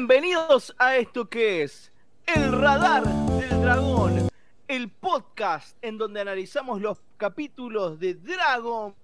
[0.00, 1.92] Bienvenidos a esto que es
[2.24, 4.30] El Radar del Dragón,
[4.66, 8.94] el podcast en donde analizamos los capítulos de Dragon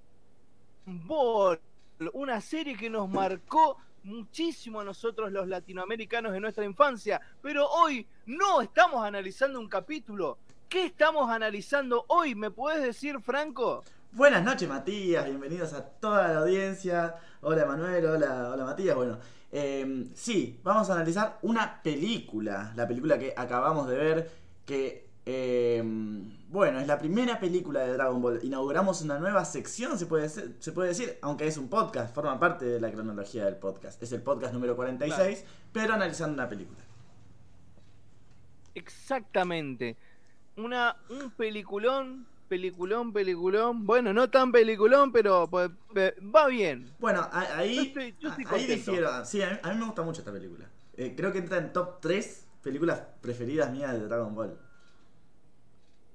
[0.86, 1.60] Ball,
[2.14, 8.06] una serie que nos marcó muchísimo a nosotros los latinoamericanos de nuestra infancia, pero hoy
[8.24, 10.38] no estamos analizando un capítulo.
[10.66, 12.34] ¿Qué estamos analizando hoy?
[12.34, 13.84] ¿Me puedes decir, Franco?
[14.12, 15.27] Buenas noches, Matías.
[15.27, 17.16] Bienvenidos a toda la audiencia.
[17.42, 18.06] Hola, Manuel.
[18.06, 18.97] Hola, hola, Matías.
[18.97, 19.19] Bueno,
[19.59, 22.73] eh, sí, vamos a analizar una película.
[22.77, 24.30] La película que acabamos de ver.
[24.66, 25.83] Que, eh,
[26.51, 28.41] bueno, es la primera película de Dragon Ball.
[28.42, 32.39] Inauguramos una nueva sección, se puede, ser- se puede decir, aunque es un podcast, forma
[32.39, 34.03] parte de la cronología del podcast.
[34.03, 36.80] Es el podcast número 46, pero analizando una película.
[38.75, 39.97] Exactamente.
[40.56, 43.84] Una, un peliculón, peliculón, peliculón.
[43.86, 46.92] Bueno, no tan peliculón, pero pues, eh, va bien.
[46.98, 49.25] Bueno, ahí, Yo estoy- yo estoy ahí difiero.
[49.25, 50.67] Sí, a mí, a mí me gusta mucho esta película.
[50.97, 54.58] Eh, creo que entra en top 3 películas preferidas mías de Dragon Ball.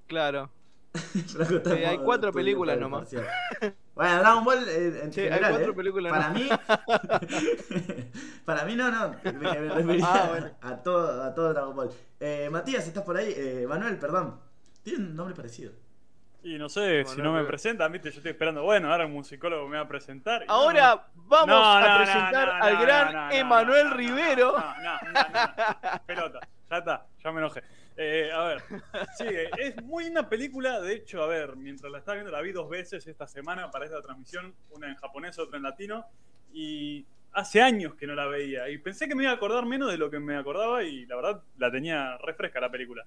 [0.08, 0.50] Claro.
[1.66, 3.10] En hay cuatro películas nomás.
[3.96, 6.50] Bueno, Dragon Ball eh, en Sí, hay cuatro eh, películas Para mí,
[8.46, 9.16] para mí no, no.
[9.24, 10.50] Me, me refería Ah, bueno.
[10.62, 11.92] a, todo, a todo Dragon Ball.
[12.20, 13.34] Eh, Matías, ¿estás por ahí?
[13.36, 14.40] Eh, Manuel, perdón.
[14.84, 15.72] Tiene un nombre parecido.
[16.44, 19.14] Y no sé, Bueno, si no me presentan, viste, yo estoy esperando, bueno, ahora un
[19.14, 20.44] musicólogo me va a presentar.
[20.48, 24.58] no, Ahora vamos no, a presentar no, al gran Emanuel Rivero.
[24.58, 27.62] No, no, no, no, pelota, ya está, ya me enojé.
[27.96, 28.64] Eh, a ver,
[29.18, 29.26] sí,
[29.60, 32.68] es muy una película, de hecho, a ver, mientras la estaba viendo la vi dos
[32.68, 36.06] veces esta semana para esta transmisión, una en japonés, otra en latino,
[36.52, 39.92] y hace años que no la veía, y pensé que me iba a acordar menos
[39.92, 43.06] de lo que me acordaba, y la verdad la tenía refresca la película.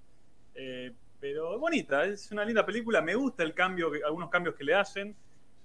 [0.54, 0.92] Eh,
[1.24, 4.74] pero es bonita, es una linda película, me gusta el cambio, algunos cambios que le
[4.74, 5.16] hacen,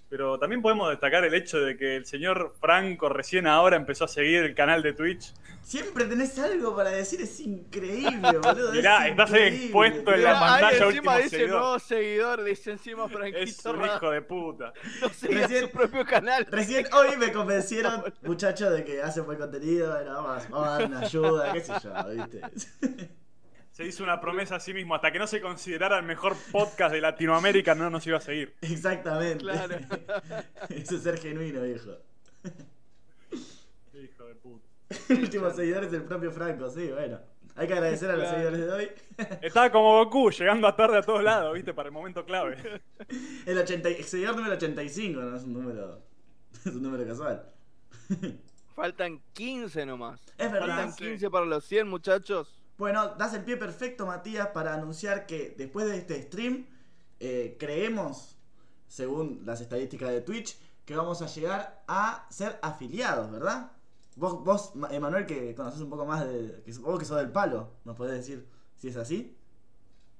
[0.07, 4.07] pero también podemos destacar el hecho de que el señor Franco recién ahora empezó a
[4.07, 5.33] seguir el canal de Twitch.
[5.61, 8.71] Siempre tenés algo para decir, es increíble, boludo.
[8.73, 9.63] Mirá, es estás increíble.
[9.65, 11.59] expuesto en la pantalla, ahí encima último dice seguidor.
[11.59, 14.73] nuevo seguidor, dice encima Es Franquito un Ra- hijo de puta.
[15.01, 16.47] no Recién- su propio canal.
[16.49, 20.85] Recién hoy me convencieron, muchachos, de que hacen buen contenido, bueno, vamos, vamos a dar
[20.87, 23.09] una ayuda, qué sé yo, ¿viste?
[23.79, 26.91] Se hizo una promesa a sí mismo, hasta que no se considerara el mejor podcast
[26.93, 28.53] de Latinoamérica no nos iba a seguir.
[28.59, 29.37] Exactamente.
[29.37, 29.77] Claro.
[30.69, 31.91] Eso es ser genuino, viejo.
[33.93, 34.67] Hijo de puta.
[35.07, 37.21] El último seguidor es el propio Franco, sí, bueno.
[37.55, 38.35] Hay que agradecer a los Claro.
[38.37, 38.91] seguidores de hoy.
[39.43, 42.57] Estaba como Goku, llegando a tarde a todos lados, viste, para el momento clave.
[43.45, 46.01] El, 80, y- el seguidor número 85, no es un número.
[46.53, 47.45] Es un número casual.
[48.75, 50.19] Faltan 15 nomás.
[50.37, 50.67] Es verdad.
[50.67, 51.05] Faltan Sí.
[51.05, 52.58] 15 para los 100, muchachos.
[52.79, 56.65] Bueno, das el pie perfecto, Matías, para anunciar que después de este stream,
[57.19, 58.37] eh, creemos,
[58.87, 63.73] según las estadísticas de Twitch, que vamos a llegar a ser afiliados, ¿verdad?
[64.15, 66.61] Vos, vos Ma- Emanuel, que conoces un poco más de.
[66.63, 69.35] Que, vos que sos del palo, ¿nos podés decir si es así?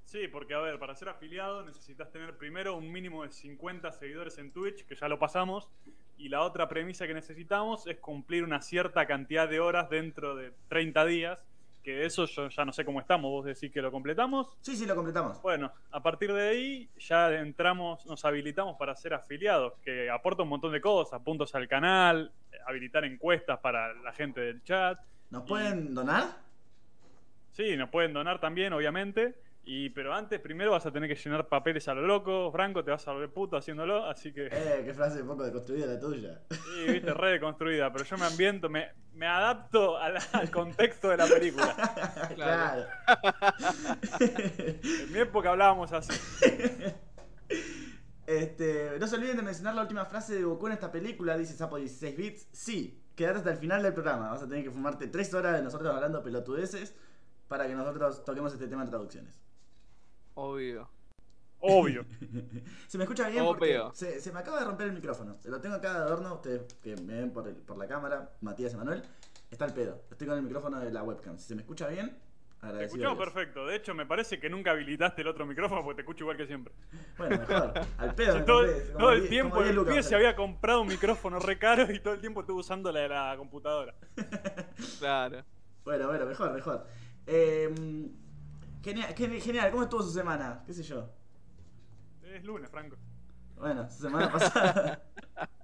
[0.03, 4.37] Sí, porque a ver, para ser afiliado necesitas tener primero un mínimo de 50 seguidores
[4.37, 5.69] en Twitch, que ya lo pasamos,
[6.17, 10.51] y la otra premisa que necesitamos es cumplir una cierta cantidad de horas dentro de
[10.67, 11.45] 30 días,
[11.89, 14.55] que de eso yo ya no sé cómo estamos, vos decís que lo completamos.
[14.61, 15.41] Sí, sí, lo completamos.
[15.41, 20.50] Bueno, a partir de ahí ya entramos, nos habilitamos para ser afiliados, que aporta un
[20.50, 22.31] montón de cosas, puntos al canal,
[22.67, 25.00] habilitar encuestas para la gente del chat.
[25.31, 26.25] ¿Nos pueden donar?
[27.53, 29.33] Sí, nos pueden donar también, obviamente.
[29.63, 32.51] Y, pero antes, primero vas a tener que llenar papeles a lo loco.
[32.51, 34.05] Franco, te vas a volver puto haciéndolo.
[34.05, 36.41] Así que, Eh, qué frase poco deconstruida la tuya.
[36.49, 37.91] sí, viste, re deconstruida.
[37.93, 41.75] Pero yo me ambiento, me, me adapto al contexto de la película.
[42.35, 42.85] claro.
[44.19, 46.13] En mi época hablábamos así.
[48.25, 51.53] Este, no se olviden de mencionar la última frase de Goku en esta película, dice
[51.55, 52.47] Sapo 16 bits.
[52.51, 54.29] Sí, quédate hasta el final del programa.
[54.29, 56.95] Vas a tener que fumarte 3 horas de nosotros hablando pelotudeces
[57.47, 59.33] para que nosotros toquemos este tema de traducciones.
[60.41, 60.89] Obvio.
[61.62, 62.06] Obvio.
[62.88, 63.91] Se me escucha bien porque Obvio.
[63.94, 65.38] se, se me acaba de romper el micrófono.
[65.44, 68.74] Lo tengo acá de adorno, ustedes que me ven por, el- por la cámara, Matías
[68.74, 69.01] y Manuel.
[69.51, 70.01] Está el pedo.
[70.09, 71.38] Estoy con el micrófono de la webcam.
[71.38, 72.18] Si se me escucha bien,
[72.62, 73.09] Te agradecido.
[73.09, 73.65] escuchamos perfecto.
[73.65, 76.47] De hecho, me parece que nunca habilitaste el otro micrófono porque te escucho igual que
[76.47, 76.74] siempre.
[77.18, 77.74] Bueno, mejor.
[77.97, 78.44] Al pedo.
[78.45, 80.88] todo, compré, como todo el diez- tiempo como diez el me se había comprado un
[80.88, 83.94] micrófono re caro y todo el tiempo estuvo usando la de la computadora.
[85.00, 85.44] Claro.
[85.83, 86.86] Bueno, bueno, mejor, mejor.
[87.25, 87.74] Eh,
[88.83, 90.63] genial, geni- genial, ¿cómo estuvo su semana?
[90.65, 91.09] ¿Qué sé yo?
[92.23, 92.95] Es lunes, Franco.
[93.55, 95.03] Bueno, su semana pasada.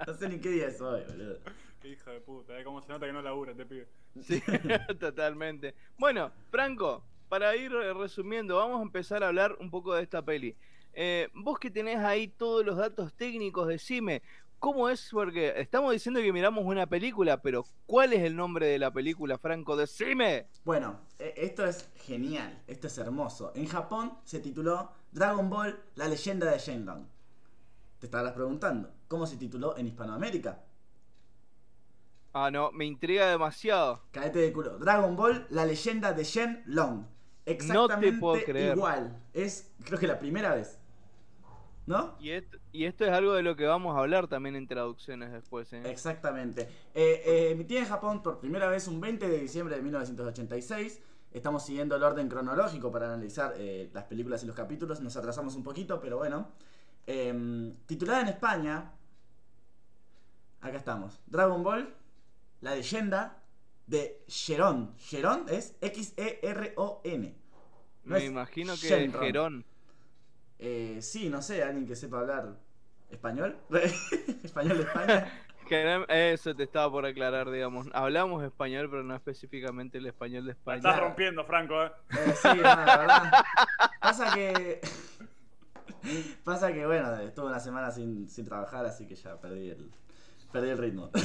[0.06, 1.40] no sé ni qué día es hoy, boludo.
[1.82, 2.64] Qué hijo de puta, ¿eh?
[2.64, 3.88] Cómo se nota que no labura este pibe.
[4.22, 4.42] Sí,
[5.00, 5.76] totalmente.
[5.98, 10.56] Bueno, Franco, para ir resumiendo, vamos a empezar a hablar un poco de esta peli.
[10.94, 14.24] Eh, vos que tenés ahí todos los datos técnicos, decime,
[14.66, 15.10] ¿cómo es?
[15.12, 19.38] Porque estamos diciendo que miramos una película, pero ¿cuál es el nombre de la película,
[19.38, 19.76] Franco?
[19.78, 20.48] Decime.
[20.64, 23.52] Bueno, e- esto es genial, esto es hermoso.
[23.54, 27.06] En Japón se tituló Dragon Ball, la leyenda de Shenlong.
[28.00, 30.64] Te estarás preguntando, ¿cómo se tituló en Hispanoamérica?
[32.34, 34.02] Ah, no, me intriga demasiado.
[34.10, 34.80] Caete de culo.
[34.80, 37.06] Dragon Ball, la leyenda de Shenlong.
[37.46, 38.76] Exactamente puedo creer.
[38.76, 39.22] igual.
[39.32, 40.80] Es, creo que la primera vez.
[41.88, 42.16] ¿No?
[42.20, 45.32] Y esto, y esto es algo de lo que vamos a hablar también en traducciones
[45.32, 45.84] después, ¿eh?
[45.86, 46.64] Exactamente.
[46.96, 51.00] Eh, eh, emitida en Japón por primera vez un 20 de diciembre de 1986.
[51.32, 55.02] Estamos siguiendo el orden cronológico para analizar eh, las películas y los capítulos.
[55.02, 56.48] Nos atrasamos un poquito, pero bueno.
[57.06, 58.92] Eh, titulada en España.
[60.62, 61.20] Acá estamos.
[61.28, 61.94] Dragon Ball,
[62.62, 63.38] la leyenda
[63.86, 64.96] de Sheron.
[64.98, 67.36] Sheron es X-E-R-O-N.
[68.06, 69.22] No me es imagino que Shenron.
[69.24, 69.66] Gerón.
[70.60, 72.56] Eh, sí, no sé, alguien que sepa hablar
[73.10, 73.58] español.
[74.44, 75.32] español de España.
[76.10, 77.88] Eso te estaba por aclarar, digamos.
[77.94, 80.78] Hablamos español, pero no específicamente el español de La España.
[80.78, 81.92] estás rompiendo, Franco, ¿eh?
[82.12, 83.32] Eh, sí, no, la verdad.
[84.00, 84.82] Pasa que.
[86.44, 89.90] Pasa que, bueno, estuve una semana sin, sin trabajar, así que ya perdí el,
[90.52, 91.12] perdí el ritmo.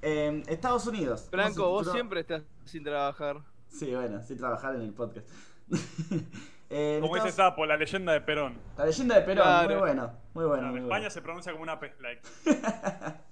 [0.00, 1.26] Eh, Estados Unidos.
[1.28, 3.42] ¿Cómo Franco, vos siempre estás sin trabajar.
[3.68, 5.28] Sí, bueno, sin trabajar en el podcast.
[6.70, 8.58] Eh, en Como dice Estados- Sapo, la leyenda de Perón.
[8.76, 9.68] La leyenda de Perón, Claro.
[9.68, 10.62] muy bueno, muy bueno.
[10.64, 11.10] en muy España bueno.
[11.10, 12.22] se pronuncia como una pez like.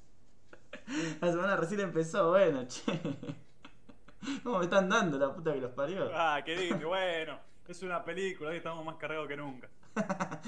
[1.21, 2.83] La semana recién empezó, bueno, che.
[4.43, 6.11] ¿Cómo me están dando la puta que los parió?
[6.15, 7.39] Ah, qué lindo, bueno.
[7.69, 9.69] Es una película, hoy estamos más cargados que nunca.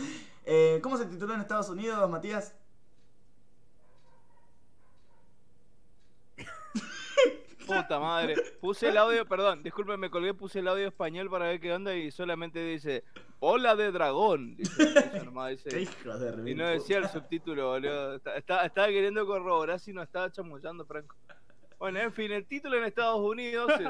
[0.51, 2.55] Eh, ¿Cómo se tituló en Estados Unidos, Matías?
[7.69, 8.35] Puta madre.
[8.61, 11.95] Puse el audio, perdón, disculpen, me colgué, puse el audio español para ver qué onda
[11.95, 13.05] y solamente dice
[13.41, 14.57] Hola de dragón.
[14.57, 14.83] Dice,
[15.15, 15.69] eso nomás dice.
[15.71, 18.17] Qué hijo de Y no decía el subtítulo, boludo.
[18.17, 21.15] Está- está- estaba queriendo corroborar si no estaba chamullando, Franco.
[21.79, 23.89] Bueno, en fin, el título en Estados Unidos es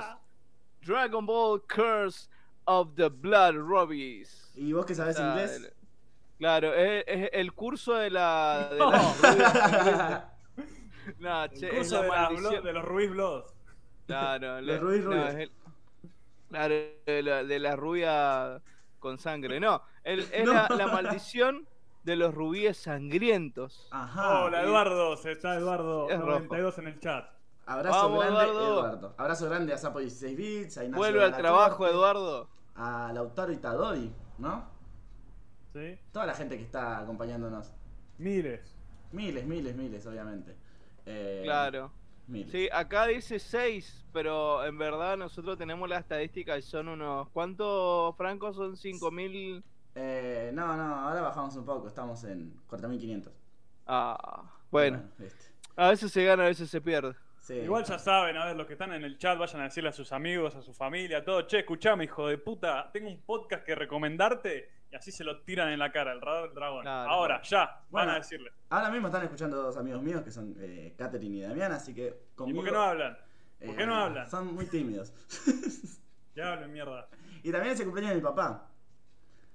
[0.87, 2.29] Dragon Ball Curse
[2.65, 4.53] of the Blood Rubies.
[4.55, 5.57] ¿Y vos que sea, inglés?
[5.57, 5.73] el-
[6.39, 8.69] claro, es, es el curso de la.
[8.71, 10.29] De No.
[11.21, 12.65] No, El che, es curso la de, la maldición.
[12.65, 13.55] de los Ruiz Bloods.
[14.09, 15.35] Claro, De le- Ruiz no, Rubias.
[15.35, 15.53] es el-
[16.49, 16.75] claro,
[17.07, 18.61] de la, de la rubia
[18.99, 19.61] con sangre.
[19.61, 20.53] No, el- es No.
[20.55, 21.67] La, la maldición
[22.05, 23.87] de los rubíes sangrientos.
[23.91, 24.45] Ajá.
[24.45, 25.17] Hola, Eduardo.
[25.19, 27.29] Se está Eduardo Es 92 en el chat.
[27.67, 28.67] Abrazo Vamos, grande, Eduardo.
[28.81, 29.15] Eduardo.
[29.19, 32.49] Abrazo grande a Sapo 16 Bits, a Ignacio Vuelve al trabajo, Eduardo.
[32.77, 34.65] A Lautaro Itadori, ¿no?
[35.75, 35.99] ¿Sí?
[36.13, 37.73] Toda la gente que está acompañándonos.
[38.17, 38.75] Miles.
[39.13, 40.57] Miles, miles, miles, obviamente.
[41.05, 41.93] Eh, Claro.
[42.29, 42.53] Miles.
[42.53, 47.29] Sí, acá dice 6, pero en verdad nosotros tenemos la estadística y son unos...
[47.31, 48.57] ¿Cuántos francos?
[48.57, 49.65] Son 5000...
[49.95, 53.33] Eh, no, no, ahora bajamos un poco, estamos en 4500.
[53.87, 55.03] Ah, bueno.
[55.75, 57.15] A veces se gana, a veces se pierde.
[57.41, 57.55] sí.
[57.55, 59.93] Igual ya saben, a ver, los que están en el chat vayan a decirle a
[59.93, 61.43] sus amigos, a su familia, todo.
[61.43, 65.69] Che, escuchame, hijo de puta, tengo un podcast que recomendarte y así se lo tiran
[65.71, 66.83] en la cara, el radar del dragón.
[66.83, 67.11] Claro.
[67.11, 68.13] Ahora, ya, van Bueno.
[68.13, 68.51] a decirle.
[68.71, 72.07] Ahora mismo están escuchando dos amigos míos que son eh, Catherine y Damián, así que
[72.33, 72.59] ¿Y conmigo...
[72.61, 73.19] por qué no hablan?
[73.59, 74.29] ¿Por eh, qué no hablan?
[74.31, 75.13] Son muy tímidos.
[76.35, 77.09] Que hablen, mierda.
[77.43, 78.71] y también es el cumpleaños de mi papá.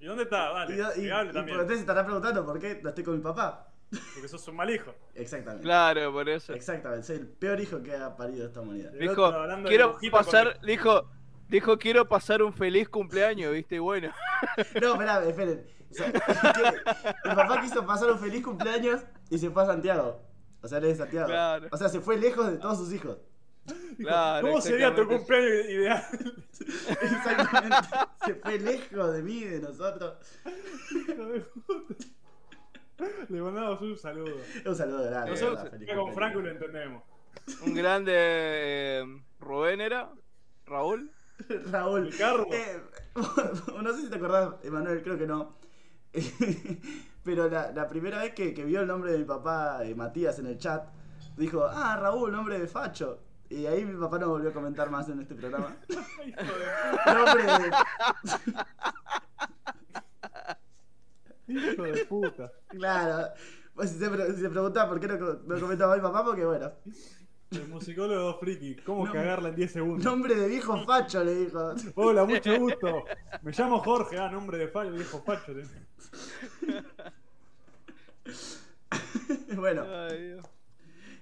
[0.01, 0.51] ¿Y dónde está?
[0.51, 1.55] Dale, y, y- que hable y también.
[1.57, 3.69] por ustedes se estarán preguntando por qué no estoy con mi papá.
[4.13, 4.93] Porque sos un mal hijo.
[5.15, 5.63] Exactamente.
[5.63, 6.53] Claro, por eso.
[6.53, 8.91] Exactamente, soy el peor hijo que ha parido esta humanidad.
[8.91, 9.31] Dijo,
[9.65, 10.59] quiero pasar...
[10.61, 11.09] Dijo,
[11.47, 13.75] dijo, quiero pasar un feliz cumpleaños, ¿viste?
[13.75, 14.11] Y bueno.
[14.81, 15.65] No, esperá, esperen.
[15.89, 16.07] O sea,
[17.25, 20.21] mi papá quiso pasar un feliz cumpleaños y se fue a Santiago.
[20.61, 21.27] O sea, él es de Santiago.
[21.27, 21.67] Claro.
[21.71, 23.17] O sea, se fue lejos de todos sus hijos.
[23.97, 26.03] Claro, ¿Cómo sería tu cumpleaños ideal?
[27.01, 27.77] Exactamente.
[28.25, 30.17] Se fue lejos de mí, de nosotros.
[30.91, 32.05] Hijo de puta.
[33.29, 34.37] Le mandamos un saludo.
[34.65, 35.31] Un saludo grande.
[35.31, 36.13] Nosotros verdad, con.
[36.13, 37.03] Franco lo entendemos.
[37.65, 39.05] Un grande eh,
[39.39, 40.11] Rubén era.
[40.65, 41.11] Raúl.
[41.71, 42.07] Raúl.
[42.11, 42.45] Ricardo.
[42.51, 42.81] Eh,
[43.83, 45.55] no sé si te acordás, Emanuel, creo que no.
[47.23, 50.39] Pero la, la primera vez que, que vio el nombre de mi papá, eh, Matías,
[50.39, 50.85] en el chat,
[51.37, 53.19] dijo, ah, Raúl, nombre de Facho.
[53.49, 55.75] Y ahí mi papá no volvió a comentar más en este programa.
[55.87, 56.01] Hijo
[57.05, 57.71] de nombre de...
[61.47, 62.51] Hijo de puta.
[62.69, 63.33] Claro.
[63.75, 66.45] Pues si se, pre- si se preguntaba por qué no, no comentaba mi papá, porque
[66.45, 66.71] bueno,
[67.53, 68.75] El musicólogo friki.
[68.77, 69.13] ¿Cómo No.
[69.13, 70.05] cagarla en 10 segundos?
[70.05, 71.73] nombre de viejo facho le dijo.
[71.95, 73.05] Hola, mucho gusto.
[73.41, 74.17] Me llamo Jorge.
[74.17, 75.53] Ah, nombre de fallo, viejo facho.
[79.55, 80.45] bueno, Ay, Dios.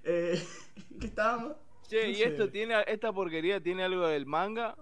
[0.04, 0.44] eh,
[1.00, 1.54] ¿qué estábamos?
[1.88, 2.24] Che, No ¿y sé.
[2.26, 4.76] esto tiene, esta porquería tiene algo del manga?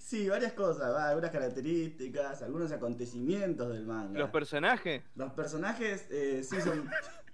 [0.00, 4.18] Sí, varias cosas, va, algunas características, algunos acontecimientos del manga.
[4.18, 5.02] ¿Los personajes?
[5.16, 6.88] Los personajes, eh, sí, son.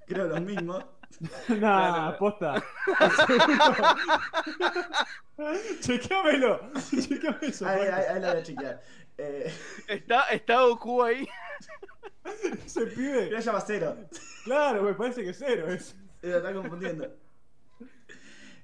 [0.07, 0.85] Creo los mismos.
[1.49, 2.03] Nah, Claro.
[2.15, 2.65] aposta.
[5.81, 6.61] Chequéamelo.
[6.91, 7.67] Chequéame eso.
[7.69, 8.83] Ahí, ahí, ahí la voy a chequear.
[9.19, 9.53] Eh,
[9.89, 11.29] Está, está Goku ahí.
[12.65, 13.25] Ese pibe.
[13.27, 13.97] mira, llama cero.
[14.45, 15.95] Claro, me parece que cero es.
[16.23, 17.15] Eh, Lo está confundiendo.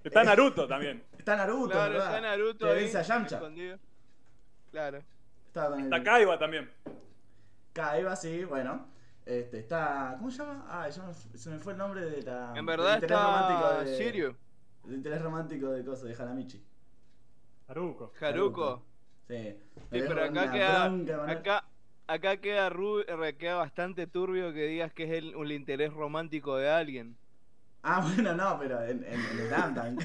[0.04, 1.04] Está Naruto también.
[1.18, 2.06] Está Naruto, Claro, ¿verdad?
[2.08, 2.82] está Naruto Que ahí.
[2.84, 3.36] vence a Yamcha.
[3.36, 3.78] escondido.
[4.70, 4.98] Claro.
[5.54, 6.70] El- Está Kaiba también.
[7.72, 8.86] Kaiba, sí, bueno.
[9.28, 10.14] Este, está.
[10.18, 10.64] ¿Cómo se llama?
[10.70, 12.48] Ah, ya me se me fue el nombre de la.
[12.50, 14.36] En del verdad interés romántico de- Sirio,
[14.86, 16.64] El interés romántico de cosas de Hanamichi.
[17.68, 18.12] Haruko.
[18.18, 18.82] Haruko.
[19.28, 19.54] Sí.
[19.90, 21.64] Pero acá queda, bronca, acá,
[22.06, 26.56] acá queda, ru- eh, queda bastante turbio que digas que es el, un interés romántico
[26.56, 27.14] de alguien.
[27.82, 30.02] Ah, bueno, no, pero en, en, en Slam Dunk.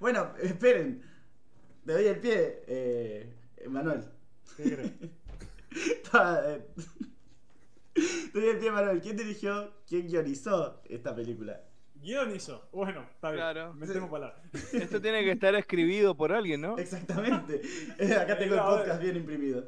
[0.00, 1.02] bueno, esperen.
[1.86, 3.36] Te doy el pie, eh,
[3.70, 4.04] Manuel.
[4.58, 4.92] ¿Qué crees?
[8.32, 9.00] Doy el pie, Manuel.
[9.00, 11.60] ¿Quién dirigió, quién guionizó esta película?
[12.02, 12.68] Guión hizo.
[12.72, 13.40] Bueno, está bien.
[13.40, 13.74] Claro.
[13.74, 14.38] Metemos palabras.
[14.72, 16.78] Esto tiene que estar escribido por alguien, ¿no?
[16.78, 17.60] Exactamente.
[17.98, 19.66] Eh, Acá tengo el podcast bien imprimido.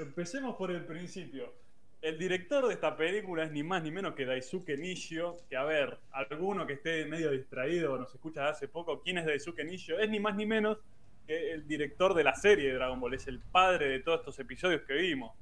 [0.00, 1.52] Empecemos por el principio.
[2.00, 5.36] El director de esta película es ni más ni menos que Daisuke Nishio.
[5.48, 9.18] Que a ver, alguno que esté medio distraído o nos escucha de hace poco, ¿quién
[9.18, 9.98] es Daisuke Nishio?
[9.98, 10.78] Es ni más ni menos
[11.26, 13.14] que el director de la serie de Dragon Ball.
[13.14, 15.32] Es el padre de todos estos episodios que vimos.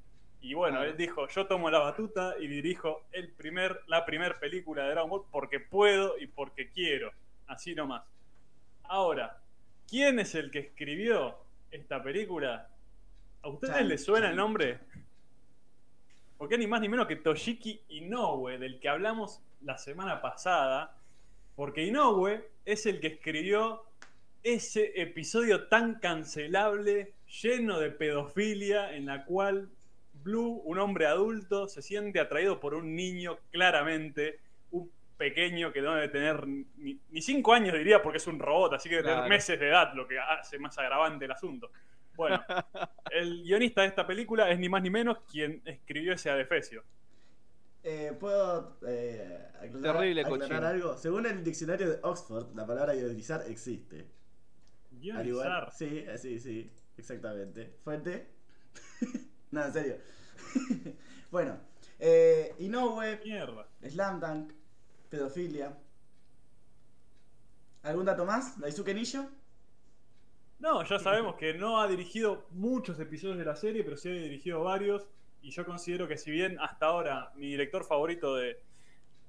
[0.47, 0.85] Y bueno, Ah.
[0.85, 5.09] él dijo, yo tomo la batuta y dirijo el primer, la primera película de Dragon
[5.09, 7.11] Ball porque puedo y porque quiero.
[7.47, 8.03] Así nomás.
[8.83, 9.41] Ahora,
[9.89, 11.35] ¿quién es el que escribió
[11.71, 12.69] esta película?
[13.41, 14.31] ¿A ustedes Chan, les suena chan.
[14.31, 14.79] el nombre?
[16.37, 20.95] Porque ni más ni menos que Toshiki Inoue, del que hablamos la semana pasada.
[21.55, 23.83] Porque Inoue es el que escribió
[24.43, 29.69] ese episodio tan cancelable, lleno de pedofilia, en la cual
[30.25, 34.39] Blue, un hombre adulto, se siente atraído por un niño claramente,
[34.71, 38.73] un pequeño que no debe tener ni, ni cinco años, diría, porque es un robot,
[38.73, 41.69] así que debe tener meses de edad, lo que hace más agravante el asunto.
[42.15, 42.43] Bueno,
[43.11, 46.83] el guionista de esta película es ni más ni menos quien escribió ese adefesio.
[47.83, 50.67] Eh, ¿Puedo eh, aclarar, Terrible aclarar cochino.
[50.67, 50.97] algo?
[50.97, 54.07] Según el diccionario de Oxford, la palabra guionizar existe.
[54.99, 55.71] Igual- Guionizar.
[55.71, 57.75] Sí, eh, sí, sí, exactamente.
[57.83, 58.27] ¿Fuente?
[59.55, 59.97] no, en serio.
[61.31, 61.57] bueno,
[61.97, 63.65] eh, Inoue, Mierda.
[63.87, 64.51] Slam Dunk,
[65.09, 65.77] pedofilia.
[67.83, 68.59] ¿Algún dato más?
[68.59, 69.29] ¿Daisuke Nisho?
[70.59, 74.13] No, ya sabemos que no ha dirigido muchos episodios de la serie, pero sí ha
[74.13, 75.07] dirigido varios.
[75.41, 78.59] Y yo considero que si bien hasta ahora mi director favorito de,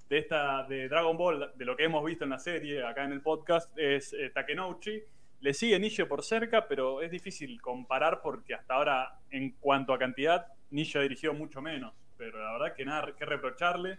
[0.09, 3.13] de esta de Dragon Ball, de lo que hemos visto en la serie, acá en
[3.13, 5.05] el podcast, es eh, Takenouchi,
[5.41, 9.99] le sigue Nisho por cerca, pero es difícil comparar porque hasta ahora, en cuanto a
[9.99, 11.95] cantidad, Nisho dirigió mucho menos.
[12.17, 13.99] Pero la verdad que nada que reprocharle.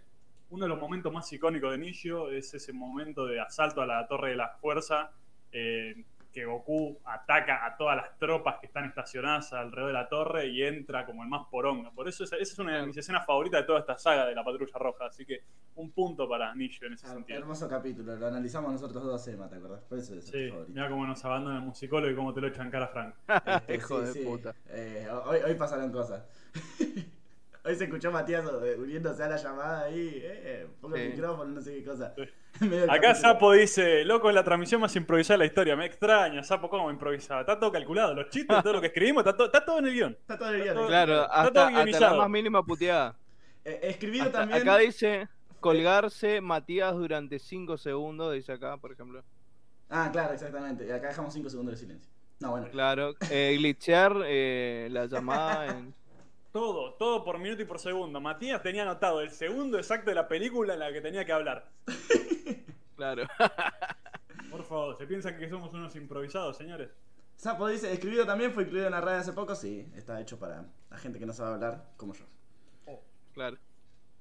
[0.49, 4.07] Uno de los momentos más icónicos de Nisho es ese momento de asalto a la
[4.07, 5.11] Torre de la Fuerza,
[5.51, 6.05] eh,
[6.37, 10.61] que Goku ataca a todas las tropas que están estacionadas alrededor de la torre y
[10.61, 11.89] entra como el más poronga.
[11.89, 14.35] Por eso esa, esa es una de mis escenas favoritas de toda esta saga de
[14.35, 15.05] la Patrulla Roja.
[15.07, 15.41] Así que
[15.77, 17.39] un punto para Nisho en ese Ah, sentido.
[17.39, 19.81] hermoso capítulo, lo analizamos nosotros dos, Emma, ¿te acordás?
[19.85, 22.69] Por eso es Sí, mira cómo nos abandona el musicólogo y cómo te lo echan
[22.69, 23.15] cara a Frank.
[23.57, 24.53] Este, Hijo de puta.
[24.69, 26.23] Eh, hoy, hoy pasaron cosas.
[27.67, 30.19] hoy se escuchó Matías eh, uniéndose a la llamada ahí.
[30.23, 31.09] Eh, pongo el Sí.
[31.09, 32.13] micrófono, no sé qué cosa.
[32.57, 33.15] Acá capítulo.
[33.15, 35.75] Sapo dice, loco, es la transmisión más improvisada de la historia.
[35.75, 37.41] Me extraña, Sapo, ¿cómo improvisada?
[37.41, 38.13] Está todo calculado.
[38.15, 40.11] Los chistes, todo lo que escribimos, está todo, está todo en el guion.
[40.19, 40.75] Está todo el Está guion.
[40.75, 42.17] todo- Claro, Está todo hasta, hasta la guionizado.
[42.17, 43.15] más mínima puteada.
[43.65, 44.61] Eh, escribido Hasta- también.
[44.61, 45.27] acá dice
[45.59, 49.23] colgarse Matías durante 5 segundos, dice acá, por ejemplo.
[49.89, 50.85] Ah, claro, exactamente.
[50.87, 52.11] Y acá dejamos 5 segundos de silencio.
[52.39, 52.67] No, bueno.
[52.69, 55.93] Claro, eh, glitchear eh, la llamada en...
[56.57, 58.19] Todo, todo por minuto y por segundo.
[58.19, 61.69] Matías tenía anotado el segundo exacto de la película en la que tenía que hablar.
[62.95, 63.27] Claro.
[64.49, 66.89] Por favor, ¿se piensan que somos unos improvisados, señores?
[67.35, 69.53] Sapo dice, escribido también, fue incluido en la radio hace poco.
[69.53, 72.25] Sí, está hecho para la gente que no sabe hablar, como yo.
[73.33, 73.57] Claro.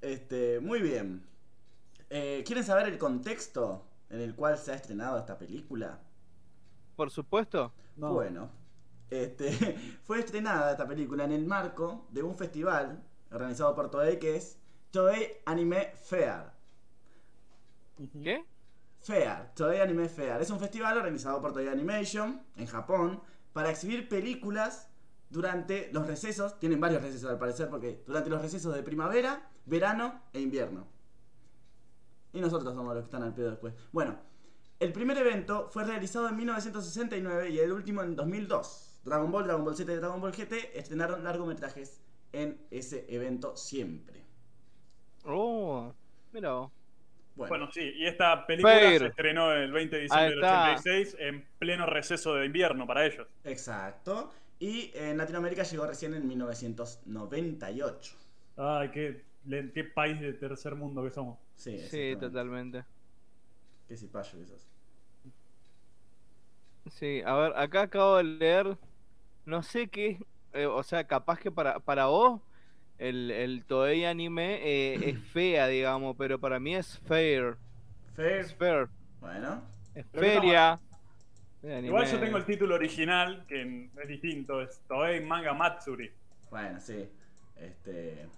[0.03, 1.27] Este, muy bien.
[2.11, 6.01] Eh, ¿Quieren saber el contexto en el cual se ha estrenado esta película?
[6.97, 7.73] Por supuesto.
[7.97, 8.51] Bueno,
[9.11, 9.53] este,
[10.05, 14.59] fue estrenada esta película en el marco de un festival organizado por Toei que es
[14.91, 16.53] Toei Anime Fair.
[18.23, 18.45] ¿Qué?
[19.01, 20.41] Fair, Toei Anime Fair.
[20.41, 23.21] Es un festival organizado por Toei Animation en Japón
[23.53, 24.89] para exhibir películas
[25.31, 26.59] durante los recesos.
[26.59, 30.87] Tienen varios recesos al parecer porque durante los recesos de primavera, verano e invierno.
[32.33, 33.75] Y nosotros somos los que están al pedo después.
[33.93, 34.19] Bueno,
[34.79, 38.96] el primer evento fue realizado en 1969 y el último en 2002.
[39.07, 42.01] Dragon Ball, Dragon Ball Z y Dragon Ball GT estrenaron largometrajes
[42.33, 44.21] en ese evento siempre.
[45.25, 45.95] Oh,
[46.33, 46.73] mira vos.
[47.37, 48.99] Bueno, Bueno, sí, y esta película Fair.
[48.99, 50.73] se estrenó el 20 de diciembre del está.
[50.75, 53.27] 86 en pleno receso de invierno para ellos.
[53.45, 54.33] exacto.
[54.59, 58.17] Y en Latinoamérica llegó recién en 1998.
[58.57, 61.39] Ay, qué, país de tercer mundo que somos.
[61.57, 62.85] Sí, totalmente.
[63.87, 64.67] Qué cipayo que sos.
[66.91, 68.79] Sí, a ver, acá acabo de leer,
[69.47, 70.19] no sé qué,
[70.53, 72.41] eh, o sea, capaz que para, para vos
[72.99, 77.57] el, el Toei anime eh, es fea, digamos, pero para mí es fair,
[78.15, 78.41] Fair.
[78.41, 78.89] es fair,
[79.21, 79.63] Bueno,
[79.95, 80.81] es feria.
[81.63, 86.13] Igual yo tengo el título original, que es distinto, es Toei Manga Matsuri.
[86.51, 87.09] bueno, sí.
[87.57, 88.29] Este.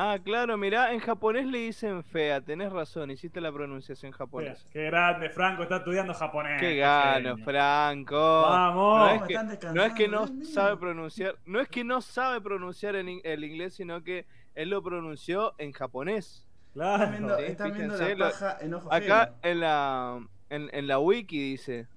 [0.00, 4.64] Ah, claro, mirá, en japonés le dicen fea, tenés razón, hiciste la pronunciación japonesa.
[4.72, 6.60] Qué grande, Franco, está estudiando japonés.
[6.60, 7.36] Qué gano.
[7.38, 8.14] Franco.
[8.42, 8.98] Vamos.
[8.98, 12.00] No es que- están No descansando, es que no sabe pronunciar, no es que no
[12.00, 14.24] sabe pronunciar el, el inglés, sino que
[14.54, 16.46] él lo pronunció en japonés.
[16.74, 17.02] Claro.
[17.02, 20.86] Están viendo, Sí, están viendo fíjense, la paja en ojo Acá en la en, en
[20.86, 21.88] la wiki dice,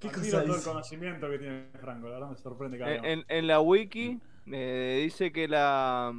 [0.00, 3.46] ¿Qué cosa todo el conocimiento que tiene Franco, la verdad me sorprende cada en- en
[3.46, 4.18] la wiki
[4.50, 6.14] eh, dice que la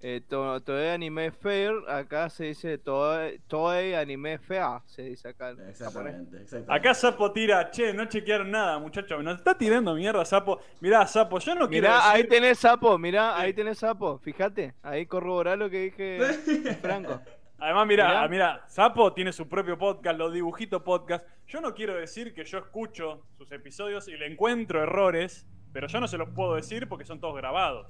[0.00, 5.50] eh, to- Toei Anime Fair, acá se dice Toei, Toei Anime Fea, se dice acá.
[5.68, 6.72] Exactamente, exactamente.
[6.72, 9.22] Acá Sapo tira, che, no chequearon nada, muchacho.
[9.22, 10.60] Nos está tirando mierda, Sapo.
[10.80, 12.10] Mirá, Sapo, yo no quiero Mirá, decir...
[12.12, 16.18] ahí tenés sapo, mirá, ahí tenés sapo, fíjate, ahí corroborá lo que dije
[16.82, 17.20] Franco.
[17.58, 18.28] Además, mirá, Mirá.
[18.28, 21.24] mirá, Sapo tiene su propio podcast, los dibujitos podcast.
[21.46, 25.98] Yo no quiero decir que yo escucho sus episodios y le encuentro errores, pero yo
[26.00, 27.86] no se los puedo decir porque son todos grabados.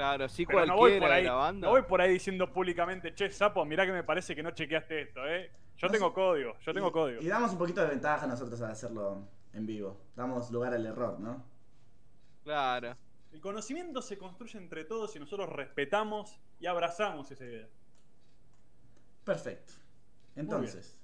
[0.00, 1.66] Claro, sí Pero no voy por ahí, grabando.
[1.66, 5.02] no voy por ahí diciendo públicamente, che, Sapo, mirá que me parece que no chequeaste
[5.02, 5.50] esto, eh.
[5.76, 6.14] Yo No tengo sé.
[6.14, 7.20] código, yo tengo código.
[7.20, 10.00] Y damos un poquito de ventaja nosotros al hacerlo en vivo.
[10.16, 11.44] Damos lugar al error, ¿no?
[12.42, 12.96] Claro.
[13.30, 17.68] El conocimiento se construye entre todos y nosotros respetamos y abrazamos esa idea.
[19.22, 19.74] Perfecto.
[20.34, 20.96] Entonces,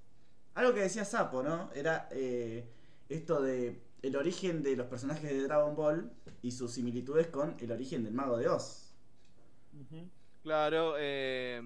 [0.55, 1.71] algo que decía Sapo, ¿no?
[1.75, 2.67] Era eh,
[3.11, 7.71] esto de el origen de los personajes de Dragon Ball y sus similitudes con el
[7.73, 8.86] origen del Mago de Oz.
[10.43, 11.61] Claro, eh,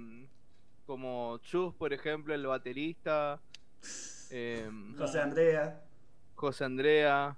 [0.86, 3.40] como Chus, por ejemplo, el baterista,
[4.30, 5.80] eh, José Andrea.
[6.34, 7.36] José Andrea,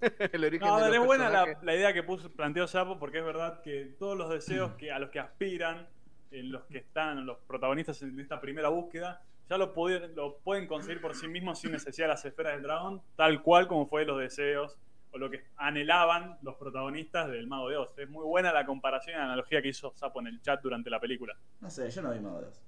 [0.32, 1.28] el origen No, de es buena
[1.62, 4.98] la, idea que puso, planteó Sapo porque es verdad que todos los deseos que, a
[4.98, 5.86] los que aspiran,
[6.30, 10.66] en los que están los protagonistas en esta primera búsqueda, ya lo, pudi- lo pueden
[10.66, 14.04] conseguir por sí mismos sin necesidad de las esferas del dragón, tal cual como fue
[14.04, 14.76] los deseos
[15.12, 17.96] o lo que anhelaban los protagonistas del Mago de Oz.
[17.98, 20.90] Es muy buena la comparación y la analogía que hizo Sapo en el chat durante
[20.90, 21.34] la película.
[21.60, 22.62] No sé, yo no vi Mago de Oz.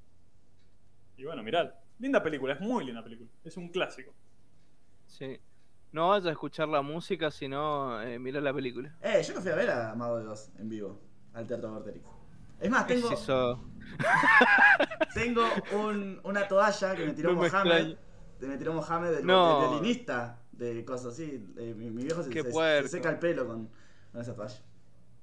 [1.17, 4.15] Y bueno, mirad, linda película, es muy linda película, es un clásico.
[5.07, 5.41] Sí.
[5.91, 8.95] No vayas a escuchar la música, sino eh, mira la película.
[9.01, 11.01] Eh, yo no fui a ver a Mago de Oz en vivo,
[11.33, 12.05] al Teatro Vorterix.
[12.61, 13.65] Es más, tengo, Es eso.
[15.15, 17.97] tengo un- una toalla que me tiró No me Mohamed.
[18.39, 19.63] que me tiró Mohamed, el, No.
[19.65, 21.43] el violinista de cosas así.
[21.57, 23.69] Eh, mi, mi viejo se, se- se seca el pelo con,
[24.13, 24.61] con esa toalla.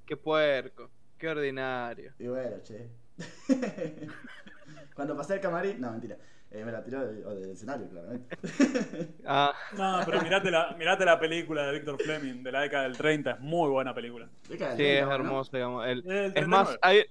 [0.05, 2.13] Qué puerco, qué ordinario.
[2.19, 2.89] Y bueno, che.
[4.95, 6.17] Cuando pasé el camarín, no, mentira.
[6.51, 8.37] Eh, me la tiró del, del escenario, claramente.
[9.25, 12.95] Ah, No, pero mirate la, mirate la película de Victor Fleming de la década del
[12.97, 14.29] 30, es muy buena película.
[14.43, 15.13] Sí, 30, es ¿no?
[15.15, 15.85] hermoso, digamos.
[15.85, 16.79] El- El es más, 39.
[16.81, 17.03] hay,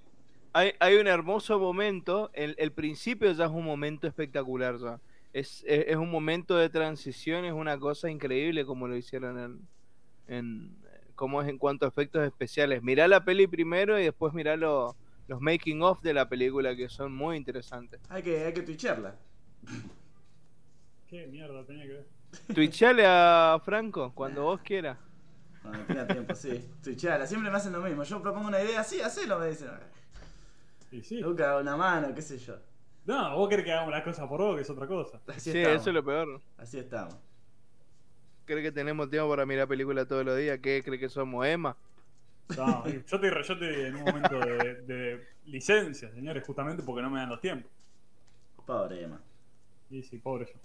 [0.53, 2.31] hay, hay un hermoso momento.
[2.33, 4.99] El, el principio ya es un momento espectacular ya.
[5.35, 9.67] Es, es, es un momento de transición, es una cosa increíble como lo hicieron en,
[10.27, 10.77] en
[11.13, 12.81] como es en cuanto a efectos especiales.
[12.83, 14.95] Mirá la peli primero y después mirá lo-
[15.27, 17.99] los making of de la película que son muy interesantes.
[18.09, 19.15] Hay que, hay que twitcharla.
[21.07, 22.07] Qué mierda tenía que ver.
[22.53, 24.97] Twitchale a Franco cuando vos quieras.
[25.61, 26.63] Cuando tenga tiempo, sí.
[26.83, 27.27] Twitcharla.
[27.27, 28.03] Siempre me hacen lo mismo.
[28.03, 29.69] Yo propongo una idea, sí, hacelo, me dicen.
[30.91, 31.19] Y sí.
[31.21, 32.55] Nunca una mano, qué sé yo.
[33.05, 35.21] No, vos querés que hagamos las cosas por vos, que es otra cosa.
[35.27, 35.81] Así Sí, estamos.
[35.81, 36.41] eso es lo peor.
[36.57, 37.15] Así estamos.
[38.45, 40.59] ¿Cree que tenemos tiempo para mirar películas todos los días?
[40.59, 41.77] ¿Qué cree que somos Emma?
[42.57, 47.09] No, yo te, yo estoy en un momento de, de licencia, señores, justamente porque no
[47.09, 47.71] me dan los tiempos.
[48.65, 49.21] Pobre Emma.
[49.89, 50.59] Y sí, pobre yo.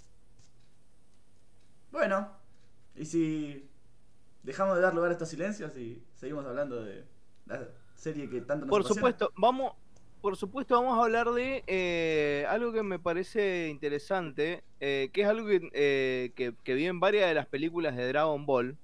[1.90, 2.30] Bueno,
[2.94, 3.68] y si
[4.42, 7.08] dejamos de dar lugar a estos silencios y seguimos hablando de
[7.46, 9.12] la serie que tanto nos Por apasiona?
[9.12, 9.74] supuesto, vamos,
[10.20, 15.28] por supuesto vamos a hablar de eh, algo que me parece interesante, eh, que es
[15.28, 18.76] algo que, eh, que, que vi en varias de las películas de Dragon Ball,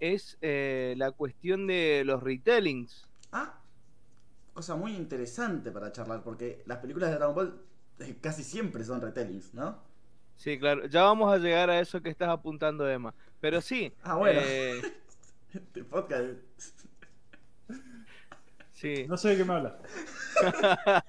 [0.00, 3.08] es eh, la cuestión de los retellings.
[3.32, 3.60] Ah,
[4.52, 7.62] cosa muy interesante para charlar, porque las películas de Dragon Ball
[8.00, 9.78] eh, casi siempre son retellings, ¿no?
[10.36, 13.14] Sí, claro, ya vamos a llegar a eso que estás apuntando, Emma.
[13.40, 14.40] Pero sí, Ah, bueno.
[14.42, 14.80] eh,
[15.54, 16.38] Este podcast.
[18.74, 19.06] Sí.
[19.08, 19.74] No sé de qué me hablas.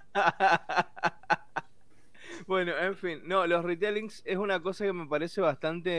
[2.48, 5.90] Bueno, en fin, no, los retellings es una cosa que me parece bastante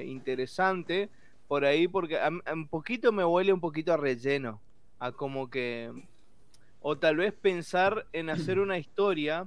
[0.00, 1.10] eh, interesante
[1.48, 4.60] por ahí porque a- a un poquito me huele un poquito a relleno,
[4.98, 5.90] a como que
[6.80, 9.46] o tal vez pensar en hacer una historia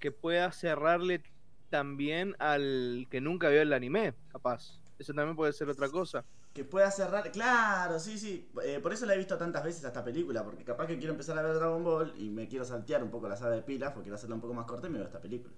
[0.00, 1.22] que pueda cerrarle
[1.70, 4.78] también al que nunca vio el anime, capaz.
[4.98, 6.24] Eso también puede ser otra cosa.
[6.56, 7.30] Que pueda cerrar.
[7.32, 8.48] Claro, sí, sí.
[8.64, 10.42] Eh, por eso la he visto tantas veces a esta película.
[10.44, 13.28] Porque capaz que quiero empezar a ver Dragon Ball y me quiero saltear un poco
[13.28, 13.90] la saga de pilas.
[13.92, 15.54] Porque quiero hacerla un poco más corta y me veo esta película.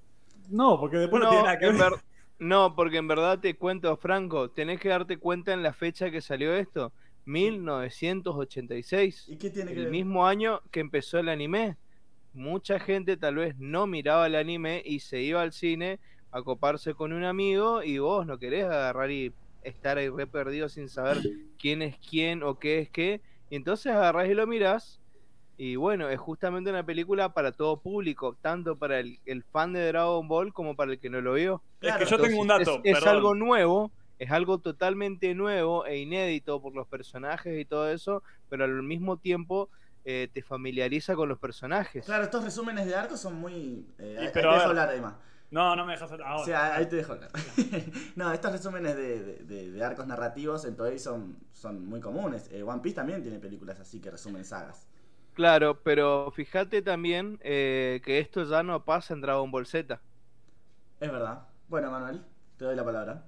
[0.49, 1.79] No, porque después no, tiene nada que en ver.
[1.79, 2.01] ver-
[2.39, 6.21] no, porque en verdad te cuento, Franco, tenés que darte cuenta en la fecha que
[6.21, 6.93] salió esto,
[7.25, 9.93] 1986, ¿Y qué tiene que el ver?
[9.93, 11.77] mismo año que empezó el anime.
[12.33, 16.95] Mucha gente tal vez no miraba el anime y se iba al cine a coparse
[16.95, 19.35] con un amigo y vos no querés agarrar y
[19.69, 21.19] estar ahí re perdido sin saber
[21.59, 23.21] quién es quién o qué es qué.
[23.51, 25.01] Y entonces agarrás y lo mirás.
[25.57, 29.89] Y bueno, es justamente una película para todo público, tanto para el, el fan de
[29.89, 31.63] Dragon Ball como para el que no lo vio.
[31.81, 32.81] Es que yo tengo un dato.
[32.85, 37.91] Es, es algo nuevo, es algo totalmente nuevo e inédito por los personajes y todo
[37.91, 39.69] eso, pero al mismo tiempo
[40.05, 42.05] eh, te familiariza con los personajes.
[42.05, 43.85] Claro, estos resúmenes de arcos son muy.
[43.99, 45.17] Eh, Y pero hablar.
[45.51, 46.29] No, no me dejas hablar.
[46.29, 46.45] O Ahora.
[46.45, 47.31] sea, ahí te dejo hablar.
[48.17, 52.51] no, estos resúmenes de, de- de- de arcos narrativos en Toei son, son muy comunes.
[52.53, 54.89] Eh, One Piece también tiene películas así que resumen sagas.
[55.35, 60.01] Claro, pero fíjate también eh, que esto ya no pasa en Dragon Ball Z.
[61.01, 61.49] Es verdad.
[61.69, 62.25] Bueno, Manuel,
[62.57, 63.25] te doy la palabra.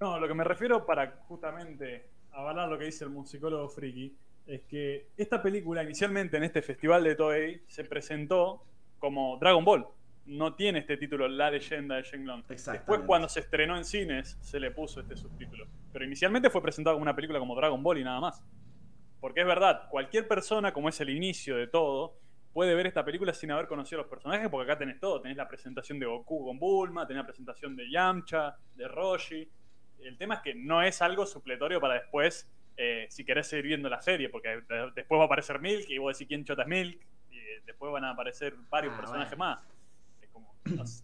[0.00, 4.62] No, lo que me refiero para justamente avalar lo que dice el musicólogo friki es
[4.62, 8.64] que esta película inicialmente en este festival de Toei se presentó
[8.98, 9.86] como Dragon Ball.
[10.24, 12.44] No tiene este título, La leyenda de Shenlong.
[12.46, 15.66] Después cuando se estrenó en cines se le puso este subtítulo.
[15.92, 18.42] Pero inicialmente fue presentado como una película como Dragon Ball y nada más.
[19.20, 22.16] Porque es verdad, cualquier persona, como es el inicio de todo,
[22.52, 25.20] puede ver esta película sin haber conocido a los personajes, porque acá tenés todo.
[25.20, 29.48] Tenés la presentación de Goku con Bulma, tenés la presentación de Yamcha, de Roshi.
[30.00, 33.88] El tema es que no es algo supletorio para después, eh, si querés seguir viendo
[33.88, 36.68] la serie, porque de- después va a aparecer Milk y vos decís quién chota es
[36.68, 39.54] Milk, y eh, después van a aparecer varios Ah, personajes bueno.
[39.56, 39.71] más.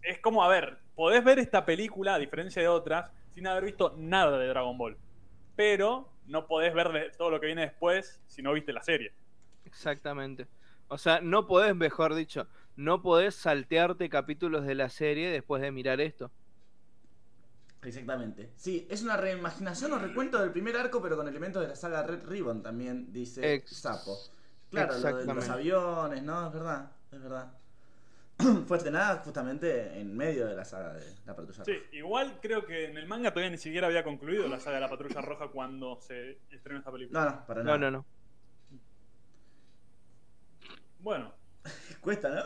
[0.03, 3.93] Es como, a ver, podés ver esta película, a diferencia de otras, sin haber visto
[3.97, 4.97] nada de Dragon Ball.
[5.55, 9.13] Pero no podés ver de- todo lo que viene después si no viste la serie.
[9.65, 10.47] Exactamente.
[10.87, 15.71] O sea, no podés, mejor dicho, no podés saltearte capítulos de la serie después de
[15.71, 16.31] mirar esto.
[17.81, 18.51] Exactamente.
[18.57, 22.03] Sí, es una reimaginación o recuento del primer arco, pero con elementos de la saga
[22.03, 24.17] Red Ribbon también, dice Ex- Sapo.
[24.69, 26.47] Claro, lo de los aviones, ¿no?
[26.47, 27.53] Es verdad, es verdad.
[28.67, 31.85] Fue estrenada justamente en medio de la saga de la Patrulla Sí, Roja.
[31.91, 34.89] igual creo que en el manga todavía ni siquiera había concluido la saga de la
[34.89, 37.25] Patrulla Roja cuando se estrenó esta película.
[37.25, 37.77] No, no, para nada.
[37.77, 38.05] No, no, no.
[40.99, 41.33] Bueno,
[42.01, 42.43] Cuesta, ¿no?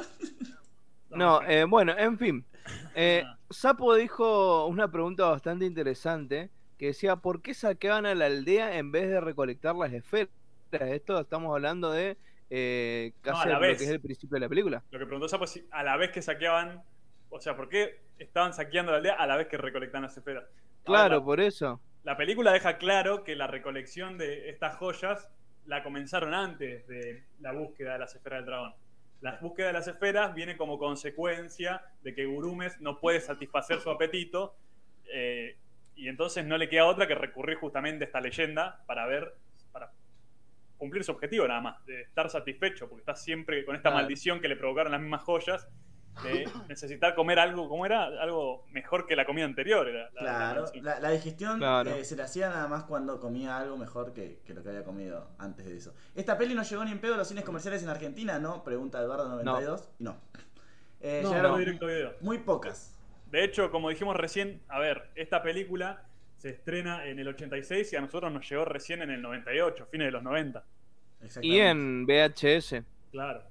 [1.15, 2.45] No, eh, bueno, en fin.
[2.95, 3.23] Eh.
[3.49, 8.89] Sapo dijo una pregunta bastante interesante que decía, ¿por qué saqueaban a la aldea en
[8.91, 10.29] vez de recolectar las esferas?
[10.71, 12.17] Esto estamos hablando de
[12.49, 13.77] eh, No, a casi la lo vez.
[13.77, 14.83] que es el principio de la película.
[14.91, 16.81] Lo que preguntó Sapo es si a la vez que saqueaban,
[17.29, 20.45] o sea, ¿por qué estaban saqueando la aldea a la vez que recolectaban las esferas?
[20.83, 21.81] Claro, Ahora, por eso.
[22.03, 25.29] La película deja claro que la recolección de estas joyas
[25.65, 28.73] la comenzaron antes de la búsqueda de las esferas del dragón.
[29.21, 33.89] La búsqueda de las esferas viene como consecuencia de que Gurumes no puede satisfacer su
[33.89, 34.53] apetito
[35.05, 35.55] eh,
[35.95, 39.33] y entonces no le queda otra que recurrir justamente a esta leyenda para ver,
[40.83, 44.03] cumplir su objetivo nada más, de estar satisfecho, porque está siempre con esta Claro.
[44.03, 45.67] maldición que le provocaron las mismas joyas
[46.23, 48.03] de necesitar comer algo, ¿cómo era?
[48.05, 49.87] Algo mejor que la comida anterior.
[49.89, 51.89] Era la- la Claro, la, la digestión Claro.
[51.89, 54.83] eh, se le hacía nada más cuando comía algo mejor que, que lo que había
[54.83, 55.95] comido antes de eso.
[56.13, 58.37] ¿Esta peli no llegó ni en pedo a los cines comerciales en Argentina?
[58.39, 59.89] No, pregunta Eduardo92.
[59.99, 60.17] Y no.
[61.01, 62.13] Eh, No, llegaron no, directo video.
[62.21, 62.95] muy pocas.
[63.31, 66.03] De hecho, como dijimos recién, a ver, esta película
[66.37, 70.07] se estrena en el 86 y a nosotros nos llegó recién en el 98, fines
[70.07, 70.63] de los 90.
[71.41, 73.41] Y en VHS, Claro.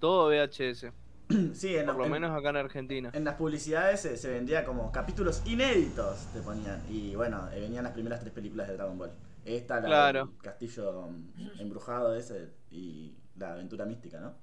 [0.00, 0.92] todo VHS,
[1.54, 3.10] Sí, en, por lo en- menos acá en Argentina.
[3.12, 6.82] en las publicidades se, se vendía como capítulos inéditos, te ponían.
[6.88, 9.10] Y bueno, eh, venían las primeras tres películas de Dragon Ball.
[9.44, 10.26] Esta, la Claro.
[10.26, 14.34] del castillo mm, embrujado ese y la aventura mística, ¿no?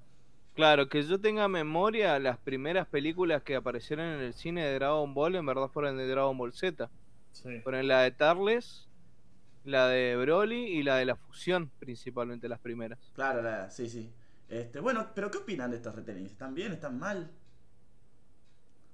[0.54, 5.12] Claro, que yo tenga memoria, las primeras películas que aparecieron en el cine de Dragon
[5.12, 6.88] Ball en verdad fueron de Dragon Ball Z.
[7.32, 7.60] Sí.
[7.60, 8.85] Fueron la de Tarles,
[9.66, 12.98] la de Broly y la de la fusión, principalmente las primeras.
[13.14, 14.10] Claro, la- sí, sí.
[14.48, 16.30] Este, bueno, pero ¿qué opinan de estos retellings?
[16.32, 16.72] ¿Están bien?
[16.72, 17.30] ¿Están mal?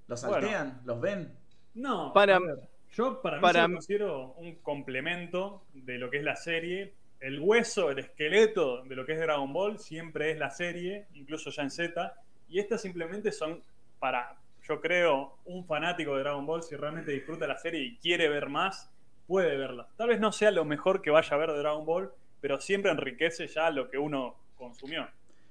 [0.09, 0.41] ¿Los Bueno.
[0.41, 0.81] saltean?
[0.85, 1.33] ¿Los ven?
[1.75, 2.59] No, Para- ver,
[2.95, 6.95] yo para mí para lo considero un complemento de lo que es la serie.
[7.21, 11.51] El hueso, el esqueleto de lo que es Dragon Ball siempre es la serie, incluso
[11.51, 12.15] ya en Z.
[12.49, 13.63] Y estas simplemente son
[13.99, 18.29] para yo creo, un fanático de Dragon Ball, si realmente disfruta la serie y quiere
[18.29, 18.89] ver más,
[19.27, 19.89] puede verla.
[19.97, 22.91] Tal vez no sea lo mejor que vaya a ver de Dragon Ball, pero siempre
[22.91, 25.09] enriquece ya lo que uno consumió.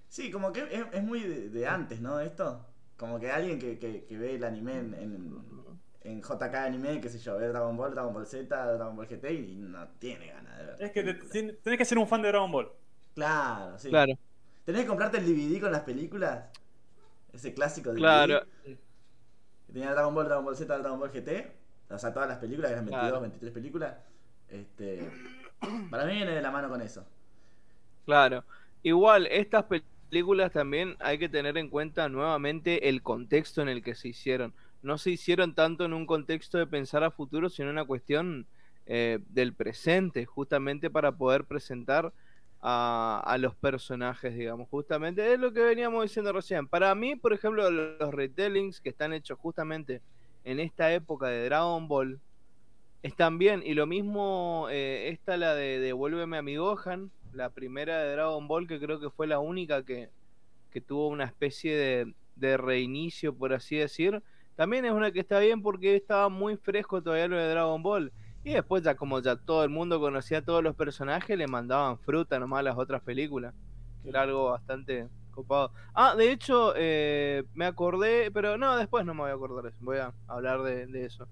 [0.10, 2.20] Sí, como que es, es muy de, de antes, ¿no?
[2.20, 2.66] Esto.
[2.98, 5.44] Como que alguien que, que, que ve el anime en, en,
[6.02, 9.32] en JK Anime, qué sé yo, ve Dragon Ball, Dragon Ball Z, Dragon Ball GT
[9.34, 10.76] y no tiene ganas de ver.
[10.80, 12.72] Es que te- tenés que ser un fan de Dragon Ball.
[13.16, 13.90] Claro, sí.
[13.90, 14.14] Claro,
[14.66, 16.46] ¿Tenés que comprarte el DVD con las películas?
[17.34, 17.98] Ese clásico DVD.
[17.98, 18.46] claro.
[19.68, 21.52] Que tenía Dragon Ball, Dragon Ball Z, Dragon Ball GT.
[21.94, 23.22] O sea, todas las películas, eran 22, Claro.
[23.22, 23.96] 23 películas.
[24.50, 25.10] Este,
[25.90, 27.06] para mí viene de la mano con eso.
[28.06, 28.44] Claro.
[28.84, 29.66] Igual, estas
[30.10, 34.54] películas también hay que tener en cuenta nuevamente el contexto en el que se hicieron.
[34.82, 38.48] No se hicieron tanto en un contexto de pensar a futuro, sino en una cuestión
[38.88, 42.12] eh, del presente, justamente para poder presentar
[42.62, 44.68] a, a los personajes, digamos.
[44.70, 46.68] Justamente es lo que veníamos diciendo recién.
[46.68, 50.02] Para mí, por ejemplo, los retellings que están hechos justamente
[50.44, 52.20] en esta época de Dragon Ball
[53.04, 53.64] están bien.
[53.66, 58.48] Y lo mismo, eh, esta la de Devuélveme a mi Gohan, la primera de Dragon
[58.48, 60.10] Ball, que creo que fue la única que,
[60.72, 64.22] que tuvo una especie de, de reinicio, por así decir.
[64.56, 68.12] También es una que está bien porque estaba muy fresco todavía lo de Dragon Ball.
[68.44, 72.00] Y después ya como ya todo el mundo conocía a todos los personajes, le mandaban
[72.00, 73.54] fruta nomás a las otras películas.
[74.04, 75.72] Que era algo bastante copado.
[75.94, 79.70] Ah, de hecho, eh, me acordé, pero no, después no me voy a acordar de
[79.70, 79.78] eso.
[79.82, 81.28] Voy a hablar de, de eso.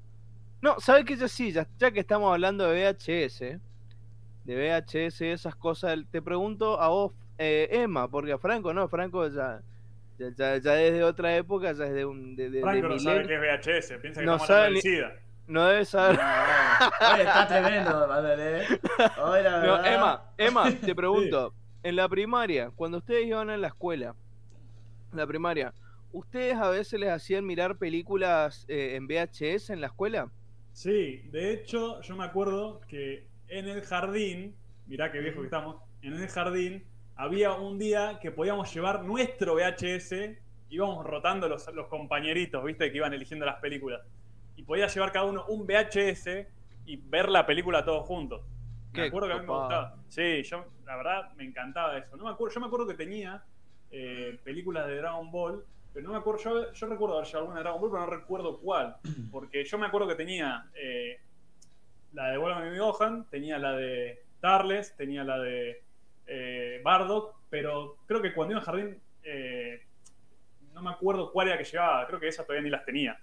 [0.62, 1.16] No, ¿sabes qué?
[1.16, 3.40] Ya sí, ya, ya que estamos hablando de VHS,
[4.46, 8.88] de VHS y esas cosas, te pregunto a vos, eh, Emma, porque a Franco no,
[8.90, 9.62] Franco ya,
[10.18, 13.20] ya, ya, ya desde otra época, ya desde un de, de- de Franco no sabe
[13.22, 15.14] milenio, qué es VHS, piensa que No estamos sabe ni- SIDA.
[15.48, 16.20] no debe saber.
[17.14, 18.64] Oye, está tremendo, Manuel, ¿eh?
[18.98, 24.15] La No, Emma, Emma, te pregunto, en la primaria, cuando ustedes iban a la escuela,
[25.13, 25.74] la primaria,
[26.12, 30.30] ¿ustedes a veces les hacían mirar películas eh, en VHS en la escuela?
[30.74, 34.56] Sí, de hecho, yo me acuerdo que en el jardín,
[34.88, 36.84] mirá qué viejo que estamos, en el jardín
[37.15, 40.38] había un día que podíamos llevar nuestro VHS,
[40.70, 44.02] íbamos rotando los, los compañeritos, viste, que iban eligiendo las películas.
[44.56, 46.46] Y podía llevar cada uno un VHS
[46.86, 48.42] y ver la película todos juntos.
[48.93, 49.95] Me acuerdo que a mí me gustaba.
[50.08, 52.17] Sí, yo, la verdad, me encantaba eso.
[52.17, 53.43] No me acuerdo, yo me acuerdo que tenía
[53.91, 57.60] eh, películas de Dragon Ball, pero no me acuerdo, yo, yo recuerdo haber llevado alguna
[57.60, 58.97] de Dragon Ball, pero no recuerdo cuál.
[59.32, 61.19] Porque yo me acuerdo que tenía eh,
[62.13, 65.84] la de Vuelvan a mi Gohan, tenía la de Tarles, tenía la de
[66.28, 69.02] eh, Bardock, pero creo que cuando iba al jardín
[70.73, 73.19] no me acuerdo cuál era que llevaba, creo que esas todavía ni las tenía.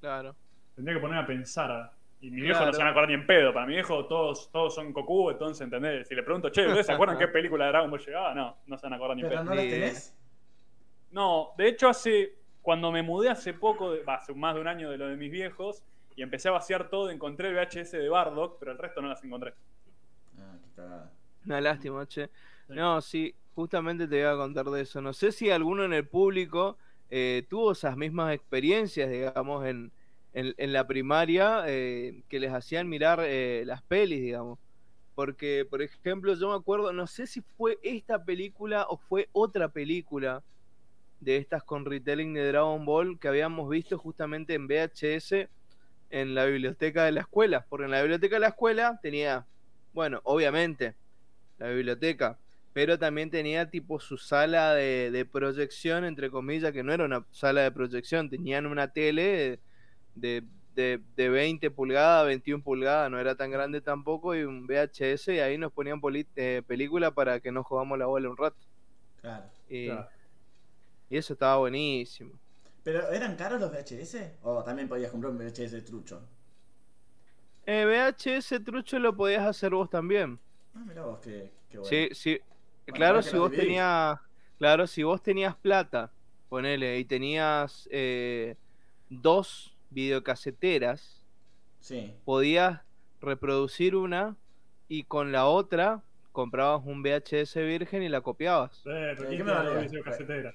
[0.00, 0.34] Claro.
[0.74, 1.92] Tendría que ponerme a pensar.
[2.20, 2.66] Y mi viejo Claro.
[2.66, 3.52] no se van a acordar ni en pedo.
[3.52, 6.08] Para mi viejo todos, todos son Goku, entonces, ¿entendés?
[6.08, 8.34] Si le pregunto, che, ¿ustedes se acuerdan qué película de Dragon Ball llegaba?
[8.34, 9.50] No, no se van a acordar ni en ¿Pero pedo.
[9.50, 10.18] no las tenés?
[11.10, 14.98] No, de hecho hace cuando me mudé hace poco, hace más de un año de
[14.98, 15.82] lo de mis viejos,
[16.16, 19.22] y empecé a vaciar todo, encontré el VHS de Bardock, pero el resto no las
[19.24, 19.54] encontré.
[20.38, 20.82] Ah, qué.
[21.46, 22.26] Una lástima, che.
[22.26, 22.74] Sí.
[22.74, 25.00] No, sí, justamente te iba a contar de eso.
[25.00, 26.76] No sé si alguno en el público
[27.08, 29.90] eh, tuvo esas mismas experiencias, digamos, en,
[30.34, 34.58] en, la primaria, eh, que les hacían mirar eh, las pelis, digamos.
[35.14, 39.68] Porque, por ejemplo, yo me acuerdo, no sé si fue esta película o fue otra
[39.68, 40.42] película
[41.20, 45.48] de estas con retelling de Dragon Ball que habíamos visto justamente en VHS
[46.10, 47.66] en la biblioteca de la escuela.
[47.68, 49.44] Porque en la biblioteca de la escuela tenía,
[49.92, 50.94] bueno, obviamente,
[51.58, 52.38] la biblioteca,
[52.72, 57.62] pero también tenía tipo su sala de proyección, entre comillas, que no era una sala
[57.62, 59.58] de proyección, tenían una tele
[60.20, 65.28] de, de, de 20 pulgadas, 21 pulgadas, no era tan grande tampoco, y un VHS,
[65.28, 66.00] y ahí nos ponían
[66.36, 68.56] eh, película para que nos jugamos la bola un rato.
[69.20, 69.46] Claro.
[69.68, 70.08] Y, Claro.
[71.10, 72.32] y eso estaba buenísimo.
[72.84, 74.38] ¿Pero eran caros los VHS?
[74.42, 76.22] ¿O también podías comprar un VHS trucho?
[77.66, 80.38] Eh, VHS trucho lo podías hacer vos también.
[80.74, 81.90] Ah, mira vos, qué, qué bueno.
[81.90, 82.38] Sí, sí.
[82.86, 84.18] Bueno, claro, si vos tenías,
[84.56, 86.10] claro, si vos tenías plata,
[86.48, 88.56] ponele, y tenías eh,
[89.10, 91.22] dos videocaseteras,
[91.80, 92.12] Sí.
[92.24, 92.80] podías
[93.20, 94.36] reproducir una
[94.88, 98.78] y con la otra comprabas un VHS virgen y la copiabas.
[98.86, 99.88] Eh, pero ¿Qué ¿quién me tiene valía?
[99.88, 100.54] videocasetera?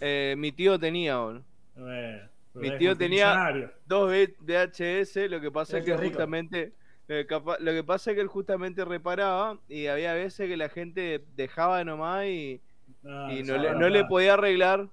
[0.00, 1.44] Eh, mi tío tenía boludo,
[1.76, 2.22] Eh,
[2.54, 6.08] Mi tío tenía- dos VHS, lo que pasa es que rico.
[6.08, 6.72] justamente
[7.06, 10.56] lo que, capa- lo que pasa es que él justamente reparaba y había veces que
[10.56, 12.60] la gente dejaba nomás y,
[13.06, 14.88] Ah, y le, no le podía arreglar.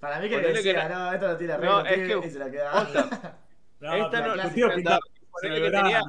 [0.00, 2.30] Para mí que Ponele decía, que no, esto lo tira No, es tío", que- y
[2.30, 2.86] se la quedaba.
[3.80, 5.00] No, Esta no- clásica tío pintaba
[5.40, 6.02] que el tenía-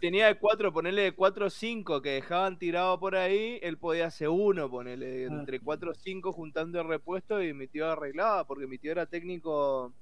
[0.00, 4.06] tenía de cuatro, ponerle de cuatro o cinco que dejaban tirado por ahí, él podía
[4.06, 5.34] hacer uno, ponerle Ah.
[5.34, 9.04] entre cuatro o cinco juntando el repuesto y mi tío arreglaba, porque mi tío era
[9.04, 9.92] técnico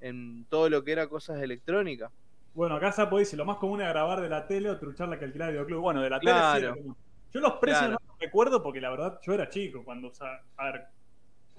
[0.00, 2.10] en todo lo que era cosas electrónicas.
[2.54, 5.20] Bueno, acá Sapo dice, lo más común es grabar de la tele o truchar la
[5.20, 5.82] que alquilar de videoclub.
[5.82, 6.32] Bueno, de la tele
[6.74, 6.90] sí.
[7.32, 7.92] Yo los precios Claro.
[8.02, 10.86] no los recuerdo porque la verdad yo era chico cuando, o sea, a ver,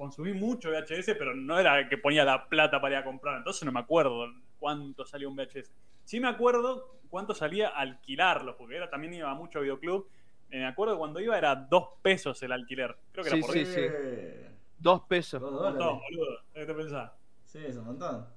[0.02, 3.38] consumí mucho VHS, pero no era que ponía la plata para ir a comprar.
[3.38, 4.26] Entonces no me acuerdo
[4.60, 5.72] cuánto salía un VHS.
[6.06, 10.08] Sí me acuerdo cuánto salía alquilarlo, porque era también iba mucho a videoclub.
[10.50, 12.98] Eh, Me acuerdo cuando iba era dos pesos el alquiler.
[13.12, 13.66] Creo que Sí, era por sí, ahí.
[13.66, 13.80] sí.
[13.80, 14.48] Eh,
[14.80, 15.40] Dos pesos.
[15.40, 15.80] Dos Un dólares.
[15.80, 16.38] montón, boludo.
[16.54, 17.12] ¿Qué te pensás?
[17.46, 18.28] Sí, es un montón.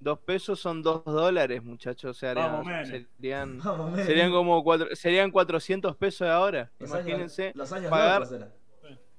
[0.00, 2.16] Dos pesos son dos dólares, muchachos.
[2.16, 2.32] O sea,
[2.86, 6.70] serían, Vamos, serían como cuatro, serían 400 pesos de ahora.
[6.78, 7.42] Los Imagínense.
[7.44, 8.46] Años, los años pagar- locos.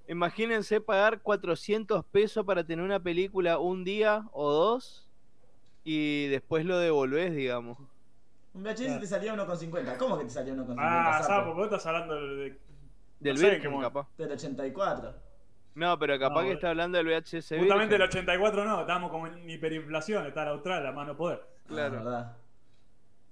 [0.07, 5.07] Imagínense pagar 400 pesos para tener una película un día o dos
[5.83, 7.77] y después lo devolvés, digamos.
[8.53, 8.99] Un VHS Claro.
[9.01, 9.97] te salía 1,50.
[9.97, 10.75] ¿Cómo que te salía 1,50?
[10.79, 11.53] Ah, sapo?
[11.53, 12.57] Vos estás hablando de.
[13.19, 14.07] Del No sé, capaz.
[14.17, 15.13] Del 84.
[15.75, 18.01] No, pero capaz No, que está hablando del VHS Justamente el Virgen.
[18.23, 21.41] 84 no, estábamos como en hiperinflación, está la austral, la mano poder.
[21.67, 21.97] Claro.
[21.99, 22.37] Ah, verdad.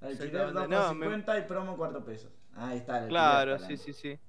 [0.02, 0.76] Alquiler Exactamente.
[0.76, 2.32] No, me- 2,50 y promo 4 pesos.
[2.56, 3.02] Ahí está.
[3.04, 4.20] el Claro, sí, sí, sí.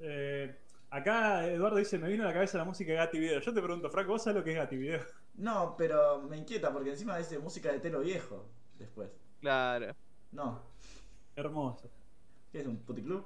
[0.00, 0.56] Eh,
[0.92, 3.40] acá Eduardo dice, me vino a la cabeza la música de Gatti Video.
[3.40, 5.00] Yo te pregunto, Franco, ¿vos sabés lo que es Gatti Video?
[5.34, 8.46] No, pero me inquieta porque encima dice música de telo viejo.
[8.78, 9.10] Después.
[9.40, 9.94] Claro.
[10.32, 10.62] No.
[11.34, 11.90] Hermoso.
[12.52, 13.24] ¿Qué es un puticlub?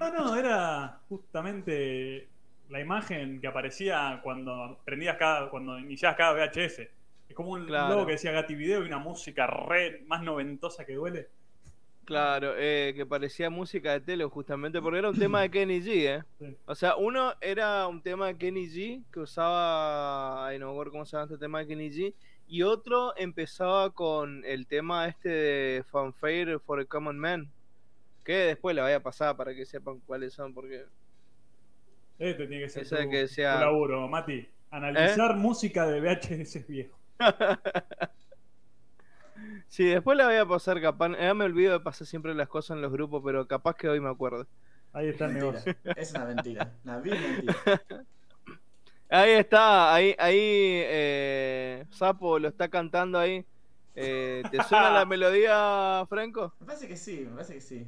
[0.00, 2.28] No, no, era justamente
[2.68, 6.80] la imagen que aparecía cuando prendías cada, cuando iniciabas cada VHS.
[7.28, 7.94] Es como un Claro.
[7.94, 11.28] logo que decía Gatti Video y una música re más noventosa que duele.
[12.04, 16.18] Claro, eh, que parecía música de tele justamente porque era un tema de Kenny G,
[16.18, 16.22] ¿eh?
[16.38, 16.56] Sí.
[16.66, 20.92] O sea, uno era un tema de Kenny G que usaba, ay no me acuerdo
[20.92, 22.14] cómo se llama este tema de Kenny G,
[22.46, 27.50] y otro empezaba con el tema este de Fanfare for a Common Man,
[28.24, 30.84] que después le voy a pasar para que sepan cuáles son, porque
[32.18, 33.58] Este tiene que ser tu, que sea- ¿Eh?
[33.58, 34.46] tu laburo, Mati.
[34.70, 36.98] Analizar música de VHS viejo.
[39.76, 42.76] sí, después le voy a pasar capaz, ya me olvido de pasar siempre las cosas
[42.76, 44.46] en los grupos, pero capaz que hoy me acuerdo.
[44.92, 45.74] Ahí está el negocio.
[45.96, 46.72] Es una mentira.
[46.84, 47.54] Una vil mentira.
[49.08, 53.44] Ahí está, ahí, ahí, eh, Sapo lo está cantando ahí.
[53.94, 56.52] Eh, ¿Te suena la melodía, Franco?
[56.60, 57.86] Me parece que sí, me parece que sí.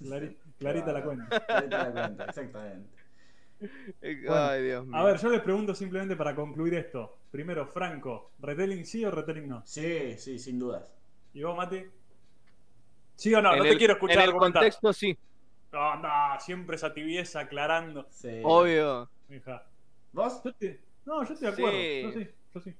[0.00, 1.44] Clari- clarita la cuenta.
[1.46, 2.93] Clarita la cuenta, exactamente.
[3.60, 4.96] Bueno, Ay, Dios mío.
[4.96, 7.18] A ver, yo les pregunto simplemente para concluir esto.
[7.30, 9.62] Primero, Franco, ¿retelling sí o retelling no?
[9.64, 10.92] Sí, sí, sin dudas.
[11.32, 11.82] ¿Y vos, Mati?
[13.16, 13.52] ¿Sí o no?
[13.52, 14.60] En no el- te quiero escuchar En el argumentar.
[14.62, 15.16] contexto, sí,
[15.72, 16.08] No, no,
[16.40, 18.06] siempre esa tibieza aclarando.
[18.10, 18.40] Sí.
[18.44, 19.08] obvio.
[19.30, 19.64] Hija.
[20.12, 20.40] ¿Vos?
[20.44, 21.78] Yo te- No, yo estoy de acuerdo.
[21.78, 22.02] Sí.
[22.02, 22.74] Yo sí, yo sí.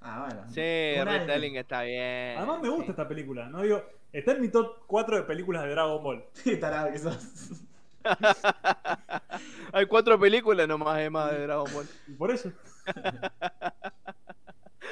[0.00, 0.44] Ah, bueno.
[0.50, 0.60] Sí,
[1.04, 2.36] retelling está bien.
[2.36, 2.90] Además me gusta sí.
[2.90, 3.48] esta película.
[3.48, 6.24] No digo, está en mi top 4 de películas de Dragon Ball.
[6.42, 7.16] Qué tarado que sos.
[9.72, 11.88] Hay cuatro películas nomás además de Dragon Ball.
[12.08, 12.52] Y por eso.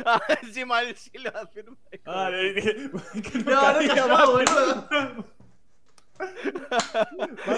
[0.06, 1.76] Ah, encima él sí lo afirma.
[2.06, 2.90] Ah, que-
[3.44, 4.26] No, no te diga más.
[4.26, 4.88] boludo.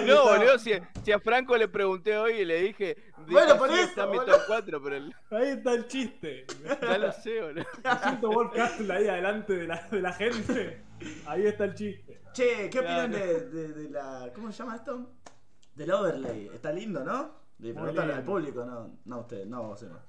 [0.05, 2.97] No, boludo, si, si a Franco le pregunté hoy y le dije.
[3.27, 6.45] Bueno, por eso, Está mi top 4, pero el- Ahí está el chiste.
[6.81, 7.65] ya lo sé, boludo.
[8.03, 10.83] Siento Wolf Castle ahí adelante de la, de la gente.
[11.25, 12.21] Ahí está el chiste.
[12.33, 14.29] Che, ¿qué opinan de, de, de la.
[14.35, 15.09] ¿Cómo se llama esto?
[15.75, 16.49] Del overlay.
[16.53, 17.45] Está lindo, ¿no?
[17.57, 19.99] Preguntarle al público, no, no ustedes, no vos no.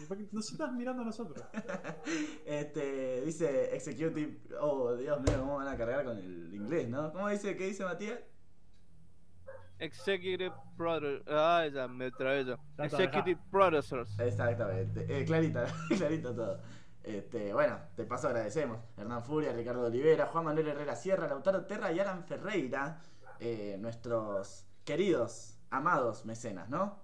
[0.00, 1.44] ¿Y por qué Nos estás mirando a nosotros.
[2.46, 4.40] Este, dice Executive.
[4.60, 7.12] Oh, Dios mío, ¿cómo van a cargar con el inglés, no?
[7.12, 7.56] ¿Cómo dice?
[7.56, 8.20] ¿Qué dice Matías?
[9.78, 11.22] Executive Producer.
[11.28, 12.56] Ah, ya me trae yo.
[12.78, 14.18] Executive Producers.
[14.18, 15.06] Exactamente.
[15.08, 16.60] Eh, clarita, clarito todo.
[17.02, 18.78] Este, bueno, de paso agradecemos.
[18.96, 23.00] Hernán Furia, Ricardo Olivera, Juan Manuel Herrera Sierra, Lautaro Terra y Alan Ferreira,
[23.40, 26.98] eh, nuestros queridos, amados mecenas, ¿no?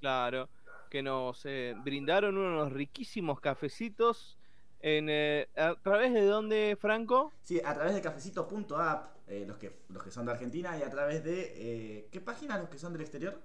[0.00, 0.48] Claro.
[0.90, 4.38] Que nos eh, brindaron unos riquísimos cafecitos.
[4.80, 7.32] En, eh, ¿A través de dónde, Franco?
[7.42, 10.90] Sí, a través de cafecito.app, eh, los, que, los que son de Argentina, y a
[10.90, 12.08] través de.
[12.10, 13.40] ¿Qué página los que son del exterior?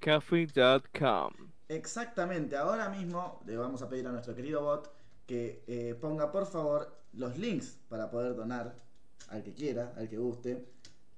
[0.00, 1.32] Coffee.com.
[1.68, 4.92] Exactamente, ahora mismo le vamos a pedir a nuestro querido bot
[5.26, 8.74] que eh, ponga por favor los links para poder donar
[9.28, 10.68] al que quiera, al que guste,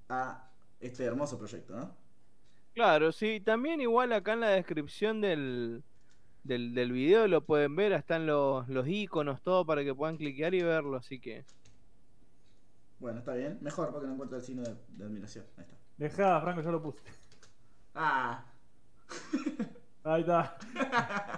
[0.09, 0.46] a
[0.81, 1.95] este hermoso proyecto, ¿no?
[2.75, 3.41] Claro, sí.
[3.41, 5.83] También igual acá en la descripción del,
[6.45, 7.93] del, del video lo pueden ver.
[7.93, 10.97] Están los, los iconos, todo para que puedan cliquear y verlo.
[10.99, 11.45] Así que...
[12.99, 15.45] Bueno, está bien, mejor porque no encuentro el signo de, de admiración.
[15.57, 15.77] Ahí está.
[15.99, 16.99] Dejá, Franco, ya lo puse.
[17.95, 18.45] Ah,
[20.05, 20.57] Ahí está.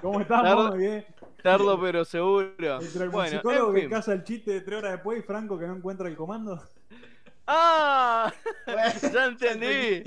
[0.02, 0.44] ¿Cómo estamos?
[0.44, 1.06] Tardo- Muy bien.
[1.42, 2.80] Tardo pero seguro.
[2.80, 5.58] Entre el Bueno, psicólogo en que casa el chiste de tres horas después y Franco
[5.58, 6.60] que no encuentra el comando.
[7.50, 8.30] ¡Ah!
[8.66, 8.82] bueno,
[9.12, 10.04] Ya entendí.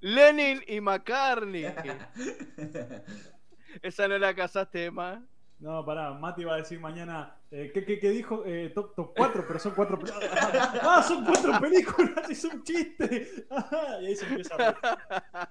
[0.00, 1.64] Lenin y McCartney.
[3.82, 5.18] Esa no la casaste más.
[5.58, 7.36] No, pará, Mati va a decir mañana.
[7.50, 8.42] Eh, ¿qué, qué, qué dijo?
[8.44, 10.30] Eh, top, top 4, pero son 4 películas.
[10.82, 12.28] ¡Ah, son 4 películas!
[12.28, 13.46] ¡Es un chiste!
[14.02, 15.50] y ahí se empieza a.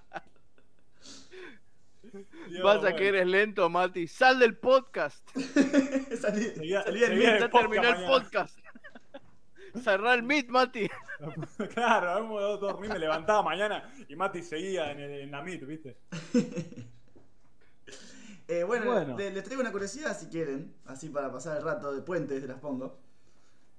[2.48, 2.96] Dios, Vas a bueno.
[2.96, 4.08] que eres lento, Mati.
[4.08, 5.28] Sal del podcast.
[5.36, 6.70] salí, salí meet.
[6.70, 6.82] Ya
[7.38, 8.60] el podcast terminó el podcast.
[9.82, 10.88] Cerrá el meet, Mati.
[11.74, 15.66] claro, hemos dado dormir, me levantaba mañana y Mati seguía en, el- en la MIT,
[15.66, 15.98] ¿viste?
[18.48, 19.18] Eh, bueno, Bueno.
[19.18, 22.48] le- les traigo una curiosidad si quieren, así para pasar el rato de puente, te
[22.48, 23.00] las pongo.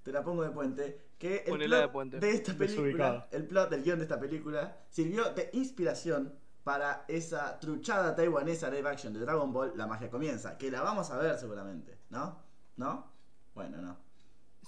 [0.02, 1.00] Te la pongo de puente.
[1.18, 2.18] Que el Ponela plot de puente.
[2.20, 6.34] de esta película, el plot del guion de esta película, sirvió de inspiración
[6.64, 11.10] para esa truchada taiwanesa live action de Dragon Ball, La magia comienza, que la vamos
[11.10, 12.40] a ver seguramente, ¿no?
[12.78, 13.12] ¿No?
[13.54, 13.98] Bueno, no.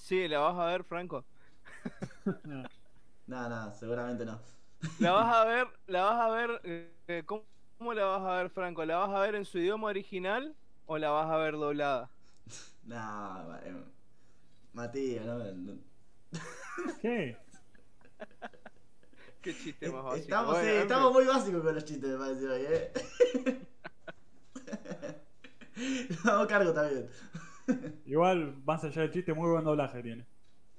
[0.07, 1.25] Sí, la vas a ver, Franco.
[2.45, 2.69] No.
[3.27, 4.41] Nada, nada, seguramente no.
[4.99, 6.61] La vas a ver, la vas a ver.
[6.65, 7.45] eh, ¿cómo,
[7.79, 8.85] cómo la vas a ver, Franco?
[8.85, 12.11] ¿La vas a ver en su idioma original o la vas a ver doblada?
[12.85, 13.75] No, eh,
[14.73, 15.79] Matías, no, no.
[17.01, 17.37] ¿Qué?
[19.41, 20.25] Qué chiste más básico.
[20.25, 22.93] Estamos, Bueno, sí, en estamos muy básicos con los chistes, me parece hoy, ¿eh?
[26.25, 27.09] Hago cargo también.
[28.07, 30.25] Igual, más allá del chiste, muy buen doblaje tiene.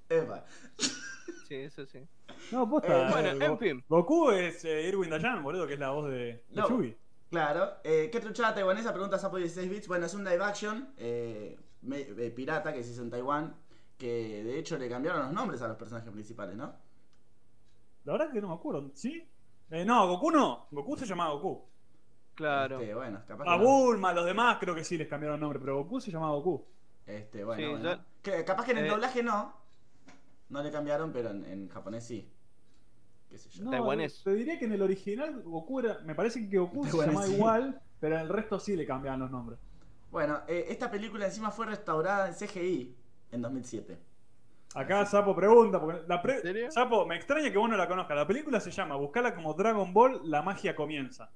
[0.10, 0.46] Epa.
[1.48, 2.00] Sí, eso sí.
[2.52, 2.88] No, posta.
[2.88, 3.84] Eh, eh, bueno, Go- en fin.
[3.88, 6.68] Goku es eh, Irwin Dayan, boludo, que es la voz de, de No.
[6.70, 6.96] Yugi.
[7.30, 7.72] Claro.
[7.84, 8.92] Eh, ¿Qué truchada taiwanesa?
[8.94, 9.88] Pregunta Sapo 16 bits.
[9.88, 13.56] Bueno, es un live action eh, me- eh, pirata que se hizo en Taiwán.
[13.98, 16.74] Que de hecho le cambiaron los nombres a los personajes principales, ¿no?
[18.06, 18.92] La verdad que no me acuerdo.
[18.94, 19.28] ¿Sí?
[19.72, 20.68] Eh, no, Goku no.
[20.72, 21.66] Goku se llamaba Goku.
[22.36, 22.80] Claro.
[22.80, 23.64] Este, bueno, capaz que A no.
[23.64, 26.66] Bulma, los demás creo que sí les cambiaron el nombre, pero Goku se llamaba Goku.
[27.08, 28.06] Este, bueno, Sí, bueno.
[28.22, 29.56] Que, capaz que en el eh, doblaje no.
[30.50, 32.30] No le cambiaron, pero en, en japonés sí.
[33.30, 33.66] Qué sé yo.
[33.66, 34.22] No, Taiwanés.
[34.24, 36.00] Te diría que en el original Goku era.
[36.00, 37.34] Me parece que Goku se sí.
[37.34, 39.60] igual, pero en el resto sí le cambiaban los nombres.
[40.12, 42.96] Bueno, eh, esta película encima fue restaurada en CGI
[43.32, 43.98] en 2007.
[44.76, 46.72] Acá Sapo pregunta, porque la pre- ¿En serio?
[46.72, 48.16] Sapo, me extraña que vos no la conozcas.
[48.16, 51.30] La película se llama, buscala como Dragon Ball, la magia comienza.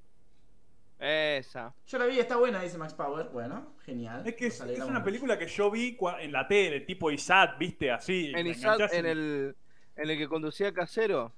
[1.02, 1.74] Esa.
[1.88, 3.30] Yo la vi, está buena, dice Max Power.
[3.30, 4.22] Bueno, genial.
[4.24, 8.32] Es que es, una película que yo vi en la tele, tipo ISAT, viste, así.
[8.36, 9.56] En Isat, en el,
[9.95, 11.34] en el que conducía Casero.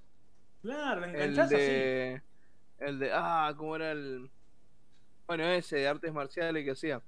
[0.61, 1.55] Claro, la El enganchás así.
[1.55, 2.21] de.
[2.79, 3.11] El de.
[3.13, 4.29] Ah, ¿cómo era el.
[5.27, 7.01] Bueno, ese de artes marciales que hacía.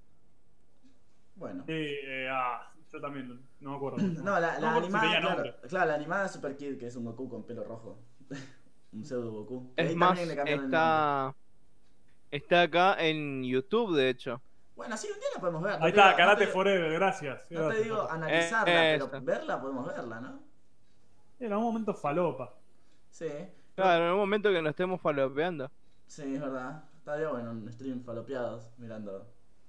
[1.35, 1.65] Bueno.
[1.67, 3.97] Sí, eh, ah, yo también, no me acuerdo.
[3.97, 7.27] No, la, la si animada, tenía claro, la animada Super Kid, que es un Goku
[7.27, 7.99] con pelo rojo.
[8.93, 9.73] un pseudo Goku.
[9.75, 11.35] Es ahí más, el está.
[12.31, 14.41] Está acá en YouTube, de hecho.
[14.75, 15.79] Bueno, sí, un día la podemos ver.
[15.79, 17.45] no Ahí te está, digo- Karate Forever, gracias.
[17.49, 20.39] No te digo analizarla, Eh, pero verla podemos verla, ¿no?
[21.39, 22.53] En algún momento falopa.
[23.09, 23.29] Sí.
[23.75, 25.69] Claro, en un momento que nos estemos falopeando.
[26.07, 26.83] Sí, es verdad.
[26.97, 29.27] Estaría bueno un stream falopeados mirando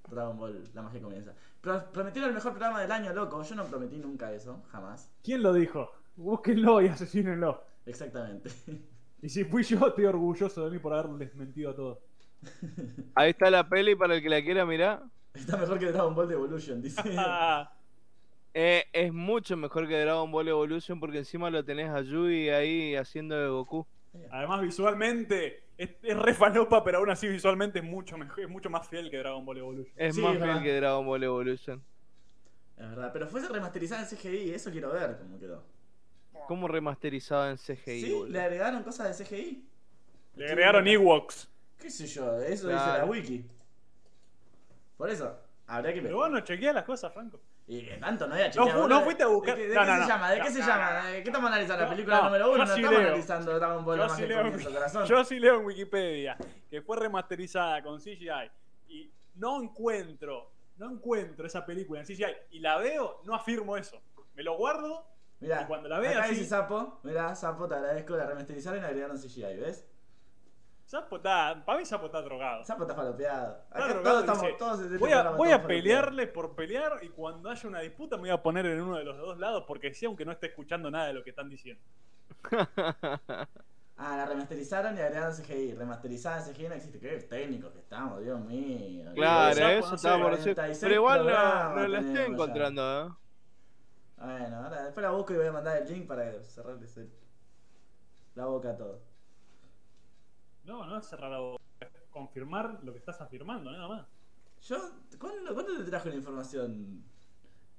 [0.08, 1.34] Dragon Ball, la magia comienza.
[1.60, 3.42] Pero prometieron el mejor programa del año, loco.
[3.42, 5.10] Yo no prometí nunca eso, jamás.
[5.22, 5.90] ¿Quién lo dijo?
[6.16, 7.62] Búsquenlo y asesínenlo.
[7.86, 8.50] Exactamente.
[9.22, 11.98] Y si fui yo, estoy orgulloso de mí por haberles mentido a todos.
[13.14, 15.02] Ahí está la peli para el que la quiera mirar.
[15.34, 17.00] Está mejor que Dragon Ball Evolution, dice.
[18.58, 22.96] Eh, es mucho mejor que Dragon Ball Evolution porque encima lo tenés a Yui ahí
[22.96, 23.86] haciendo de Goku.
[24.30, 28.70] Además, visualmente es, es re falopa, pero aún así visualmente es mucho, mejor, es mucho
[28.70, 29.92] más fiel que Dragon Ball Evolution.
[29.94, 30.62] Es Sí, más es fiel verdad.
[30.62, 31.84] que Dragon Ball Evolution.
[32.78, 35.62] Es verdad, pero fue remasterizada en CGI, eso quiero ver cómo quedó.
[36.48, 38.00] ¿Cómo remasterizado en CGI?
[38.00, 38.28] Sí, boludo?
[38.32, 39.64] le agregaron cosas de CGI.
[40.36, 41.50] Le agregaron Ewoks.
[41.86, 42.40] ¿Qué sé yo?
[42.40, 43.46] Eso dice la wiki.
[44.96, 47.40] Por eso, habría que Pero vos no chequeás las cosas, Franco.
[47.68, 48.88] Y que tanto no había chequeado.
[48.88, 50.08] no fuiste a buscar- ¿De, qué- de No, qué no, se no.
[50.08, 50.30] llama?
[50.32, 51.00] ¿De qué No, se no, llama?
[51.02, 51.08] no.
[51.08, 51.84] ¿De ¿Qué estamos analizando?
[51.84, 52.58] ¿La película no, número uno?
[52.58, 53.08] No sí estamos leo.
[53.08, 55.06] analizando Dragon Ball, la Yo sí, leo, corazón.
[55.06, 56.36] yo sí leo en Wikipedia
[56.68, 58.50] que fue remasterizada con CGI
[58.88, 64.02] y no encuentro, no encuentro esa película en CGI y la veo, no afirmo eso.
[64.34, 65.06] Me lo guardo
[65.38, 68.80] Mirá, Y cuando la vea acá así- dice Sapo, mirá, Sapo, te agradezco, la remasterizaron
[68.80, 69.86] y agregaron CGI, ¿ves?
[70.86, 72.64] Sapo está, para mí Sapo está drogado.
[72.64, 73.58] Sapo está falopeado.
[73.64, 77.00] Está Acá drogado, todos estamos, dice, todos este Voy a, voy a pelearle por pelear
[77.02, 79.64] y cuando haya una disputa me voy a poner en uno de los dos lados
[79.66, 81.82] porque sí, aunque no esté escuchando nada de lo que están diciendo.
[83.98, 85.72] Ah, la remasterizaron y agregaron CGI.
[85.72, 86.98] Remasterizada CGI no existe.
[86.98, 89.10] Qué técnicos que estamos, Dios mío.
[89.14, 90.54] Claro, Sapo, eso no estaba por decir.
[90.54, 93.10] 46 Pero igual no, programas no la estoy encontrando, ¿eh?
[94.18, 97.10] Bueno, ahora después la busco y voy a mandar el link para cerrarles el-
[98.34, 99.00] la boca a todos.
[100.66, 104.06] No, no es cerrar la boca, es confirmar lo que estás afirmando, nada más.
[104.62, 104.76] Yo,
[105.18, 107.04] ¿cuándo, cuándo te trajo la información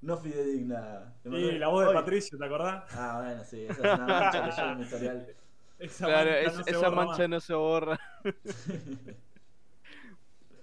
[0.02, 1.14] no fidedigna?
[1.22, 1.60] ¿Te Y mandé?
[1.60, 1.96] la voz de Hoy.
[1.96, 2.86] Patricio, ¿te acordás?
[2.96, 5.36] Ah, bueno, sí, esa es una mancha que llevo en mi historial.
[5.80, 7.30] Esa Claro, mancha es- no se esa borra mancha más.
[7.30, 8.00] no se borra.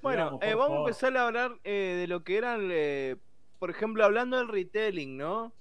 [0.03, 3.17] Bueno, Digamos, eh, vamos a empezar a hablar eh, de lo que eran, eh,
[3.59, 5.55] por ejemplo, hablando del retelling, ¿no?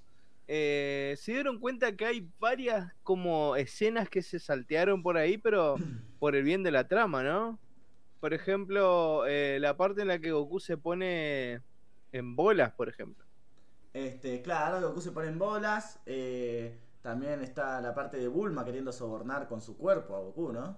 [0.48, 5.76] Eh, se dieron cuenta que hay varias como escenas que se saltearon por ahí, pero
[6.20, 7.60] por el bien de la trama, ¿no?
[8.20, 11.62] Por ejemplo, eh, la parte en la que Goku se pone
[12.12, 13.26] en bolas, por ejemplo.
[13.94, 16.00] Este, claro, Goku se pone en bolas.
[16.06, 20.78] eh, también está la parte de Bulma queriendo sobornar con su cuerpo a Goku, ¿no?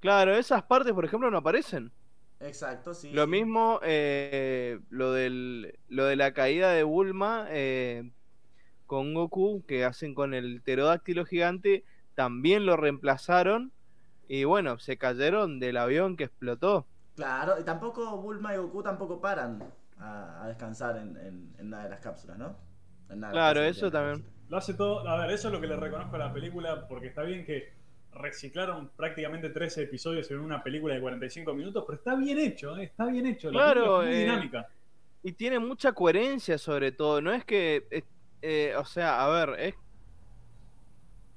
[0.00, 1.92] Claro, esas partes, por ejemplo, no aparecen.
[2.40, 3.12] Exacto, sí.
[3.12, 3.28] Lo sí.
[3.28, 7.48] mismo, lo, del, lo de la caída de Bulma
[8.94, 11.82] con Goku, que hacen con el pterodáctilo gigante,
[12.14, 13.72] también lo reemplazaron.
[14.28, 16.86] Y bueno, se cayeron del avión que explotó.
[17.16, 19.64] Claro, y tampoco Bulma y Goku tampoco paran
[19.98, 22.56] a, a descansar en, en, en una de las cápsulas, ¿no?
[23.10, 24.24] En las Claro, eso también.
[24.48, 25.08] Lo hace todo.
[25.08, 27.72] A ver, eso es lo que le reconozco a la película, porque está bien que
[28.12, 32.84] reciclaron prácticamente 13 episodios en una película de 45 minutos, pero está bien hecho, ¿eh?
[32.84, 33.50] está bien hecho.
[33.50, 34.68] La Claro, película es muy eh, dinámica.
[35.24, 37.20] Y tiene mucha coherencia sobre todo.
[37.20, 37.86] No es que,
[38.44, 39.74] eh, o sea, a ver, es...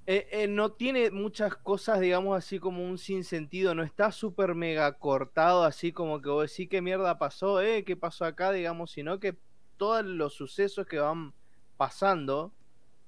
[0.06, 3.76] eh, eh, no tiene muchas cosas, digamos, así como un sinsentido.
[3.76, 7.96] No está súper mega cortado, así como que vos decís qué mierda pasó, eh, qué
[7.98, 9.38] pasó acá, digamos, sino que
[9.78, 11.34] todos los sucesos que van
[11.76, 12.52] pasando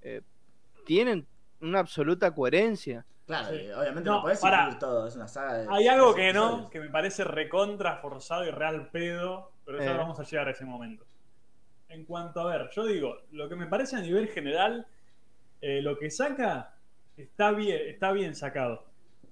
[0.02, 0.22] eh,
[0.86, 1.28] tienen
[1.62, 3.06] una absoluta coherencia.
[3.26, 3.70] Claro, Sí.
[3.72, 4.40] obviamente No, no, podés
[4.80, 5.68] todo, es una saga de.
[5.70, 9.94] Hay algo 13 que no, que me parece recontra forzado y real pedo, pero ya
[9.94, 9.98] Eh.
[9.98, 11.06] vamos a llegar a ese momento.
[11.90, 14.86] En cuanto a ver, yo digo, lo que me parece a nivel general,
[15.62, 16.76] eh, lo que saca
[17.18, 18.86] está bien, está bien sacado.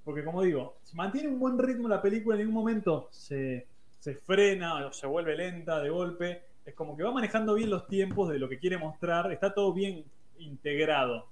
[0.04, 3.68] Porque como digo, mantiene un buen ritmo la película, en ningún momento se,
[4.00, 6.44] se frena o se vuelve lenta de golpe.
[6.66, 9.74] Es como que va manejando bien los tiempos de lo que quiere mostrar, está todo
[9.74, 10.04] bien
[10.40, 11.28] integrado.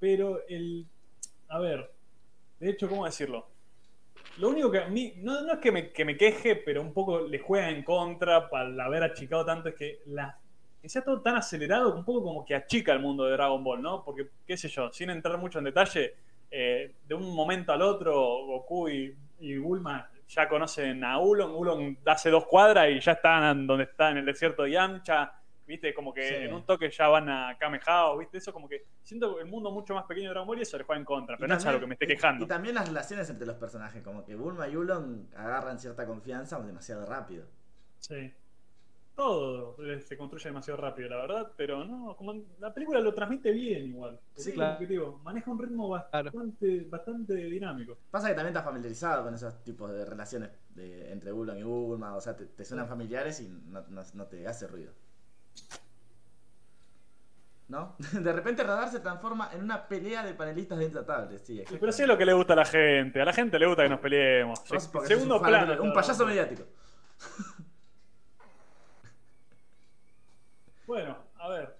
[0.00, 0.86] Pero el.
[1.48, 1.90] A ver,
[2.60, 3.46] de hecho, ¿cómo decirlo?
[4.38, 6.92] Lo único que a mí, no, no es que me, que me queje, pero un
[6.92, 10.38] poco le juega en contra para haber achicado tanto, es que, la,
[10.80, 13.82] que sea todo tan acelerado, un poco como que achica el mundo de Dragon Ball,
[13.82, 14.04] ¿no?
[14.04, 16.14] Porque, qué sé yo, sin entrar mucho en detalle,
[16.50, 18.14] eh, de un momento al otro,
[18.46, 23.66] Goku y, y Bulma ya conocen a Ulon, Ulon hace dos cuadras y ya están
[23.66, 25.32] donde está en el desierto de Yamcha,
[25.66, 25.92] ¿viste?
[25.92, 26.34] Como que Sí.
[26.36, 28.38] en un toque ya van a Kamehao, ¿viste?
[28.38, 30.84] Eso como que siento el mundo mucho más pequeño de Dragon Ball y eso le
[30.84, 32.44] juega en contra, Y pero no es a lo también- que me esté y- quejando.
[32.44, 36.58] Y, también las relaciones entre los personajes, como que Bulma y Ulon agarran cierta confianza
[36.60, 37.44] demasiado rápido.
[37.98, 38.32] Sí.
[39.18, 43.50] Todo eh, se construye demasiado rápido, la verdad, pero no, como la película lo transmite
[43.50, 44.20] bien igual.
[44.36, 44.86] Sí, claro.
[44.86, 47.98] digo, maneja un ritmo bastante, bastante dinámico.
[48.12, 52.14] Pasa que también estás familiarizado con esos tipos de relaciones de, entre Ulon y Bulma,
[52.14, 54.92] o sea, te, te suenan familiares y no, no- no te hace ruido.
[57.66, 57.96] ¿No?
[58.12, 61.60] De repente Radar se transforma en una pelea de panelistas de intratables, sí.
[61.68, 63.66] Sí, pero sí es lo que le gusta a la gente, a la gente le
[63.66, 64.60] gusta que nos peleemos.
[65.08, 65.82] Segundo plano.
[65.82, 66.62] Un payaso mediático.
[70.88, 71.76] Bueno, a ver,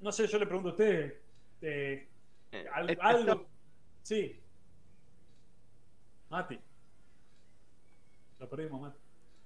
[0.00, 1.12] no sé, yo le pregunto a usted,
[1.60, 2.08] eh,
[2.52, 3.46] Eh, al- algo...
[4.02, 4.40] Sí.
[6.30, 6.58] Mati.
[8.38, 8.98] Lo perdimos, Mati.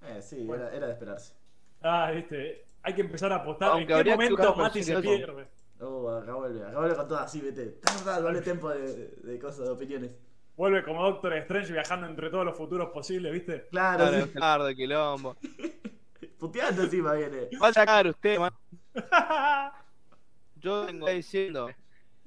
[0.02, 0.66] Eh, sí, Bueno.
[0.68, 1.34] era, era de esperarse.
[1.82, 3.72] Ah, viste, hay que empezar a apostar.
[3.72, 5.48] Aunque ¿En qué momento Mati se pierde?
[5.80, 7.80] Oh, acá vuelve, acá vuelve con todo así, vete.
[7.82, 10.12] Tarda, doble tiempo de, de cosas, de opiniones.
[10.56, 13.66] Vuelve como Doctor Strange viajando entre todos los futuros posibles, ¿viste?
[13.72, 14.76] Claro, Claro, sí.
[14.76, 15.36] quilombo.
[16.38, 17.48] Puteando encima viene.
[17.60, 18.52] Va a sacar usted, man.
[20.56, 21.68] Yo vengo diciendo.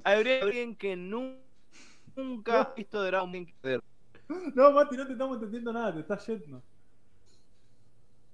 [0.03, 1.39] Habría alguien que nu-
[2.15, 3.81] nunca ha visto Dragon Ball.
[4.55, 6.61] No, Mati, no te estamos entendiendo nada, te estás yendo.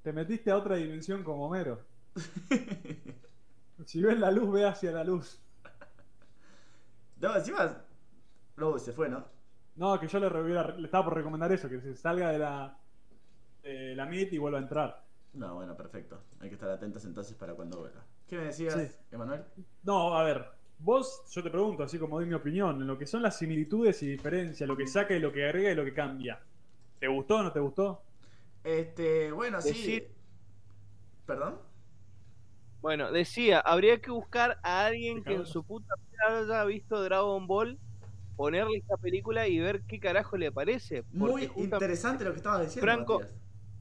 [0.04, 1.80] Te metiste a otra dimensión como Homero.
[3.86, 5.40] Si ves la luz, ve hacia la luz.
[7.18, 7.84] No, encima.
[8.56, 9.26] Luego se fue, ¿no?
[9.76, 12.78] No, que yo le, hubiera- le estaba por recomendar eso, que se salga de la,
[13.64, 15.04] de la Meet y vuelva a entrar.
[15.34, 16.24] No, bueno, perfecto.
[16.40, 18.04] Hay que estar atentos entonces para cuando vuelva.
[18.34, 18.96] ¿Qué me decías, Sí.
[19.12, 19.44] Emanuel?
[19.84, 20.44] No, a ver,
[20.80, 24.02] vos, yo te pregunto, así como doy mi opinión, en lo que son las similitudes
[24.02, 26.42] y diferencias, lo que saca y lo que agrega y lo que cambia.
[27.00, 28.02] ¿Te gustó o no te gustó?
[28.64, 29.70] Este, bueno, sí.
[29.70, 30.08] Decir-
[31.28, 31.60] ¿Perdón?
[32.82, 37.46] Bueno, decía, habría que buscar a alguien que en su puta vida haya visto Dragon
[37.46, 37.78] Ball,
[38.36, 41.04] ponerle esta película y ver qué carajo le parece.
[41.12, 42.92] Muy interesante lo que estabas diciendo.
[42.92, 43.22] Franco-.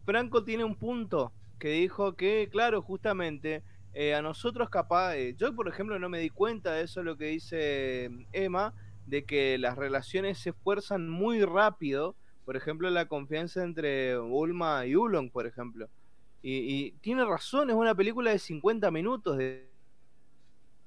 [0.05, 3.63] Franco tiene un punto que dijo que, claro, justamente
[3.95, 7.19] eh, a nosotros capaz, eh, yo por ejemplo no me di cuenta de eso lo
[7.19, 8.73] que dice eh, Emma,
[9.07, 12.17] de que las relaciones se esfuerzan muy rápido,
[12.47, 15.89] por ejemplo la confianza entre Ulma y Ulong, por ejemplo.
[16.45, 19.39] Y, tiene razón, es una película de 50 minutos,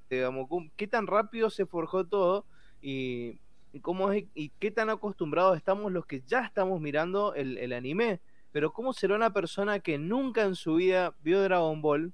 [0.09, 2.45] digamos, qué tan rápido se forjó todo
[2.81, 3.39] y,
[3.81, 8.19] cómo es, y qué tan acostumbrados estamos los que ya estamos mirando el anime.
[8.51, 12.13] pero ¿cómo será una persona que nunca en su vida vio Dragon Ball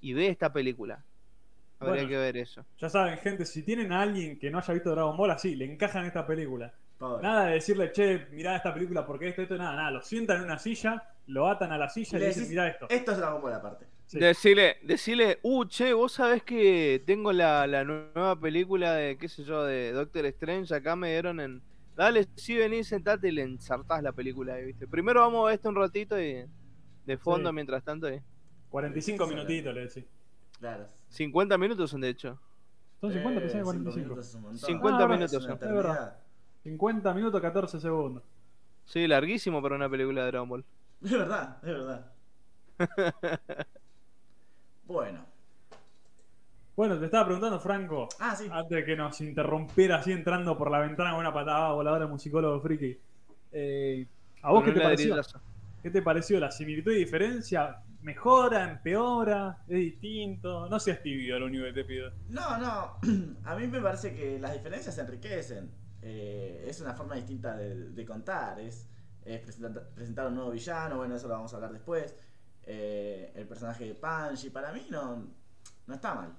[0.00, 1.04] y ve esta película?
[1.78, 2.64] Habría Bueno, que ver eso.
[2.78, 5.64] Ya saben, gente, si tienen a alguien que no haya visto Dragon Ball, así, le
[5.64, 6.72] encajan esta película.
[6.98, 7.22] Pobre.
[7.22, 9.90] Nada de decirle, che, mirá esta película porque esto, esto, nada, nada.
[9.90, 12.50] Lo sientan en una silla, lo atan a la silla y, le le dicen, decís,
[12.50, 12.86] mirá esto.
[12.90, 13.86] Esto es Dragon Ball aparte.
[14.04, 14.18] Sí.
[14.18, 19.44] Decirle, decirle, uh, che, vos sabés que tengo la, la nueva película de, qué sé
[19.44, 21.62] yo, de Doctor Strange, acá me dieron en...
[21.96, 24.86] Dale, sí, vení, sentate y le ensartás la película, ahí, ¿viste?
[24.86, 26.44] Primero vamos a ver esto un ratito y
[27.06, 27.54] de fondo, Sí.
[27.54, 28.20] mientras tanto, y
[28.70, 30.04] 45 minutitos, le decís.
[30.58, 30.86] Claro.
[31.08, 32.38] 50 minutos son de hecho.
[33.00, 34.04] Son 50, Eh, pensé que cinco 45.
[34.04, 34.58] minutos es un montón.
[34.60, 35.52] 50 Ah, minutos son.
[35.52, 35.78] Es verdad.
[35.80, 36.16] eternidad.
[36.62, 38.22] 50 minutos, 14 segundos.
[38.84, 40.64] Sí, larguísimo para una película de Dragon Ball.
[41.02, 42.12] Es verdad, es verdad.
[44.86, 45.24] bueno.
[46.76, 48.46] Bueno, te estaba preguntando, Franco, Ah, sí.
[48.50, 52.60] antes de que nos interrumpiera así entrando por la ventana con una patada voladora musicólogo
[52.60, 52.96] friki.
[53.52, 54.06] Eh,
[54.42, 55.16] ¿A vos qué te pareció?
[55.82, 57.80] ¿Qué te pareció la similitud y diferencia?
[58.02, 59.62] ¿Mejora, empeora?
[59.68, 60.68] ¿Es distinto?
[60.68, 62.10] No seas tibio, lo único que te pido.
[62.28, 62.98] No, no.
[63.44, 65.70] A mí me parece que las diferencias se enriquecen.
[66.02, 68.58] Eh, es una forma distinta de, de contar.
[68.58, 68.88] Es,
[69.24, 70.96] es presentar, presentar un nuevo villano.
[70.96, 72.16] Bueno, eso lo vamos a hablar después.
[72.62, 75.26] Eh, el personaje de Panji, para mí no,
[75.86, 76.32] no está mal.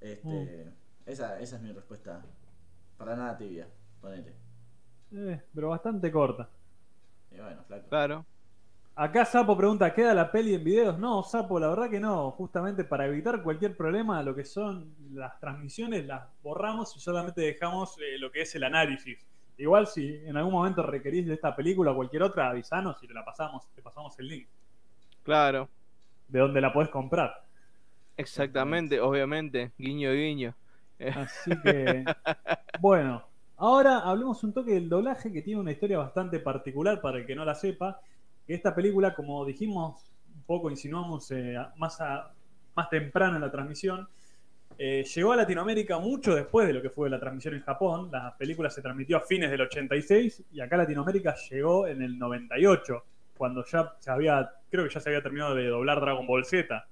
[0.00, 0.72] Este,
[1.06, 2.22] esa, esa es mi respuesta.
[2.96, 3.68] Para nada tibia.
[4.00, 4.34] Ponele.
[5.12, 6.48] Eh, pero bastante corta.
[7.30, 7.88] Y bueno, flaco.
[7.88, 8.26] Claro.
[8.96, 10.98] Acá Sapo pregunta, ¿queda la peli en videos?
[10.98, 12.30] No, Sapo, la verdad que no.
[12.32, 17.96] Justamente para evitar cualquier problema, lo que son las transmisiones las borramos y solamente dejamos
[17.98, 19.26] eh, lo que es el análisis.
[19.58, 23.14] Igual si en algún momento requerís de esta película o cualquier otra, avisanos y te
[23.14, 24.48] la pasamos, te pasamos el link
[25.24, 25.68] Claro.
[26.28, 27.44] de donde la podés comprar.
[28.16, 29.72] Exactamente, obviamente.
[29.78, 30.54] Guiño, guiño.
[31.14, 32.04] Así que,
[32.78, 33.24] bueno,
[33.56, 37.34] ahora hablemos un toque del doblaje que tiene una historia bastante particular para el que
[37.34, 38.00] no la sepa.
[38.46, 42.32] Esta película, como dijimos, un poco insinuamos eh, más, a-
[42.76, 44.08] más temprano en la transmisión,
[44.78, 48.10] eh, llegó a Latinoamérica mucho después de lo que fue la transmisión en Japón.
[48.12, 52.18] La película se transmitió a fines del 86 y acá a Latinoamérica llegó en el
[52.18, 53.04] 98,
[53.36, 56.86] cuando ya se había, creo que ya se había terminado de doblar Dragon Ball Z.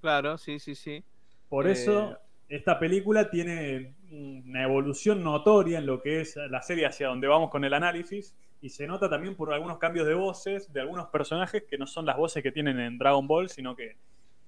[0.00, 1.04] Claro, sí, sí, sí.
[1.48, 6.86] Por Eh, eso, esta película tiene una evolución notoria en lo que es la serie
[6.86, 8.34] hacia donde vamos con el análisis.
[8.60, 12.06] Y se nota también por algunos cambios de voces de algunos personajes que no son
[12.06, 13.96] las voces que tienen en Dragon Ball, sino que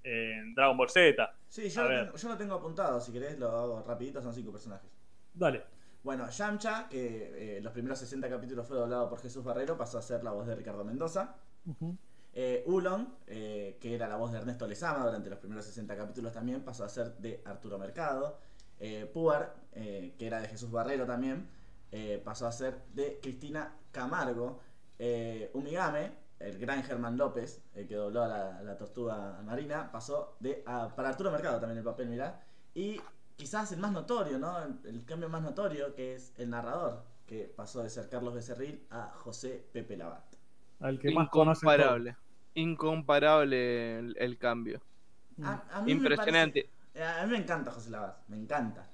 [0.04, 1.34] eh, en Dragon Ball Z.
[1.48, 3.00] Sí, yo lo, tengo, yo lo tengo apuntado.
[3.00, 4.22] Si querés, lo hago rapidito.
[4.22, 4.90] Son cinco personajes.
[5.34, 5.78] Dale.
[6.02, 10.02] Bueno, Yamcha, que eh, los primeros 60 capítulos fue doblado por Jesús Barrero, pasó a
[10.02, 11.34] ser la voz de Ricardo Mendoza.
[12.32, 16.32] Eh, Ulon, eh, que era la voz de Ernesto Lezama durante los primeros 60 capítulos
[16.32, 18.40] también, pasó a ser de Arturo Mercado.
[19.12, 21.48] Puar, que era de Jesús Barrero también,
[21.93, 24.61] eh, pasó a ser de Cristina Camargo.
[24.99, 28.28] Eh, Umigame, el gran Germán López, el que dobló a
[28.62, 32.41] la, tortuga marina, pasó de a- para Arturo Mercado también el papel, mirá.
[32.74, 33.01] Y
[33.36, 34.57] quizás el más notorio, ¿no?
[34.62, 38.86] El, el cambio más notorio, que es el narrador, que pasó de ser Carlos Becerril
[38.91, 40.24] a José Pepe Labat.
[40.80, 41.26] Al que más.
[41.26, 42.16] Incomparable.
[42.55, 44.80] Incomparable el, el cambio.
[45.43, 46.70] A- a mí me Impresionante.
[46.95, 48.89] parece- a mí me encanta José Labat, me encanta.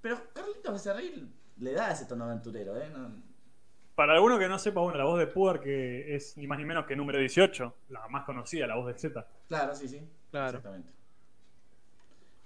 [0.00, 2.88] Pero Carlitos Becerril le da ese tono aventurero, ¿eh?
[2.90, 3.22] No-
[3.94, 6.64] Para alguno que no sepa, bueno, la voz de Puar, que es ni más ni
[6.64, 9.26] menos que número 18, la más conocida, la voz de Z.
[9.48, 10.00] Claro, sí, sí.
[10.30, 10.58] Claro.
[10.58, 10.90] Exactamente.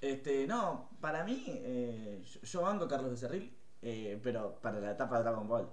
[0.00, 3.52] Este, no, para mí, eh, yo, yo banco a Carlos Becerril,
[3.82, 5.68] eh, pero para la etapa de Dragon Ball.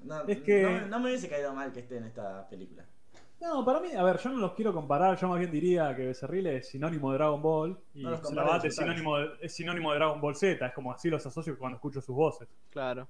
[0.00, 2.84] No, Es que- no, me- no me hubiese caído mal que esté en esta película.
[3.40, 6.06] No, para mí, a ver, yo no los quiero comparar, yo más bien diría que
[6.06, 10.20] Becerril es sinónimo de Dragon Ball y No es sinónimo de, es sinónimo de Dragon
[10.20, 12.48] Ball Z, es como así los asocio cuando escucho sus voces.
[12.70, 13.06] Claro.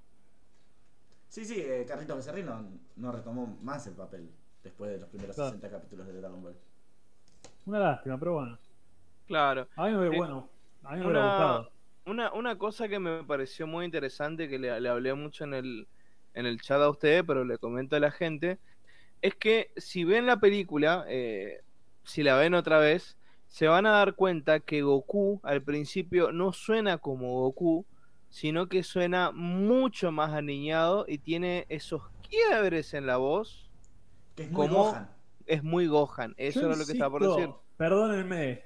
[1.28, 2.64] Sí, sí, eh, Carlitos Becerril no,
[2.96, 4.28] no retomó más el papel
[4.62, 5.50] después de los primeros Claro.
[5.50, 6.56] 60 capítulos de Dragon Ball.
[7.66, 8.58] Una lástima, pero bueno.
[9.26, 9.68] Claro.
[9.76, 10.48] A mí me, Eh, bueno,
[10.82, 11.72] a mí me hubiera Una, gustado.
[12.06, 15.88] una, una cosa que me pareció muy interesante, que le, le hablé mucho en el,
[16.34, 18.58] en el chat a ustedes, pero le comento a la gente,
[19.22, 21.62] es que si ven la película, eh,
[22.04, 23.16] si la ven otra vez,
[23.48, 27.86] se van a dar cuenta que Goku al principio no suena como Goku,
[28.28, 33.70] sino que suena mucho más aniñado y tiene esos quiebres en la voz.
[34.34, 34.84] Que es muy ¿Cómo?
[34.84, 35.10] Gohan.
[35.46, 37.50] Es muy Gohan, eso Yo era lo que estaba por decir.
[37.76, 38.64] Perdónenme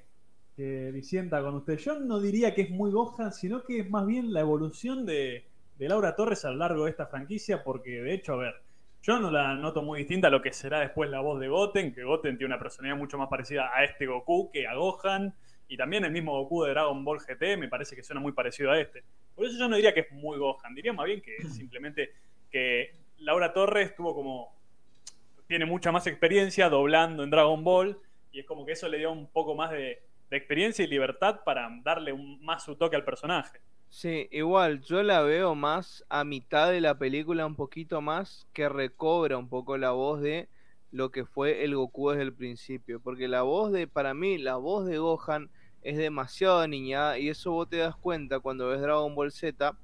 [0.56, 1.78] que disienta con usted.
[1.78, 5.46] Yo no diría que es muy Gohan, sino que es más bien la evolución de,
[5.78, 8.54] de Laura Torres a lo largo de esta franquicia, porque de hecho, a ver,
[9.02, 11.94] yo no la noto muy distinta a lo que será después la voz de Goten,
[11.94, 15.34] que Goten tiene una personalidad mucho más parecida a este Goku que a Gohan,
[15.68, 18.70] y también el mismo Goku de Dragon Ball GT me parece que suena muy parecido
[18.70, 19.04] a este.
[19.34, 22.12] Por eso yo no diría que es muy Gohan, diría más bien que simplemente
[22.50, 24.58] que Laura Torres tuvo como
[25.46, 27.98] tiene mucha más experiencia doblando en Dragon Ball
[28.32, 31.40] y es como que eso le dio un poco más de, de experiencia y libertad
[31.44, 33.60] para darle un, más su toque al personaje.
[33.90, 38.68] Sí, igual, yo la veo más a mitad de la película, un poquito más, que
[38.68, 40.48] recobra un poco la voz de
[40.92, 43.00] lo que fue el Goku desde el principio.
[43.00, 45.50] Porque la voz de, para mí, la voz de Gohan
[45.82, 49.74] es demasiado niñada y eso vos te das cuenta cuando ves Dragon Ball Z,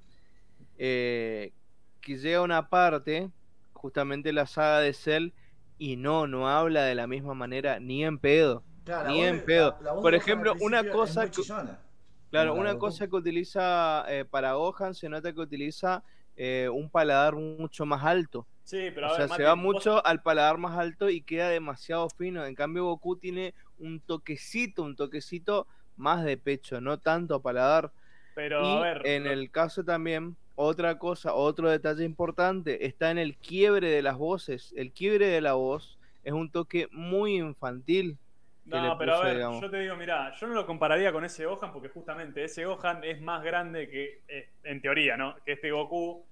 [0.79, 1.53] eh,
[2.01, 3.31] que llega una parte,
[3.73, 5.31] justamente la saga de Cell,
[5.79, 8.63] y no, no habla de la misma manera, ni en pedo.
[8.85, 9.77] Claro, Ni en de- pedo.
[9.81, 11.31] la- la voz Por ejemplo, una es cosa muy.
[12.31, 16.03] Claro, una cosa que utiliza eh, para Gohan se nota que utiliza
[16.37, 18.47] eh, un paladar mucho más alto.
[18.65, 21.49] Sí, pero O sea, ver, se va vos- mucho al paladar más alto y queda
[21.49, 22.45] demasiado fino.
[22.45, 25.67] En cambio, Goku tiene un toquecito, un toquecito
[25.97, 27.93] más de pecho, no tanto paladar.
[28.35, 33.19] Pero y a ver, en el caso también, otra cosa, otro detalle importante, está en
[33.19, 34.73] el quiebre de las voces.
[34.77, 38.19] El quiebre de la voz es un toque muy infantil.
[38.67, 39.61] No, pero a ver, digamos.
[39.61, 43.05] yo te digo, mira, yo no lo compararía con ese Gohan porque justamente ese Gohan
[43.05, 45.37] es más grande que, eh, en teoría, ¿no?
[45.45, 46.25] Que este Goku.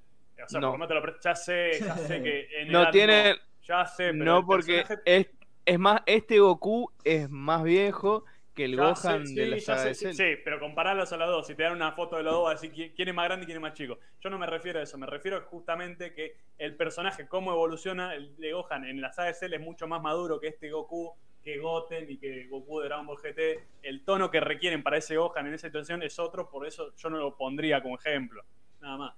[0.45, 0.73] O sea, No.
[0.73, 3.87] por lo menos te lo ya sé, ya sé que en No edad tiene- ya
[3.87, 5.27] sé, pero No, el porque personaje- es,
[5.65, 9.57] es más, este Goku es más viejo que el ya Gohan sé, de sí, la
[9.57, 11.93] ya saga sé, de sí, sí, pero compararlos a los dos, si te dan una
[11.93, 13.63] foto de los dos, vas a decir quién- quién es más grande y quién es
[13.63, 13.99] más chico.
[14.21, 18.37] Yo no me refiero a eso, me refiero justamente que el personaje, cómo evoluciona el
[18.37, 21.15] de Gohan en la saga de Cell es mucho más maduro que este Goku,
[21.45, 23.63] que Goten y que Goku de Dragon Ball GT.
[23.83, 27.11] El tono que requieren para ese Gohan en esa situación es otro, por eso yo
[27.11, 28.43] no lo pondría como ejemplo.
[28.81, 29.15] Nada más.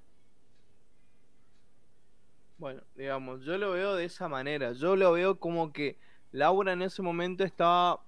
[2.58, 4.72] Bueno, digamos, yo lo veo de esa manera.
[4.72, 5.98] Yo lo veo como que
[6.32, 8.00] Laura en ese momento estaba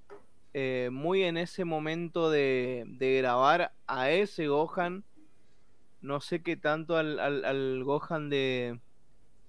[0.55, 5.05] eh, muy en ese momento de, de grabar a ese Gohan.
[6.01, 8.81] No sé qué tanto al, al, al Gohan de.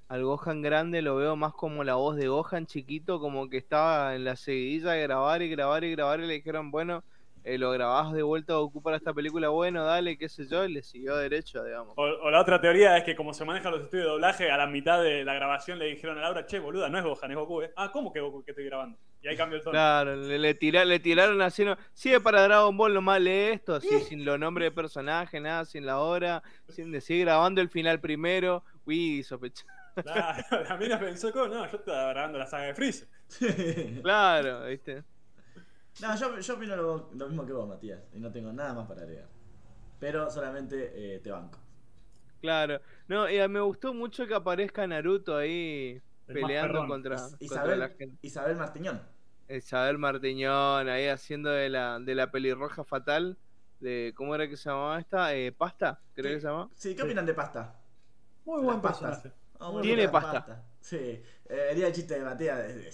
[0.10, 4.16] Al Gohan grande lo veo más como la voz de Gohan chiquito, como que estaba
[4.16, 7.04] en la seguidilla de grabar y grabar y grabar y le dijeron, bueno,
[7.44, 10.66] eh, lo grabás de vuelta a Goku para esta película, bueno, dale, qué sé yo,
[10.66, 11.94] y le siguió derecho, digamos.
[11.96, 14.58] O, o la otra teoría es que como se manejan los estudios de doblaje, a
[14.58, 17.38] la mitad de la grabación le dijeron a Laura, che, boluda, no es Gohan, es
[17.38, 17.72] Goku, ¿eh?
[17.76, 18.98] Ah, ¿cómo que Goku que estoy grabando?
[19.22, 19.78] Y ahí cambió el tono.
[19.78, 23.76] Claro, le, le, tira- le tiraron así, no, sigue para Dragon Ball, nomás lee esto,
[23.76, 28.00] así, sin los nombres de personaje, nada, sin la hora, sin decir grabando el final
[28.00, 29.66] primero, uy, sospecha.
[30.04, 31.48] Claro, la mina pensó, "¿Cómo?
[31.48, 33.08] no, yo estaba grabando la saga de Freezer.
[34.02, 35.04] Claro, ¿viste?
[36.02, 38.88] No, yo, yo opino lo, lo mismo que vos, Matías, y no tengo nada más
[38.88, 39.28] para agregar.
[40.00, 41.60] Pero solamente eh, te banco.
[42.42, 42.80] Claro.
[43.08, 47.46] No, y a- me gustó mucho que aparezca Naruto ahí El peleando contra, Is- contra
[47.46, 48.18] Isabel, la gente.
[48.22, 49.02] Isabel Martiñón.
[49.50, 53.38] Isabel Martiñón ahí haciendo de la, de la pelirroja fatal.
[53.82, 55.34] De, ¿Cómo era que se llamaba esta?
[55.36, 56.00] Eh, ¿Pasta?
[56.14, 56.70] Creo que se llamaba.
[56.76, 57.06] Sí, ¿qué Sí.
[57.08, 57.76] opinan de pasta?
[58.46, 59.28] Muy buen pastas.
[59.60, 60.64] Oh, muy Tiene la pasta.
[60.80, 62.92] Sí, eh, haría el chiste de Matías de, de-.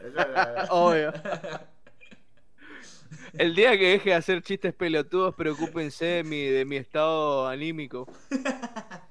[0.70, 1.12] Obvio.
[3.34, 8.08] El día que deje de hacer chistes pelotudos, preocúpense de mi, de mi estado anímico.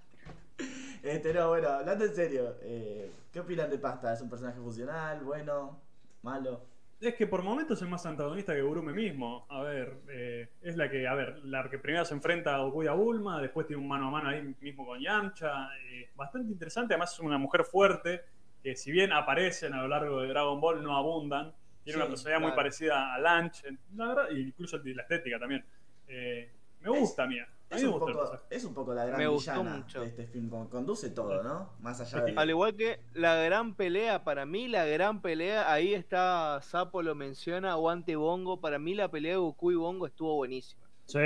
[1.03, 4.11] Este, no, bueno, hablando en serio, eh, ¿qué opinan de Pasta?
[4.11, 5.79] ¿Es un personaje funcional, bueno,
[6.21, 6.65] malo?
[6.99, 9.45] Es que por momentos es más antagonista que Gurume mismo.
[9.49, 12.83] A ver, eh, es la que, a ver, la que primero se enfrenta a Goku
[12.83, 15.69] y a Bulma, después tiene un mano a mano ahí mismo con Yamcha.
[15.91, 18.21] eh, bastante interesante, además es una mujer fuerte,
[18.63, 21.53] que si bien aparecen a lo largo de Dragon Ball, no abundan.
[21.83, 23.63] Tiene Sí, una personalidad muy parecida a Lunch,
[23.95, 25.63] la verdad, e incluso la estética también.
[26.07, 27.47] Eh, me Es- gusta, mía.
[27.69, 29.99] Es un, poco, es un poco la gran Me gustó villana mucho.
[30.01, 31.73] de este film, como conduce todo, ¿no?
[31.81, 32.33] Más allá de...
[32.37, 37.13] Al igual que la gran pelea, para mí la gran pelea, ahí está, Sapo lo
[37.13, 40.87] menciona, aguante Bongo, para mí la pelea de Goku y Bongo estuvo buenísima.
[41.05, 41.19] Sí,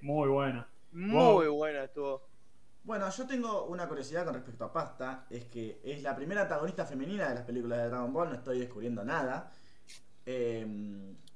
[0.00, 0.66] muy buena.
[0.92, 1.54] Muy Wow.
[1.56, 2.22] buena estuvo.
[2.82, 6.86] Bueno, yo tengo una curiosidad con respecto a Pasta, es que es la primera antagonista
[6.86, 9.50] femenina de las películas de Dragon Ball, no estoy descubriendo nada.
[10.26, 10.66] Eh,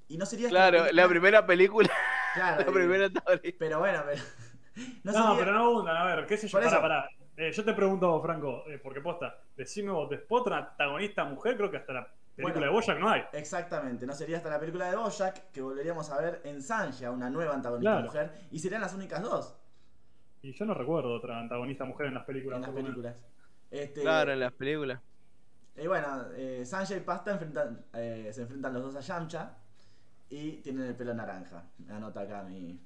[0.08, 0.48] y no sería...
[0.48, 1.90] Claro, película- la primera película,
[2.34, 3.56] Claro, la y- primera antagonista.
[3.58, 4.22] Pero bueno, pero...
[5.04, 7.08] No, sería- pero no abundan, a ver, qué sé yo, Por pará, pará.
[7.36, 11.24] Eh, yo te pregunto a vos, Franco, eh, porque posta, decime vos, de otra antagonista
[11.24, 12.04] mujer, creo que hasta la
[12.34, 12.66] película Bueno.
[12.66, 13.22] de Boyack no hay.
[13.32, 17.28] Exactamente, no sería hasta la película de Bojack que volveríamos a ver en Sanja una
[17.30, 18.06] nueva antagonista Claro.
[18.06, 19.56] mujer y serían las únicas dos
[20.42, 22.56] Y yo no recuerdo otra antagonista mujer en las películas.
[22.58, 23.16] en las películas.
[23.70, 25.00] Este, Claro, en las películas.
[25.76, 29.56] Y bueno, eh, Sanja y Pasta enfrentan, eh, se enfrentan los dos a Yamcha
[30.30, 31.64] y tienen el pelo naranja.
[31.78, 32.78] Me anota acá mi,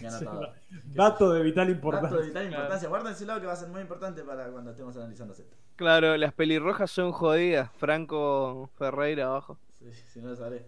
[0.00, 0.52] mi anotador.
[0.94, 2.18] Dato de vital Dato importancia.
[2.18, 2.88] de vital importancia.
[2.88, 5.48] Guárdenselo que va a ser muy importante para cuando estemos analizando Z.
[5.76, 7.70] Claro, las pelirrojas son jodidas.
[7.76, 9.58] Franco Ferreira abajo.
[9.78, 10.64] Sí, si no lo sabré.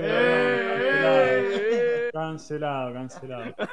[0.00, 3.54] Eh, cancelado, cancelado.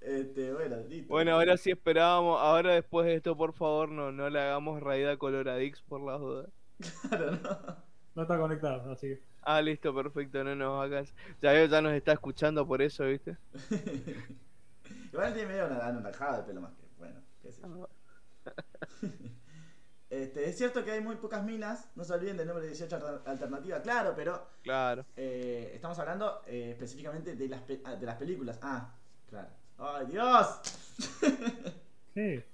[0.00, 1.08] Este, bueno, listo.
[1.08, 5.12] Bueno, ahora sí esperábamos, ahora después de esto, por favor, no, no le hagamos raída
[5.12, 6.48] a Coloradix por las dudas.
[7.08, 7.76] Claro, no.
[8.14, 9.22] No está conectado, así que.
[9.42, 11.14] Ah, listo, perfecto, no nos hagas.
[11.40, 13.36] Ya veo, ya nos está escuchando por eso, ¿viste?
[15.12, 16.82] Igual tiene medio una anaranjada de pelo más que.
[16.98, 17.88] Bueno, qué sé yo.
[20.10, 23.22] Este, es cierto que hay muy pocas minas, no se olviden del número 18 alter-
[23.24, 25.06] alternativa, claro, pero Claro.
[25.16, 28.58] eh, estamos hablando eh, específicamente de las, pe- ah, de las películas.
[28.60, 28.92] Ah,
[29.26, 29.48] claro.
[29.78, 30.60] ¡Ay, Dios!
[32.14, 32.44] Sí.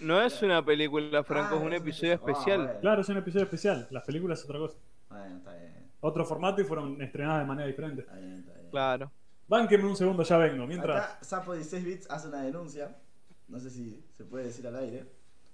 [0.00, 2.12] No es una película, Franco, Ah, es un es un episodio episodio.
[2.12, 2.58] Ah, especial.
[2.64, 2.80] bueno.
[2.80, 3.88] Claro, es un episodio especial.
[3.90, 4.76] Las películas es otra cosa.
[5.08, 5.90] Bueno, está bien.
[6.00, 8.02] Otro formato y fueron estrenadas de manera diferente.
[8.02, 8.70] Está bien, está bien.
[8.70, 9.10] Claro.
[9.48, 10.66] Bánqueme un segundo, ya vengo.
[10.66, 11.04] Mientras.
[11.04, 12.96] Acá Sapo 16 bits hace una denuncia.
[13.48, 15.06] No sé si se puede decir al aire.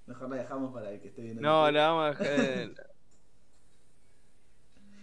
[0.07, 1.41] Mejor la dejamos para el que esté viendo.
[1.41, 2.87] en No, la vamos a dejar.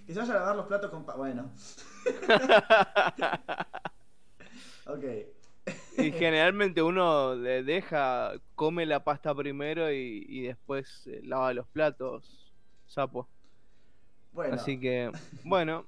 [0.05, 1.05] Que se vaya a lavar los platos con.
[1.05, 1.49] pa- Bueno.
[4.85, 5.03] ok.
[5.97, 11.67] Y generalmente uno le deja, come la pasta primero y, y después eh, lava los
[11.67, 12.51] platos,
[12.87, 13.29] sapo.
[14.31, 14.55] Bueno.
[14.55, 15.11] Así que,
[15.43, 15.85] bueno,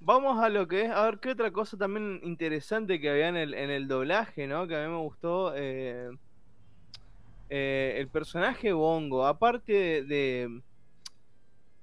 [0.00, 3.36] vamos a lo que es, a ver qué otra cosa también interesante que había en
[3.36, 4.66] el, en el doblaje, ¿no?
[4.66, 5.52] Que a mí me gustó.
[5.56, 6.10] eh,
[7.48, 10.02] eh, el personaje Bongo, aparte de...
[10.02, 10.62] de-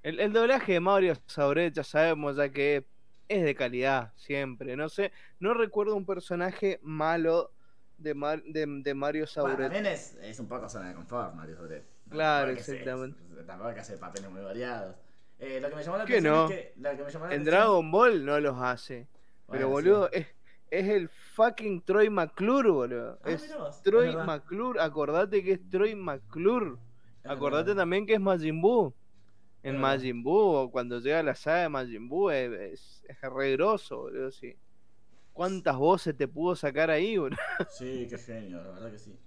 [0.01, 2.85] el, el doblaje de Mario Sauret, ya sabemos ya que
[3.29, 4.75] es de calidad, siempre.
[4.75, 7.53] No sé, no recuerdo un personaje malo
[7.97, 9.59] de, Mar- de, de Mario Bueno, Sauret.
[9.71, 11.83] también es, es un poco zona de confort, Mario Sobre.
[12.09, 13.17] Claro, exactamente.
[13.35, 14.95] se- Tampoco que hacer papeles muy variados.
[15.39, 16.45] Eh, lo que me llamó la ¿Qué atención no?
[16.45, 16.73] es que.
[16.77, 19.07] Lo que me llamó la En Dragon Ball no los hace.
[19.49, 20.19] Pero Bueno, boludo, sí.
[20.19, 20.27] es,
[20.71, 23.19] es el fucking Troy McClure, boludo.
[23.23, 23.49] Ah, es
[23.83, 24.15] Troy es.
[24.25, 26.75] McClure, acordate que es Troy McClure.
[27.23, 27.81] Acordate verdad.
[27.83, 28.93] también que es Majin Buu.
[29.63, 29.81] En verdad.
[29.81, 34.31] Majin Buu, o cuando llega la saga de Majin Buu, es, es, re grosso, boludo,
[34.31, 34.55] sí.
[35.33, 37.37] ¿Cuántas voces te pudo sacar ahí, boludo?
[37.67, 39.17] Sí, qué genio, la verdad que sí.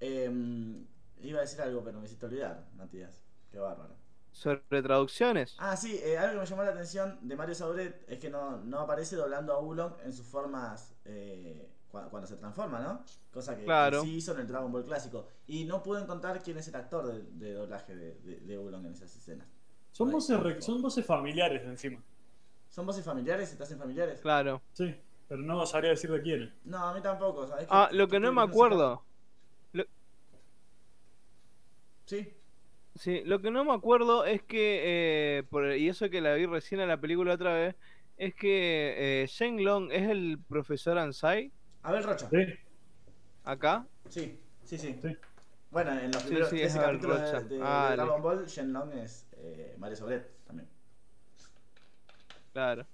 [0.00, 0.86] Em,
[1.22, 3.22] iba a decir algo, pero me hiciste olvidar, Matías.
[3.50, 3.94] Qué bárbaro.
[4.32, 5.54] Sobre traducciones.
[5.58, 8.58] Ah, sí, eh, algo que me llamó la atención de Mario Sauret es que no,
[8.58, 13.04] no aparece doblando a Oolong en sus formas eh, cua- cuando, se transforma, ¿no?
[13.30, 14.02] Cosa que, que Claro.
[14.02, 15.26] sí hizo en el Dragon Ball clásico.
[15.46, 18.86] Y no pude encontrar quién es el actor de, de doblaje de, de, de en
[18.86, 19.46] esas escenas.
[19.92, 22.02] Son Ay, voces, re- son voces familiares encima.
[22.68, 23.50] ¿Son voces familiares?
[23.50, 24.20] ¿Se te hacen familiares?
[24.20, 24.62] Claro.
[24.72, 24.94] Sí,
[25.28, 26.54] pero no sabría decir de quién.
[26.64, 27.46] No, a mí tampoco.
[27.68, 29.04] Ah, lo que no me acuerdo.
[32.06, 32.34] Sí,
[32.94, 36.44] Sí, lo que no me acuerdo es que, eh, por- y eso que la vi
[36.46, 37.76] recién en la película otra vez,
[38.18, 41.50] es que eh, Shane Long es el profesor Ansai
[41.82, 42.28] Abel Rocha.
[42.28, 42.36] Sí,
[43.44, 43.86] acá.
[44.08, 44.98] Sí, sí, sí.
[45.02, 45.16] Sí.
[45.70, 47.40] Bueno, en los Sí, primeros sí, 13 es Abel capítulos de, Rocha.
[47.48, 50.68] de- de Ah, Dragon Ball, Shenlong es eh, Mario Sobret también.
[52.52, 52.86] Claro.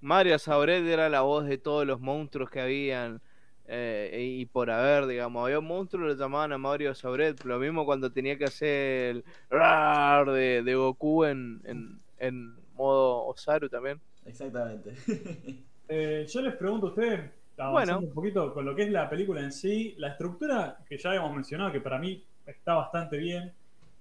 [0.00, 3.20] Mario Sauret era la voz de todos los monstruos que habían.
[3.66, 7.42] eh, y por haber, digamos, había un monstruo, lo llamaban a Mario Sauret.
[7.44, 13.24] Lo mismo cuando tenía que hacer el rar de, de Goku en, en, en modo
[13.26, 14.00] Osaru también.
[14.24, 14.94] Exactamente.
[15.86, 17.30] Eh, yo les pregunto a ustedes,
[17.68, 18.00] Bueno.
[18.00, 21.34] un poquito con lo que es la película en sí, la estructura que ya habíamos
[21.34, 23.54] mencionado, que para mí está bastante bien.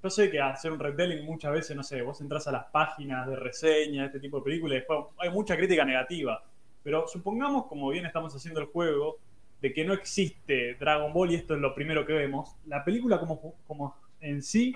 [0.04, 3.26] Yo sé que hacer un retelling muchas veces, no sé, vos entras a las páginas
[3.26, 6.44] de reseña, este tipo de películas, y después hay mucha crítica negativa.
[6.84, 9.18] Pero supongamos, como bien estamos haciendo el juego,
[9.62, 13.18] de que no existe Dragon Ball y esto es lo primero que vemos, la película
[13.18, 14.76] como, como en sí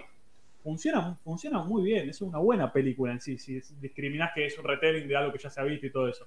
[0.63, 4.63] funciona, funciona muy bien, es una buena película en sí, si discriminás que es un
[4.63, 6.25] retelling de algo que ya se ha visto y todo eso.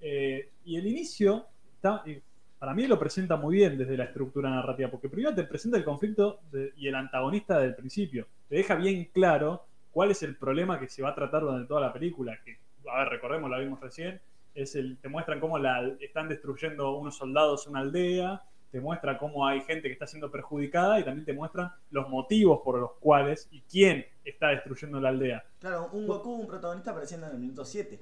[0.00, 2.20] Eh, y el inicio, está, eh,
[2.62, 5.82] para mí lo presenta muy bien desde la estructura narrativa, porque primero te presenta el
[5.84, 8.28] conflicto de- y el antagonista del principio.
[8.48, 11.80] Te deja bien claro cuál es el problema que se va a tratar durante toda
[11.80, 12.38] la película.
[12.44, 12.58] Que,
[12.88, 14.20] a ver, recordemos, la vimos recién.
[14.54, 18.40] Es el, te muestran cómo la, están destruyendo unos soldados una aldea,
[18.70, 22.60] te muestra cómo hay gente que está siendo perjudicada y también te muestran los motivos
[22.62, 25.42] por los cuales y quién está destruyendo la aldea.
[25.58, 27.98] claro, un Goku, un protagonista apareciendo en el minuto 7.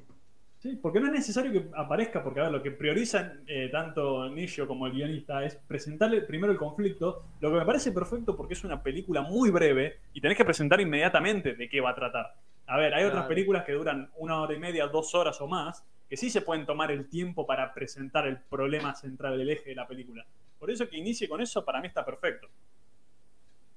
[0.61, 4.29] Sí, porque no es necesario que aparezca, porque a ver, lo que priorizan eh, tanto
[4.29, 8.53] Nishio como el guionista es presentarle primero el conflicto, lo que me parece perfecto porque
[8.53, 12.35] es una película muy breve y tenés que presentar inmediatamente de qué va a tratar.
[12.67, 15.83] A ver, hay otras películas que duran una hora y media, dos horas o más,
[16.11, 19.77] que sí se pueden tomar el tiempo para presentar el problema central, el eje de
[19.77, 20.27] la película.
[20.59, 22.49] Por eso que inicie con eso, para mí está perfecto.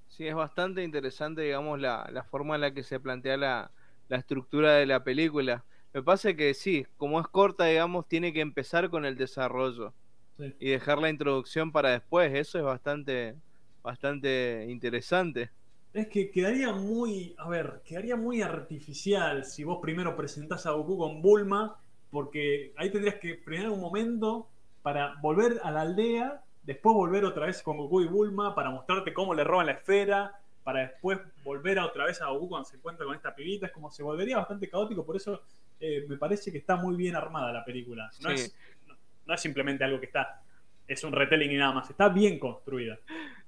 [0.09, 3.71] Sí, es bastante interesante, digamos, la, la forma en la que se plantea la,
[4.09, 5.63] la estructura de la película.
[5.93, 9.93] Me pasa que sí, como es corta, digamos, tiene que empezar con el desarrollo
[10.37, 10.51] Sí.
[10.59, 12.33] y dejar la introducción para después.
[12.33, 13.35] Eso es bastante,
[13.83, 15.51] bastante interesante.
[15.93, 20.97] Es que quedaría muy, a ver, quedaría muy artificial si vos primero presentás a Goku
[20.97, 21.77] con Bulma,
[22.09, 24.47] porque ahí tendrías que frenar un momento
[24.81, 29.13] para volver a la aldea después volver otra vez con Goku y Bulma para mostrarte
[29.13, 32.77] cómo le roban la esfera, para después volver a otra vez a Goku cuando se
[32.77, 33.67] encuentra con esta pibita.
[33.67, 35.41] Es como se volvería bastante caótico, por eso
[35.85, 38.09] eh, me parece que está muy bien armada la película.
[38.21, 38.35] No, Sí.
[38.35, 38.55] es,
[38.87, 40.41] no, no es simplemente algo que está,
[40.87, 42.97] es un retelling y nada más, está bien construida.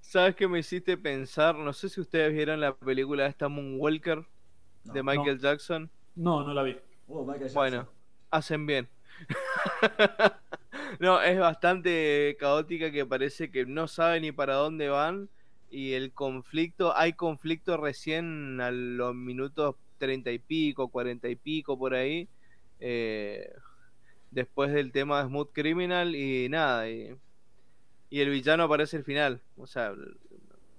[0.01, 1.55] ¿Sabes qué me hiciste pensar?
[1.55, 4.25] No sé si ustedes vieron la película esta Moonwalker
[4.83, 4.93] No.
[4.93, 5.89] de Michael Jackson.
[6.15, 6.77] No, no la vi.
[7.07, 7.53] Jackson.
[7.53, 7.88] Bueno,
[8.31, 8.88] hacen bien.
[10.99, 15.29] no, es bastante caótica que parece que no sabe ni para dónde van
[15.69, 21.77] y el conflicto, hay conflicto recién a los minutos treinta y pico, cuarenta y pico
[21.77, 22.27] por ahí,
[22.79, 23.51] eh,
[24.31, 27.15] después del tema de Smooth Criminal y nada, y,
[28.09, 29.93] y el villano aparece al final, o sea,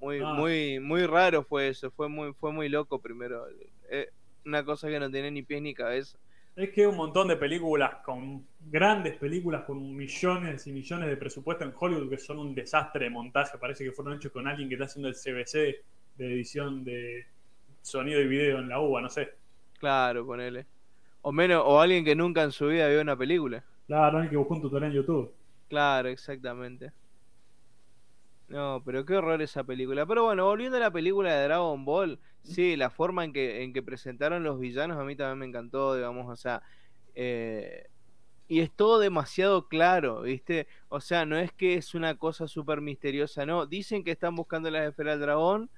[0.00, 0.34] muy, Ah.
[0.34, 3.46] muy, muy raro fue eso, fue muy, fue muy loco primero,
[3.90, 4.10] eh,
[4.44, 6.18] una cosa que no tiene ni pies ni cabeza.
[6.54, 11.64] Es que un montón de películas, con grandes películas con millones y millones de presupuesto
[11.64, 13.58] en Hollywood que son un desastre de montaje.
[13.58, 15.84] Parece que fueron hechos con alguien que está haciendo el CBC
[16.16, 17.26] de edición de
[17.86, 19.30] sonido y video en la UBA, no sé.
[19.78, 20.66] Claro, ponele.
[21.22, 23.64] O menos, o alguien que nunca en su vida vio una película.
[23.86, 25.32] Claro, alguien que buscó un tutorial en YouTube.
[25.68, 26.92] Claro, exactamente.
[28.48, 30.04] No, pero qué horror esa película.
[30.06, 33.72] Pero bueno, volviendo a la película de Dragon Ball, sí, la forma en que, en
[33.72, 36.62] que presentaron los villanos a mí también me encantó, digamos, o sea,
[37.14, 37.88] eh,
[38.48, 40.66] y es todo demasiado claro, ¿viste?
[40.88, 43.66] O sea, no es que es una cosa súper misteriosa, no.
[43.66, 45.70] Dicen que están buscando las esferas del dragón,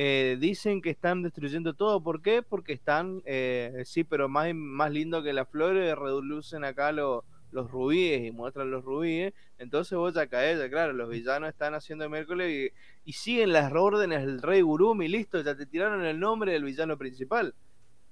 [0.00, 2.42] eh, dicen que están destruyendo todo, ¿por qué?
[2.42, 7.70] Porque están, eh, sí, pero más, más lindo que las flores, reducen acá lo- los
[7.70, 12.08] rubíes y muestran los rubíes, entonces vos ya caes, ya claro, los villanos están haciendo
[12.10, 12.72] miércoles
[13.04, 16.62] y, y siguen las órdenes del rey Gurumi, listo, ya te tiraron el nombre del
[16.64, 17.54] villano principal.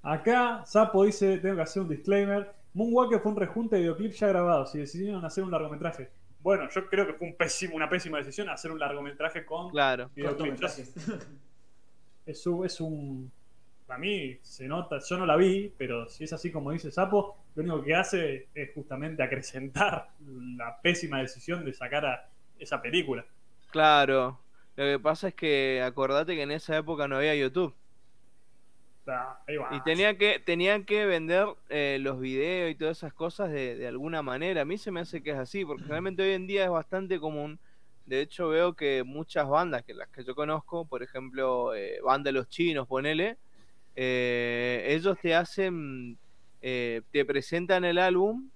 [0.03, 2.51] Acá, Sapo dice, tengo que hacer un disclaimer.
[2.75, 6.11] Moonwalker fue un rejunte de videoclips ya grabados y decidieron hacer un largometraje.
[6.41, 10.11] Bueno, yo creo que fue un pésimo, una pésima decisión hacer un largometraje con Claro,
[10.15, 10.93] videoclips.
[12.27, 13.33] Es un, es un.
[13.87, 17.39] Para mí se nota, yo no la vi, pero si es así como dice Sapo,
[17.55, 20.11] lo único que hace es justamente acrecentar
[20.57, 23.25] la pésima decisión de sacar a esa película.
[23.71, 24.41] claro.
[24.77, 27.75] Lo que pasa es que acordate que en esa época no había YouTube.
[29.05, 29.69] Sea, ahí va.
[29.71, 33.87] Y tenía que, tenían que vender eh, los videos y todas esas cosas de, de
[33.89, 34.63] alguna manera.
[34.63, 37.19] A mí se me hace que es así, porque realmente hoy en día es bastante
[37.19, 37.59] común.
[38.07, 42.33] De hecho, veo que muchas bandas, que las que yo conozco, por ejemplo, eh, banda
[42.33, 43.39] Los Chinos, ponele,
[43.97, 46.19] eh, ellos te hacen,
[46.61, 48.51] eh, te presentan el álbum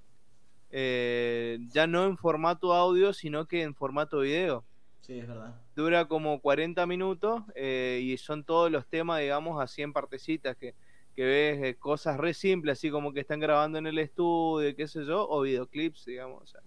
[0.71, 4.65] eh, ya no en formato audio, sino que en formato video
[5.01, 5.55] Sí, es verdad.
[5.75, 10.75] dura como 40 minutos eh, y son todos los temas, digamos, así en partecitas que,
[11.17, 15.05] que ves cosas re simples, así como que están grabando en el estudio, qué sé
[15.05, 16.43] yo, o videoclips, digamos.
[16.43, 16.61] o sea.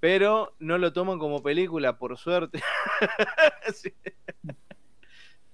[0.00, 2.60] Pero no lo toman como película, por suerte.
[3.74, 3.92] Sí.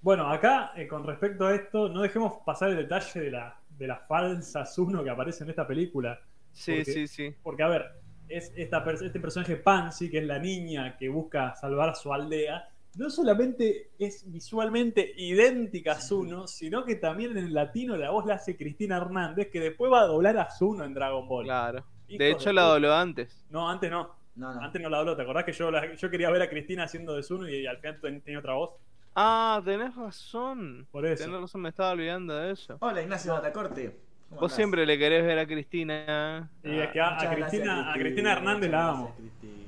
[0.02, 3.86] Bueno, acá, eh, con respecto a esto, no dejemos pasar el detalle de la, de
[3.86, 6.20] la falsa Zuno que aparece en esta película.
[6.50, 7.34] Sí, sí, sí.
[7.42, 11.90] Porque, a ver, es esta, este personaje Pansy, que es la niña que busca salvar
[11.90, 17.54] a su aldea, no solamente es visualmente idéntica a Zuno, sino que también en el
[17.54, 20.94] latino la voz la hace Cristina Hernández, que después va a doblar a Zuno en
[20.94, 21.44] Dragon Ball.
[21.44, 21.84] Claro.
[22.08, 23.46] Hijos De hecho, de la dobló antes.
[23.48, 24.21] No, antes no.
[24.34, 24.60] No, no.
[24.62, 25.16] Antes no la dobló.
[25.16, 27.76] ¿Te acordás que yo, la- yo quería ver a Cristina haciendo de Zuno y al
[27.78, 28.70] final ten- tenía otra voz?
[29.14, 30.86] Ah, tenés razón.
[30.90, 31.24] Por eso.
[31.24, 32.76] Tenés razón, me estaba olvidando de eso.
[32.80, 33.90] Hola, Ignacio Batacorte.
[34.30, 34.56] ¿Cómo Vos andás?
[34.56, 36.50] siempre le querés ver a Cristina.
[36.64, 39.14] Y es que a, Cristina, a Cristina Hernández la amo.
[39.16, 39.58] Cristina.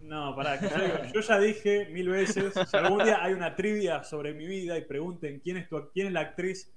[0.00, 3.54] No, pará, que yo, digo, yo ya dije mil veces, si algún día hay una
[3.54, 6.72] trivia sobre mi vida y pregunten quién es, tu, quién es la actriz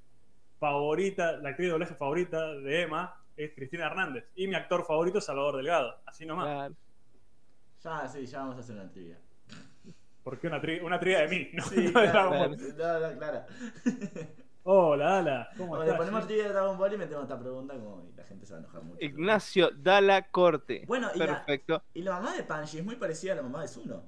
[0.59, 4.25] favorita, la actriz de doblaje favorita de Emma, es Cristina Hernández.
[4.35, 5.95] Y mi actor favorito es Salvador Delgado.
[6.05, 6.45] Así nomás.
[6.47, 6.75] Claro.
[7.83, 9.17] Ya, sí, ya vamos a hacer una trivia.
[10.23, 12.75] Porque una, tri- una trivia de mí, no, Sí, no de claro, Dragon Ball.
[12.75, 13.43] claro, no, claro.
[14.63, 15.97] Hola, Dala, ¿cómo O le estás?
[15.97, 18.57] ponemos trivia de Dragon Ball y metemos esta pregunta como y la gente se va
[18.57, 18.97] a enojar mucho.
[19.05, 20.83] Ignacio, da la corte.
[20.85, 21.83] Bueno, y la- Perfecto.
[21.93, 24.03] Y la mamá de Panji es muy parecida a la mamá de Zuno.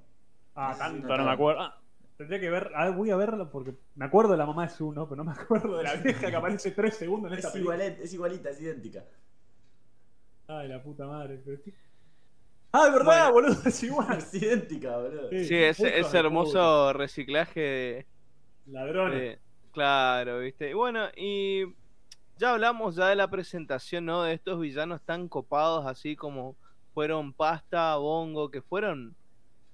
[0.55, 1.31] Ah, tanto no, no me no.
[1.31, 1.61] acuerdo.
[1.61, 1.81] Ah,
[2.17, 5.07] tendría que ver, ah, voy a verla porque me acuerdo de la mamá de Zuno,
[5.07, 7.77] pero no me acuerdo de la vieja que aparece tres segundos en esta Es, película.
[7.77, 9.05] igualet- es igualita, es idéntica.
[10.47, 11.39] Ay, la puta madre.
[11.45, 11.73] pero qué-
[12.71, 14.17] Ah, de verdad, boludo, es igual.
[14.19, 15.29] Es idéntica, boludo.
[15.29, 15.45] Sí.
[15.45, 18.07] Sí, ese, hermoso reciclaje de,
[18.67, 19.19] Ladrones.
[19.19, 19.39] de-
[19.71, 20.69] Claro, viste.
[20.69, 21.63] Y bueno, y
[22.37, 24.23] ya hablamos ya de la presentación, ¿no?
[24.23, 26.55] De estos villanos tan copados, así como
[26.93, 29.15] fueron Pasta, Bongo, que fueron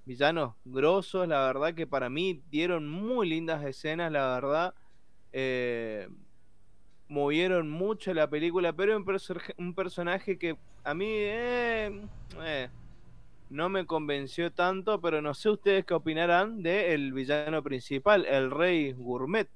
[0.05, 4.73] villanos grosos, la verdad que para mí dieron muy lindas escenas, la verdad.
[5.33, 6.07] Eh,
[7.07, 11.05] movieron mucho la película, pero un, perso- un personaje que a mí...
[11.07, 12.01] eh,
[12.41, 12.69] eh,
[13.49, 18.51] no me convenció tanto, pero no sé ustedes qué opinarán de el villano principal, el
[18.51, 19.47] rey gourmet.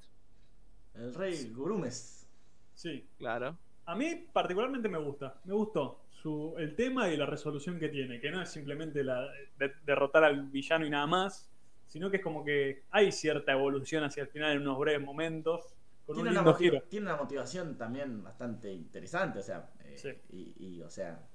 [0.95, 2.27] El rey Gurumes.
[2.73, 3.05] Sí.
[3.17, 3.57] Claro.
[3.85, 8.19] A mí particularmente me gusta, me gustó su, el tema y la resolución que tiene,
[8.19, 9.27] que no es simplemente la,
[9.57, 11.49] de- derrotar al villano y nada más,
[11.87, 15.73] sino que es como que hay cierta evolución hacia el final en unos breves momentos,
[16.05, 16.83] con Tiene un una, lindo motiv- giro.
[16.89, 20.09] tiene una motivación también bastante interesante, o sea, eh, Sí.
[20.31, 21.25] y, y, o sea,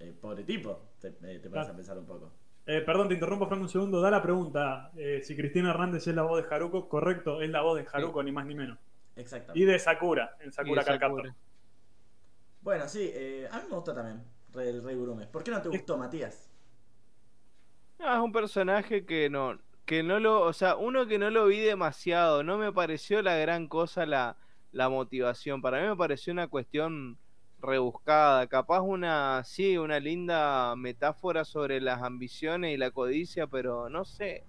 [0.00, 2.32] eh, pobre tipo, te, eh, te a pensar un poco.
[2.66, 4.00] Eh, perdón, te interrumpo, Franco, un segundo.
[4.00, 4.90] Da la pregunta.
[4.96, 8.22] eh, si Cristina Hernández es la voz de Haruko, correcto, es la voz de Haruko,
[8.22, 8.78] ni más ni menos.
[9.16, 9.58] Exactamente.
[9.58, 10.98] Y de Sakura, en Sakura Y Card Sakura.
[11.00, 11.34] Captor.
[12.60, 14.22] Bueno, sí, eh, a mí me gustó también
[14.54, 15.26] el Rey Gurumes.
[15.28, 16.50] ¿Por qué no te gustó, Matías?
[18.00, 21.46] Ah, es un personaje que no, que no lo, o sea, uno que no lo
[21.46, 24.36] vi demasiado, no me pareció la gran cosa la,
[24.72, 25.60] la motivación.
[25.62, 27.18] Para mí me pareció una cuestión
[27.60, 34.04] rebuscada, capaz una, sí, una linda metáfora sobre las ambiciones y la codicia, pero no
[34.04, 34.44] sé.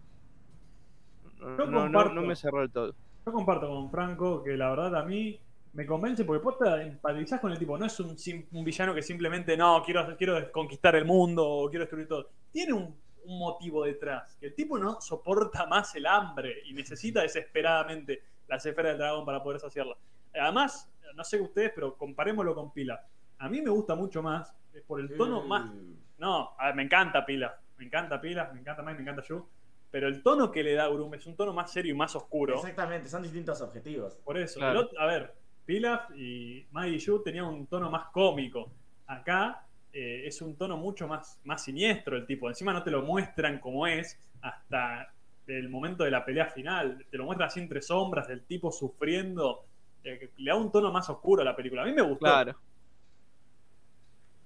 [1.39, 2.13] No, Yo no, comparto.
[2.13, 2.93] no me cerró el todo.
[3.25, 5.39] Yo comparto con Franco que la verdad a mí
[5.73, 7.77] me convence porque posta empatizás con el tipo.
[7.77, 8.15] No es un,
[8.51, 12.29] un villano que simplemente no, quiero, quiero conquistar el mundo o quiero destruir todo.
[12.51, 12.95] Tiene un,
[13.25, 14.35] un motivo detrás.
[14.39, 19.25] Que el tipo no soporta más el hambre y necesita desesperadamente las esferas del dragón
[19.25, 19.95] para poder saciarla.
[20.33, 23.03] Además, no sé ustedes, pero comparémoslo con Pila.
[23.39, 26.75] A mí me gusta mucho más eh, por el tono más Eh, no, a ver,
[26.75, 27.57] me encanta Pila.
[27.77, 29.45] Me encanta Pila, me encanta Mike, me encanta Yu.
[29.91, 32.55] Pero el tono que le da Urum es un tono más serio y más oscuro.
[32.55, 34.15] Exactamente, son distintos objetivos.
[34.23, 34.59] Por eso.
[34.59, 34.79] Claro.
[34.79, 35.33] el otro- a ver,
[35.65, 38.71] Pilaf y Mai y Yu tenían un tono más cómico.
[39.07, 42.47] Acá eh, es un tono mucho más, más siniestro el tipo.
[42.49, 45.11] Encima no te lo muestran como es hasta
[45.47, 47.03] el momento de la pelea final.
[47.09, 49.65] Te lo muestran así entre sombras, del tipo sufriendo.
[50.03, 51.83] Eh, le da un tono más oscuro a la película.
[51.83, 52.19] A mí me gustó.
[52.25, 52.55] Claro.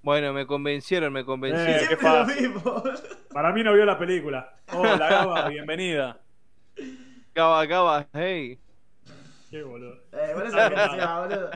[0.02, 1.94] Bueno, me convencieron, me convencieron.
[1.94, 2.84] Eh, qué mismo.
[3.32, 4.56] Para mí no vio la película.
[4.74, 6.20] Hola, Gaba, bienvenida.
[7.34, 8.60] Cava, cava, hey.
[9.50, 9.94] Qué boludo.
[10.12, 10.82] Eh, por eso Ah, que no.
[10.84, 11.50] decía, boludo.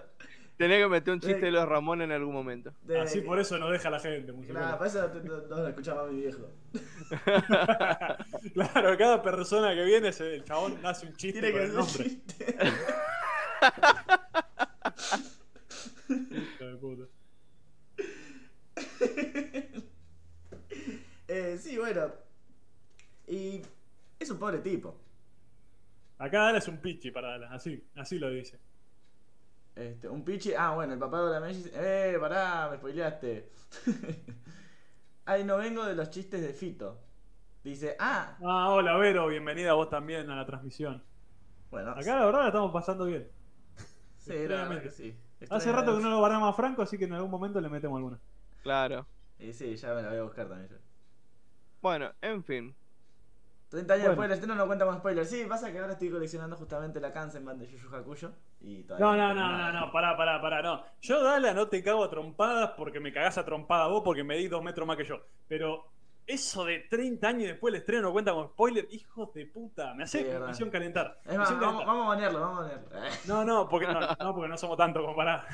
[0.56, 2.74] Tenía que meter un chiste de los Ramones en algún momento.
[2.84, 4.32] De- Así por eso no deja la gente.
[4.54, 6.50] Nah, por eso no, no- no lo escuchaba mi viejo.
[8.54, 11.72] claro, cada persona que viene, se- el chabón hace un chiste Tiene con que el
[11.72, 12.04] ser un nombre.
[12.06, 12.58] chiste.
[21.28, 22.12] Eh, sí, bueno.
[23.28, 23.62] Y
[24.20, 24.96] es un pobre tipo.
[26.18, 28.60] Acá Dala es un pichi para Dala, así, así lo dice.
[29.76, 30.54] Este, un pichi.
[30.58, 31.70] Ah, bueno, el papá de la Messi.
[31.74, 33.52] Eh, pará, me spoileaste.
[35.26, 37.00] Ay, no vengo de los chistes de Fito.
[37.64, 41.04] Dice, ah, Ah, hola Vero, bienvenida vos también a la transmisión.
[41.70, 41.92] bueno.
[41.92, 43.28] Acá la verdad la estamos pasando bien.
[44.28, 45.18] Sí, que sí.
[45.50, 47.98] Hace rato que no lo barramos a Franco, así que en algún momento le metemos
[47.98, 48.20] alguna.
[48.64, 49.08] Claro.
[49.40, 50.78] Y sí, ya me la voy a buscar también yo.
[51.82, 52.76] Bueno, en fin.
[53.70, 54.12] 30 años Bueno.
[54.12, 55.30] después, el estreno no cuenta con spoilers.
[55.30, 58.34] Sí, pasa que ahora estoy coleccionando justamente la Kansenban de Yu Yu Hakusho.
[58.62, 60.84] Y todavía No, no, no, no, no, pará, pará, pará, no.
[61.02, 64.38] Yo, Dala, no te cago a trompadas porque me cagás a trompada vos porque me
[64.38, 65.22] di dos metros más que yo.
[65.48, 65.86] Pero
[66.28, 69.94] eso de 30 años después el estreno no cuenta con spoiler, hijos de puta.
[69.96, 70.50] Me hace Sí, me verdad.
[70.52, 71.20] hicieron calentar.
[71.26, 72.90] Es más, vamos, a banearlo, vamos a banearlo.
[73.26, 75.48] No, no, porque no, no, porque no somos tanto como para.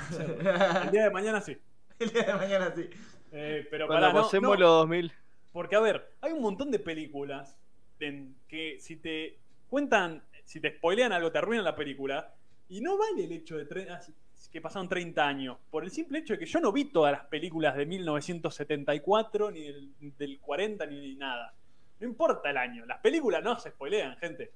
[0.84, 1.58] El día de mañana sí.
[2.00, 2.90] El día de mañana sí.
[3.32, 5.12] Eh, pero Cuando no, pasemos no, los 2000.
[5.52, 7.56] Porque, a ver, hay un montón de películas
[8.00, 9.38] en que si te
[9.70, 12.34] cuentan, si te spoilean algo, te arruinan la película.
[12.70, 14.14] Y no vale el hecho de tre- así-
[14.50, 15.58] que pasaron 30 años.
[15.70, 19.62] Por el simple hecho de que yo no vi todas las películas de 1974, ni
[19.62, 21.54] del, del 40, ni nada.
[22.00, 22.86] No importa el año.
[22.86, 24.52] Las películas no se spoilean, gente.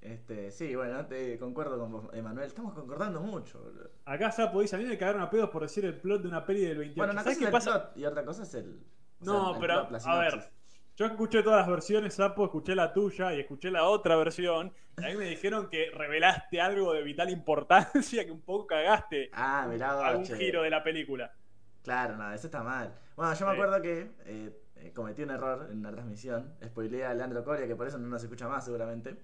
[0.00, 2.46] Este, sí, bueno, te concuerdo con vos, Emanuel.
[2.48, 3.90] Estamos concordando mucho, boludo.
[4.04, 6.44] Acá Sapo dice, a mí me cagaron a pedos por decir el plot de una
[6.44, 6.96] peli del 28.
[6.98, 7.92] Bueno, una ¿Sabes cosa qué es el pasa?
[7.92, 8.80] plot y otra cosa es el.
[9.20, 10.50] o No, sea, el pero, plot, a ver.
[10.96, 14.72] Yo escuché todas las versiones, Sapo, escuché la tuya y escuché la otra versión.
[14.98, 19.66] Y ahí me dijeron que revelaste algo de vital importancia, que un poco cagaste Ah,
[19.70, 20.36] mirá, algún che.
[20.36, 21.32] giro de la película.
[21.82, 22.94] Claro, no, eso está mal.
[23.16, 26.54] Bueno, yo me acuerdo que eh, eh, cometí un error en una transmisión.
[26.64, 29.16] Spoileé a Leandro Coria, que por eso no nos escucha más seguramente.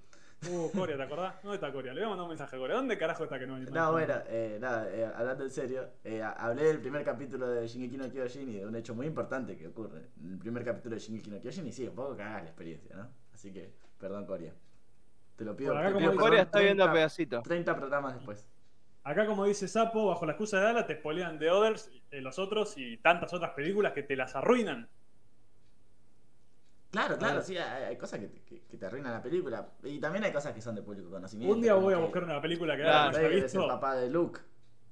[0.47, 1.43] Uh, Coria, ¿te acordás?
[1.43, 1.93] ¿Dónde está Coria?
[1.93, 2.77] Le voy a mandar un mensaje a Coria.
[2.77, 6.65] ¿Dónde carajo está que no No, bueno, eh, nada, eh, hablando en serio, eh, hablé
[6.65, 10.11] del primer capítulo de Shingeki no Kyojin y de un hecho muy importante que ocurre
[10.23, 12.95] en el primer capítulo de Shingeki no Kyojin y sí, un poco cagada la experiencia,
[12.95, 13.09] ¿no?
[13.35, 14.55] Así que, perdón Coria.
[15.37, 15.71] Te lo pido.
[15.73, 17.43] Por acá te como pido dice- Corea está viendo a 30 pedacitos.
[17.43, 18.47] 30 programas después.
[19.03, 22.39] Acá, como dice Sapo, bajo la excusa de Dala, te spoilean The Others, eh, los
[22.39, 24.89] otros y tantas otras películas que te las arruinan.
[26.91, 27.43] Claro, claro, Ah.
[27.43, 29.69] sí, hay, hay cosas que te, que, que te arruinan la película.
[29.83, 31.55] Y también hay cosas que son de público conocimiento.
[31.55, 33.69] Un día voy a que- buscar una película que Claro, haya es el visto.
[33.69, 34.41] papá de Luke.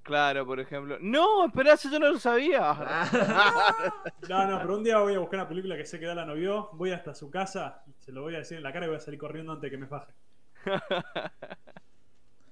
[0.02, 0.98] Claro, por ejemplo.
[1.00, 2.72] No, esperá, eso yo no lo sabía.
[4.28, 6.34] No, no, pero un día voy a buscar una película que sé que Dala no
[6.34, 8.98] vio, voy hasta su casa, se lo voy a decir en la cara y voy
[8.98, 10.12] a salir corriendo antes de que me faje.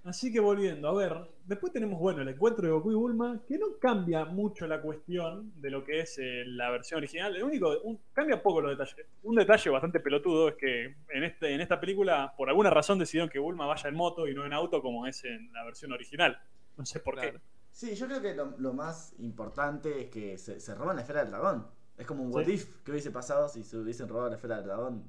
[0.04, 1.16] Así que volviendo, a ver,
[1.46, 5.50] después tenemos, bueno, el encuentro de Goku y Bulma, que no cambia mucho la cuestión
[5.60, 7.34] de lo que es eh, la versión original.
[7.34, 9.06] El único, un- cambia poco los detalles.
[9.22, 13.30] Un detalle bastante pelotudo es que en, este, en esta película, por alguna razón, decidieron
[13.30, 16.38] que Bulma vaya en moto y no en auto como es en la versión original.
[16.76, 17.32] No sé por Claro.
[17.32, 17.40] qué.
[17.70, 21.20] Sí, yo creo que lo, lo más importante es que se, se roban la esfera
[21.22, 21.66] del dragón.
[21.96, 22.52] Es como un what Sí.
[22.52, 25.04] if que hubiese pasado si se hubiesen robado la esfera del dragón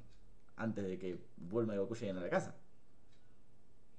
[0.56, 2.56] antes de que Bulma y Goku lleguen a la casa.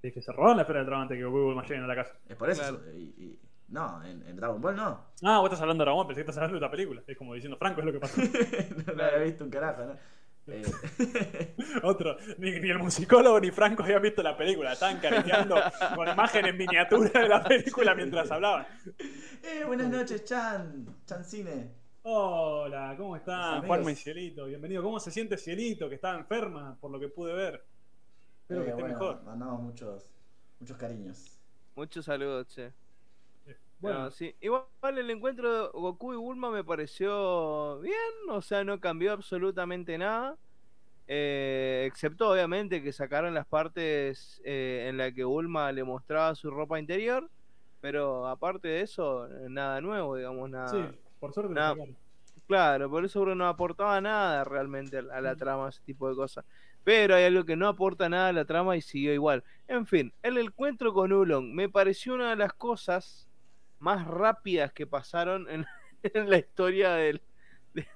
[0.08, 1.86] Es que se robaron la esfera del dragón antes que Goku y Bulma lleguen a
[1.86, 2.14] la casa.
[2.28, 2.62] Es por eso.
[2.62, 2.80] Claro.
[2.94, 3.38] y- y-
[3.68, 5.00] no, en, en Dragon Ball no.
[5.24, 7.02] Ah, vos estás hablando de Dragon Ball, pensé que estás hablando de esta película.
[7.06, 8.20] Es como diciendo, Franco, es lo que pasó.
[8.86, 9.96] no, no había visto un carajo, ¿no?
[10.48, 10.62] Eh,
[11.82, 15.56] Otro, ni, ni el musicólogo ni Franco habían visto la película, estaban careteando
[15.96, 18.64] con imágenes miniatura de la película mientras hablaban.
[19.42, 20.86] eh, buenas noches, Chan.
[21.04, 21.72] Chan Cine.
[22.02, 23.40] Hola, ¿cómo Los están?
[23.40, 23.66] amigos.
[23.66, 24.84] Juanma y Cielito, bienvenido.
[24.84, 25.88] ¿Cómo se siente Cielito?
[25.88, 27.64] Que estaba enferma, por lo que pude ver.
[28.48, 29.22] Espero que Eh, esté bueno, mejor.
[29.24, 30.06] Mandamos muchos,
[30.60, 31.40] muchos cariños.
[31.74, 32.72] Muchos saludos, che.
[33.80, 34.34] Bueno, No, sí.
[34.40, 34.64] Igual
[34.98, 37.94] el encuentro de Goku y Bulma me pareció bien,
[38.30, 40.36] o sea, no cambió absolutamente nada.
[41.08, 46.50] eh, excepto obviamente que sacaron las partes eh, en las que Bulma le mostraba su
[46.50, 47.30] ropa interior,
[47.80, 50.68] pero aparte de eso, nada nuevo, digamos, nada.
[50.68, 51.96] sí, por suerte sacaron.
[52.48, 56.44] Claro, por eso no aportaba nada realmente a a la trama, ese tipo de cosas.
[56.86, 59.42] Pero hay algo que no aporta nada a la trama y siguió igual.
[59.66, 63.28] En fin, el encuentro con Ulon me pareció una de las cosas
[63.80, 65.66] más rápidas que pasaron en,
[66.04, 67.20] en la historia del,
[67.74, 67.86] de,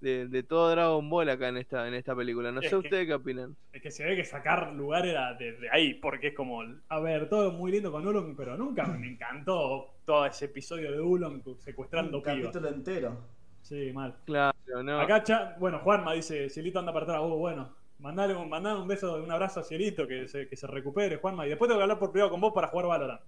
[0.00, 2.50] de- de todo Dragon Ball acá en esta, en esta película.
[2.50, 3.54] No Es sé que- ustedes qué opinan.
[3.72, 7.28] Es que se ve que sacar lugar era desde ahí, porque es como, a ver,
[7.28, 12.16] todo muy lindo con Ulong, pero nunca me encantó todo ese episodio de Ulong secuestrando
[12.16, 12.40] Un pibas.
[12.40, 13.16] capítulo entero.
[13.62, 14.16] Sí, mal.
[14.26, 14.52] Claro,
[14.82, 15.00] no.
[15.00, 17.72] Acá, Cha- bueno, Juanma dice, Cielito anda para atrás, oh, bueno,
[18.04, 21.46] mandale un, mandale un beso, un abrazo a Cielito, que se, que se recupere, Juanma,
[21.46, 23.20] y después tengo que hablar por privado con vos para jugar Valorant.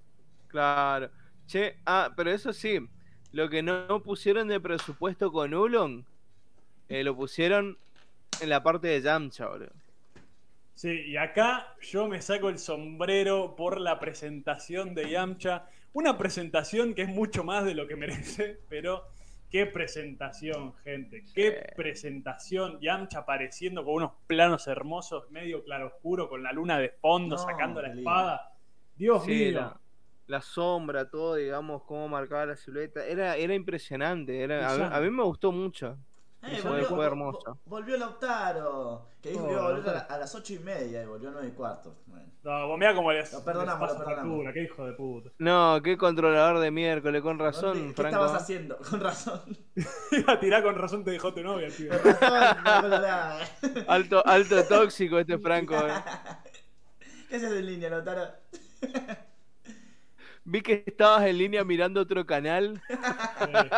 [0.49, 1.11] Claro.
[1.47, 2.79] Che, ah, pero eso sí,
[3.33, 6.05] lo que no pusieron de presupuesto con Ulon,
[6.91, 7.79] eh, lo pusieron
[8.43, 9.73] en la parte de Yamcha, boludo.
[10.75, 15.71] Sí, y acá yo me saco el sombrero por la presentación de Yamcha.
[15.95, 19.05] Una presentación que es mucho más de lo que merece, pero
[19.57, 21.25] qué presentación, gente.
[21.35, 21.73] Qué Sí.
[21.75, 22.79] presentación.
[22.81, 27.81] Yamcha apareciendo con unos planos hermosos, medio claroscuro, con la luna de fondo, No, sacando
[27.81, 28.53] la espada.
[28.97, 29.61] Dios Sí, mío.
[29.61, 29.81] la,
[30.27, 33.07] la sombra, todo, digamos, cómo marcaba la silueta.
[33.07, 34.43] Era, era impresionante.
[34.43, 35.99] Era, a, a mí me gustó mucho.
[36.49, 37.39] Eh, Fue- volvió, fue hermoso.
[37.45, 39.09] vo- volvió Lautaro.
[39.21, 40.09] Que dijo Oh, que iba a volver a, Lautaro.
[40.09, 41.97] la- a las 8 y media y volvió a 9 y cuarto.
[42.07, 42.27] Bueno.
[42.45, 44.31] No, vos mirá cómo les, Lo perdonamos, les lo perdonamos.
[44.37, 45.31] factura, qué hijo de puta.
[45.39, 48.17] No, qué controlador de miércoles, con razón, ¿Dónde- ¿Qué Franco.
[48.25, 48.79] estabas haciendo?
[48.91, 49.41] Con razón.
[50.13, 51.91] Iba a tirar con razón te dejó tu novia, tío.
[52.01, 53.83] Con razón, no.
[53.93, 55.75] Alto, alto tóxico este Franco.
[55.75, 55.93] eh.
[57.29, 58.29] ¿Qué haces en línea, Lautaro?
[60.45, 62.81] Vi que estabas en línea mirando otro canal.
[63.39, 63.71] Eh,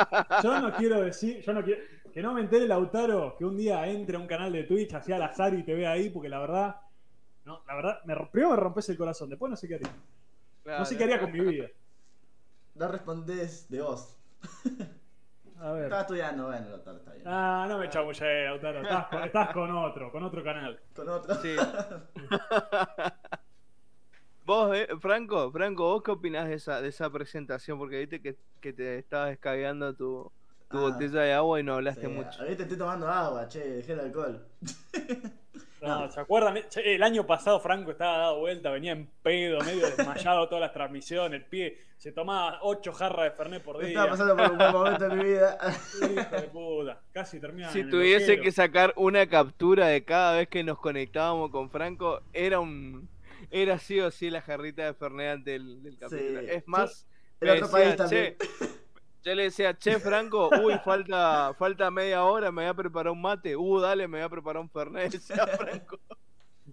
[0.42, 1.80] yo no quiero decir, yo no quiero,
[2.18, 5.12] que no me entere Lautaro que un día entre a un canal de Twitch así
[5.12, 6.80] al azar y te vea ahí, porque la verdad,
[7.44, 9.88] no, la verdad, me, primero me rompes el corazón, después no sé qué haría.
[10.64, 11.68] No sé qué haría con mi vida.
[12.74, 14.18] No respondés de vos.
[15.60, 15.84] A ver.
[15.84, 17.22] Estaba estudiando, bueno, Lautaro está bien.
[17.24, 18.82] Ah, no me chamullé, Lautaro.
[18.82, 20.80] Estás con, estás con otro, con otro canal.
[20.96, 21.36] Con otro.
[21.36, 21.54] Sí.
[24.44, 27.78] Vos, eh, Franco, Franco, ¿vos qué opinás de esa, de esa presentación?
[27.78, 30.32] Porque viste que, que te estabas descargando tu,
[30.70, 30.80] tu Ah.
[30.80, 32.40] botella de agua y no hablaste Sí, mucho.
[32.42, 34.46] Ahorita estoy tomando agua, che, dejé el alcohol.
[35.80, 36.58] No, ¿se acuerdan?
[36.68, 40.72] Che, El año pasado Franco estaba dado vuelta, venía en pedo, medio desmayado todas las
[40.72, 43.88] transmisiones, el pie se tomaba 8 jarras de Fernet por día.
[43.90, 45.56] Estaba pasando por un buen momento de mi vida.
[46.02, 48.42] Hijo de puta, casi termina Si en el tuviese loquero.
[48.42, 53.08] que sacar una captura de cada vez que nos conectábamos con Franco, era un
[53.52, 56.40] era sí o sí la jarrita de Fernet antes del, del capítulo.
[56.40, 56.46] Sí.
[56.50, 57.06] Es más,
[57.40, 58.36] El otro decía, país también.
[58.36, 58.66] "Che",
[59.24, 63.20] yo le decía, che Franco, uy, falta, falta media hora, me voy a preparar un
[63.20, 65.98] mate, uh, dale, me voy a preparar un Fernet, decía Franco.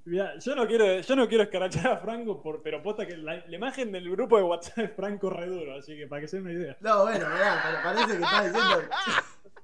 [0.06, 3.44] Mirá, yo no quiero, yo no quiero escarachar a Franco, por, pero posta que la,
[3.48, 6.38] la imagen del grupo de WhatsApp es Franco re duro, así que para que se
[6.38, 6.78] den una idea.
[6.82, 8.90] No, bueno, mirá, pero parece que estás diciendo.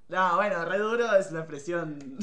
[0.07, 2.17] No, bueno, re duro es una expresión.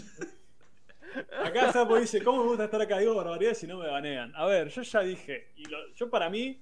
[1.45, 2.99] Acá Sapo dice, ¿cómo me gusta estar acá?
[2.99, 4.33] Digo barbaridades si no me banean.
[4.37, 6.61] A ver, yo ya dije, y lo- yo para mí,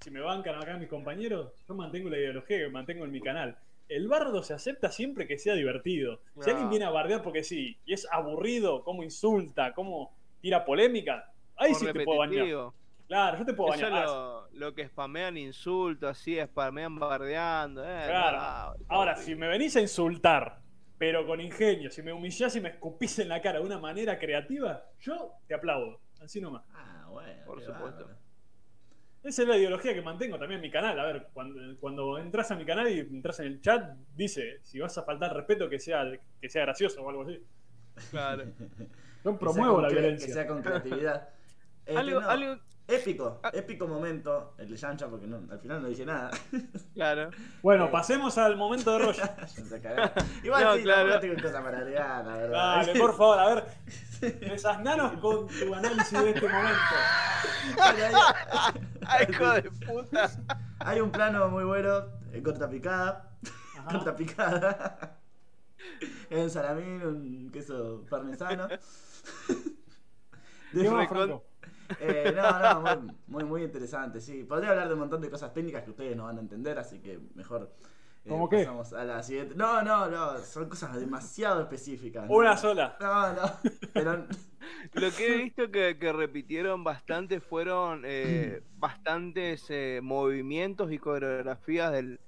[0.00, 3.56] si me bancan acá mis compañeros, yo mantengo la ideología que mantengo en mi canal.
[3.88, 6.20] El bardo se acepta siempre que sea divertido.
[6.40, 11.32] Si alguien viene a bardear porque sí, y es aburrido, cómo insulta, cómo tira polémica,
[11.56, 12.40] ahí Por sí te puedo banear.
[12.44, 12.74] repetitivo.
[13.06, 14.02] Claro, yo te puedo Eso bañar.
[14.02, 17.84] es Ah, lo, lo que spamean insultos, así, spamean bardeando.
[17.84, 18.76] eh, Claro.
[18.80, 20.58] no, Ahora, si me venís a insultar,
[20.98, 24.18] pero con ingenio, si me humillás y me escupís en la cara de una manera
[24.18, 26.00] creativa, yo te aplaudo.
[26.20, 26.64] Así nomás.
[26.74, 27.44] Ah, bueno.
[27.46, 28.10] Por supuesto.
[29.26, 31.00] Esa es la ideología que mantengo también en mi canal.
[31.00, 34.78] A ver, cuando, cuando entras a mi canal y entras en el chat, dice, si
[34.78, 36.04] vas a faltar respeto, que sea,
[36.40, 37.42] que sea gracioso o algo así.
[38.10, 38.44] Claro.
[39.24, 40.28] Sea promuevo la violencia.
[40.28, 41.28] Que sea con creatividad.
[41.86, 42.56] Este, algo, no, algo,
[42.88, 43.50] Épico, Ah.
[43.52, 46.30] épico momento, el de Yancha, porque no, al final no dice nada.
[46.94, 47.30] claro.
[47.60, 47.90] Bueno, Eh.
[47.90, 49.06] pasemos al momento de
[49.82, 50.12] cagó.
[50.44, 51.08] Igual No, sí, claro.
[51.10, 52.76] tampoco tengo cosas para agregar, la verdad.
[52.76, 53.64] Dale, por favor, a ver.
[54.40, 56.78] Desasnanos con tu análisis de este momento.
[59.06, 60.30] Ay, hijo de puta.
[60.78, 63.30] Hay un plano muy bueno, eh, corta picada.
[63.78, 63.88] Ajá.
[63.90, 65.18] Corta picada.
[66.30, 68.68] Un salamín, un queso parmesano.
[68.68, 68.78] ¿Qué
[70.90, 71.44] más, Recon- Franco?
[71.98, 74.44] Eh, no, no, muy, muy, muy interesante, sí.
[74.44, 77.00] Podría hablar de un montón de cosas técnicas que ustedes no van a entender, así
[77.00, 77.72] que mejor.
[78.24, 78.58] eh, ¿Cómo qué?
[78.58, 79.54] pasamos a la siguiente.
[79.56, 82.32] No, no, no, son cosas demasiado específicas.
[82.34, 82.36] ¿no?
[82.36, 82.96] Una sola.
[83.00, 83.42] No, no,
[83.92, 84.26] pero
[84.94, 91.92] Lo que he visto que, que repitieron bastante fueron eh, bastantes eh, movimientos y coreografías
[91.92, 92.20] del,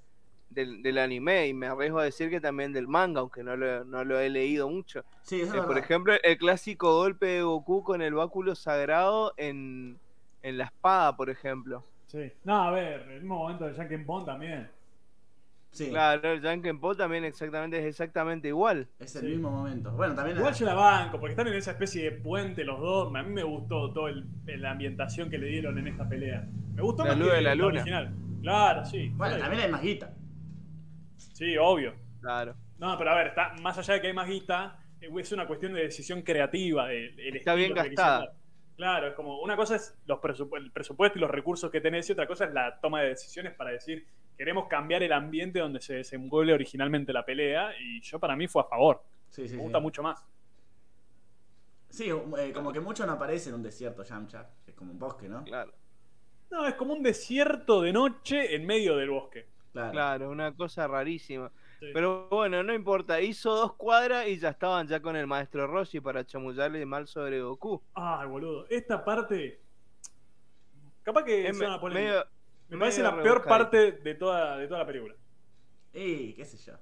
[0.49, 1.47] del, del anime.
[1.47, 4.29] Y me arriesgo a decir que también del manga, aunque no lo, no lo he
[4.29, 5.03] leído mucho.
[5.23, 9.33] sí, eso es Eh, por ejemplo, el clásico golpe de Goku con el báculo sagrado
[9.37, 9.99] en,
[10.41, 11.83] en la espada, por ejemplo.
[12.07, 12.31] Sí.
[12.43, 14.67] No, a ver, el mismo momento de Yankee Bond también.
[15.71, 18.87] Sí, Claro, el Jankenpo también exactamente es exactamente igual.
[18.97, 19.27] es el Sí.
[19.27, 19.91] mismo momento.
[19.91, 20.35] Bueno, también.
[20.37, 23.13] Igual yo la banco, porque están en esa especie de puente los dos.
[23.15, 24.11] A mí me gustó toda
[24.47, 26.47] la ambientación que le dieron en esta pelea.
[26.73, 27.67] Me gustó La más luz que de la luna.
[27.67, 28.15] original.
[28.41, 29.09] Claro, sí.
[29.15, 30.11] Bueno, Sí, también hay más guita.
[31.39, 31.95] Sí, obvio.
[32.21, 32.53] Claro.
[32.77, 35.47] No, pero a ver, está, más allá de que hay más guita, eh, es una
[35.47, 36.87] cuestión de decisión creativa.
[36.89, 38.33] de- el Está bien estilo que gastada.
[38.75, 42.09] Claro, es como una cosa es los presupu- el presupuesto y los recursos que tenés
[42.09, 44.05] y otra cosa es la toma de decisiones para decir
[44.37, 48.61] queremos cambiar el ambiente donde se desenvuelve originalmente la pelea y yo para mí fue
[48.61, 49.01] a favor.
[49.29, 49.63] Sí, sí, Me sí.
[49.63, 50.25] gusta mucho más.
[51.89, 54.47] Sí, eh, como que mucho no aparece en un desierto, Yamcha.
[54.67, 55.43] Es como un bosque, ¿no?
[55.43, 55.73] Claro,
[56.51, 59.47] No, es como un desierto de noche en medio del bosque.
[59.71, 59.91] Claro.
[59.91, 61.51] claro, una cosa rarísima.
[61.79, 61.87] Sí.
[61.93, 65.99] Pero bueno, no importa, hizo dos cuadras y ya estaban ya con el maestro Roshi
[65.99, 67.81] para chamullarle mal sobre Goku.
[67.93, 68.65] Ay, boludo.
[68.69, 69.61] Esta parte.
[71.03, 72.09] Capaz que Es me- una polémica.
[72.11, 72.25] medio-
[72.69, 75.15] Me parece medio la peor parte de toda, de toda la película.
[75.93, 76.77] Y qué sé yo.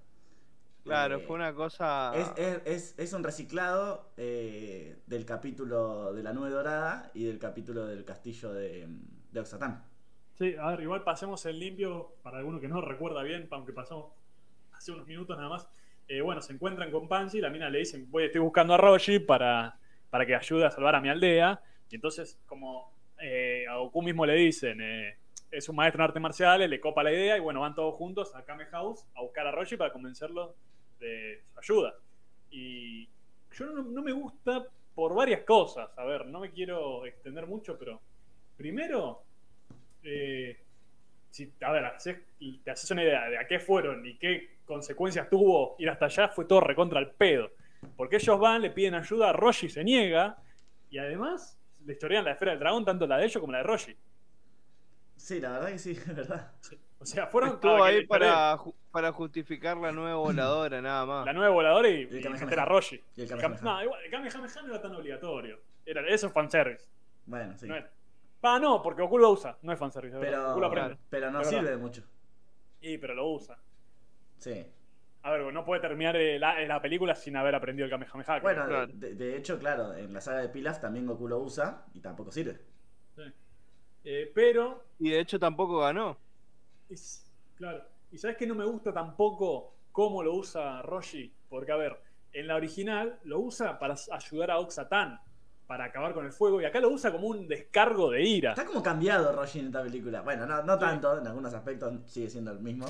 [0.83, 2.13] Claro, Eh, fue una cosa.
[2.15, 7.39] Es, es, es, es un reciclado eh, del capítulo de la nube dorada y del
[7.39, 8.87] capítulo del castillo de,
[9.31, 9.83] de Oxatán.
[10.37, 14.13] Sí, a ver, igual pasemos en limpio para alguno que no recuerda bien, aunque pasamos
[14.71, 15.67] hace unos minutos nada más.
[16.07, 19.17] Eh, bueno, se encuentran con Pansy, la mina le dice, voy, estoy buscando a Roshi
[19.17, 19.79] para,
[20.11, 21.59] para que ayude a salvar a mi aldea.
[21.89, 25.17] Y entonces, como eh, a Goku mismo le dicen, eh,
[25.49, 28.35] es un maestro en artes marciales, le copa la idea y bueno, van todos juntos
[28.35, 30.55] a Kame House a buscar a Roshi para convencerlo
[30.99, 31.95] de su ayuda.
[32.51, 33.09] Y
[33.53, 35.89] yo no me gusta por varias cosas.
[35.97, 38.01] A ver, no me quiero extender mucho, pero
[38.55, 39.23] primero,
[40.09, 40.57] eh,
[41.29, 41.83] si, a ver,
[42.63, 46.29] te haces una idea de a qué fueron y qué consecuencias tuvo ir hasta allá,
[46.29, 47.51] fue todo recontra el pedo.
[47.95, 50.37] Porque ellos van, le piden ayuda, Roshi se niega
[50.89, 53.63] y además le chorean la esfera del dragón, tanto la de ellos como la de
[53.65, 53.95] Roshi.
[55.15, 56.51] Sí, la verdad que sí, es verdad.
[56.99, 61.25] O sea, fueron Estuvo ahí para, ju- para justificar la nueva voladora, nada más.
[61.25, 62.45] la nueva voladora y, Y el y Kamehameha.
[62.45, 63.03] meter a Roshi.
[63.15, 63.73] Y el Kam- Kamehameha.
[63.73, 65.59] No, igual, el Kamehameha no era tan obligatorio.
[65.85, 66.85] Era, eso es fanservice.
[67.25, 67.67] Bueno, sí.
[67.67, 67.91] No era.
[68.41, 69.57] Ah, no, porque Goku lo usa.
[69.61, 70.17] No es fanservice.
[70.19, 70.97] Pero, Goku lo aprende.
[71.09, 72.03] pero no sirve de mucho.
[72.81, 73.57] Y, pero lo usa.
[74.37, 74.65] Sí.
[75.23, 78.39] A ver, no puede terminar eh, la, la película sin haber aprendido el Kamehameha.
[78.39, 78.87] Bueno, Claro.
[78.93, 82.31] de, de hecho, claro, en la saga de Pilaf también Goku lo usa y tampoco
[82.31, 82.59] sirve.
[83.15, 83.23] Sí.
[84.05, 86.17] Eh, pero, Y de hecho tampoco ganó.
[86.89, 87.83] es- claro.
[88.11, 91.33] Y sabes que no me gusta tampoco cómo lo usa Roshi.
[91.49, 91.99] Porque, a ver,
[92.31, 95.19] en la original lo usa para ayudar a Oxatan.
[95.67, 96.61] Para acabar con el fuego.
[96.61, 98.51] Y acá lo usa como un descargo de ira.
[98.51, 100.21] Está como cambiado Roshi en esta película.
[100.21, 102.85] Bueno, no, no tanto, en algunos aspectos sigue siendo el mismo.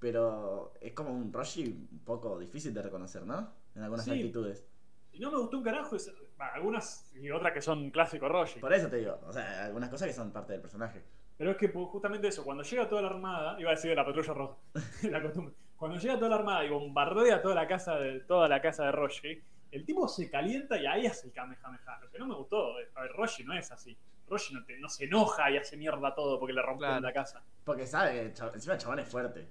[0.00, 3.52] Pero es como un Roshi un poco difícil de reconocer, ¿no?
[3.76, 4.10] En algunas Sí.
[4.10, 4.66] actitudes.
[5.12, 5.94] Y no me gustó un carajo.
[5.96, 8.58] es- bah, algunas y otras que son clásico Roshi.
[8.58, 11.02] Por eso te digo, o sea, algunas cosas que son parte del personaje.
[11.38, 14.04] Pero es que justamente eso, cuando llega toda la armada, iba a decir de la
[14.04, 14.56] patrulla roja,
[15.18, 15.54] la costumbre.
[15.76, 18.92] Cuando llega toda la armada y bombardea toda la casa de toda la casa de
[18.92, 19.42] Roshi,
[19.72, 21.98] el tipo se calienta y ahí hace el Kamehameha.
[22.00, 23.96] Lo que no me gustó, eh, a ver, Roshi no es así.
[24.28, 27.00] Roshi no, te- no se enoja y hace mierda todo porque le rompen Claro.
[27.00, 27.42] la casa.
[27.64, 29.48] Porque sabe que el encima el chabón es fuerte.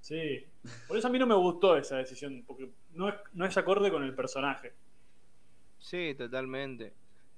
[0.00, 0.46] Sí.
[0.88, 3.90] Por eso a mí no me gustó esa decisión, porque no es, no es acorde
[3.90, 4.72] con el personaje.
[5.78, 6.92] Sí, totalmente.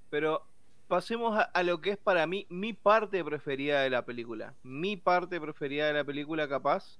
[0.09, 0.45] Pero
[0.87, 4.53] pasemos a, a lo que es para mí mi parte preferida de la película.
[4.63, 6.99] Mi parte preferida de la película, capaz,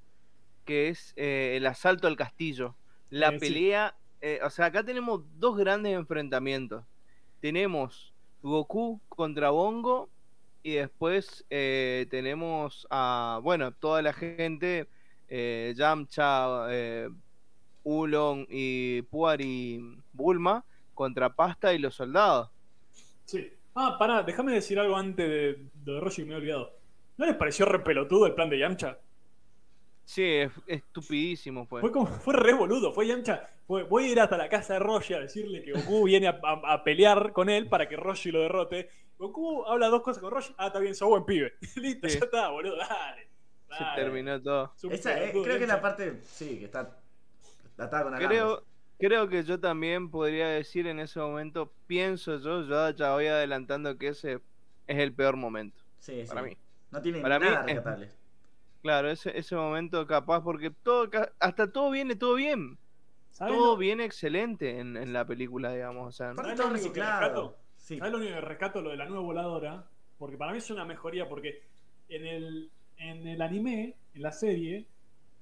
[0.66, 2.76] que es eh, el asalto al castillo.
[3.10, 3.46] La Eh, sí.
[4.28, 6.84] Eh, o sea, acá tenemos dos grandes enfrentamientos.
[7.42, 8.12] Tenemos
[8.42, 10.10] Goku contra Bongo
[10.64, 14.90] y después eh, tenemos a, bueno, toda la gente,
[15.28, 16.66] eh, Yamcha,
[17.84, 20.66] Ulon y Puar y Bulma
[20.96, 22.50] contra Pasta y los soldados.
[23.26, 23.52] Sí.
[23.76, 26.74] Ah, pará, déjame decir algo antes de, de Roshi me he olvidado.
[27.18, 28.98] ¿No les pareció re pelotudo el plan de Yamcha?
[30.06, 31.82] Sí, es estupidísimo fue.
[31.82, 33.50] Fue, como, fue re boludo, fue Yamcha.
[33.66, 36.40] Fue, voy a ir hasta la casa de Roshi a decirle que Goku viene a,
[36.44, 38.90] a- a pelear con él para que Roshi lo derrote.
[39.18, 40.54] Goku habla dos cosas con Roshi.
[40.58, 41.54] Ah, está bien, sos buen pibe.
[41.76, 42.20] Listo, Sí.
[42.20, 43.28] ya está, boludo, dale.
[43.78, 44.74] Se terminó todo.
[44.92, 46.96] Esa, eh, creo que es la parte, sí, que está
[47.78, 48.30] atada con alambres.
[48.40, 48.64] Creo,
[49.00, 53.98] creo que yo también podría decir en ese momento, pienso yo, yo ya voy adelantando
[53.98, 54.34] que ese
[54.88, 55.82] es el peor momento.
[56.00, 56.28] Sí, sí.
[56.28, 56.56] para mí.
[56.92, 58.10] No tiene Para mí nada es- rescatable.
[58.86, 61.10] Claro, ese, ese momento capaz, porque todo,
[61.40, 62.78] hasta todo viene, todo bien.
[63.32, 66.08] ¿Sabes Todo lo- viene excelente en, en la película, digamos.
[66.08, 67.58] O sea, Aparte ¿Sabes lo único que rescato?
[67.78, 67.98] Sí.
[67.98, 68.82] ¿Sabes lo único que rescato?
[68.84, 69.88] Lo de la nueva voladora.
[70.20, 71.28] Porque para mí es una mejoría.
[71.28, 71.64] Porque
[72.10, 74.86] en el, en el anime, en la serie,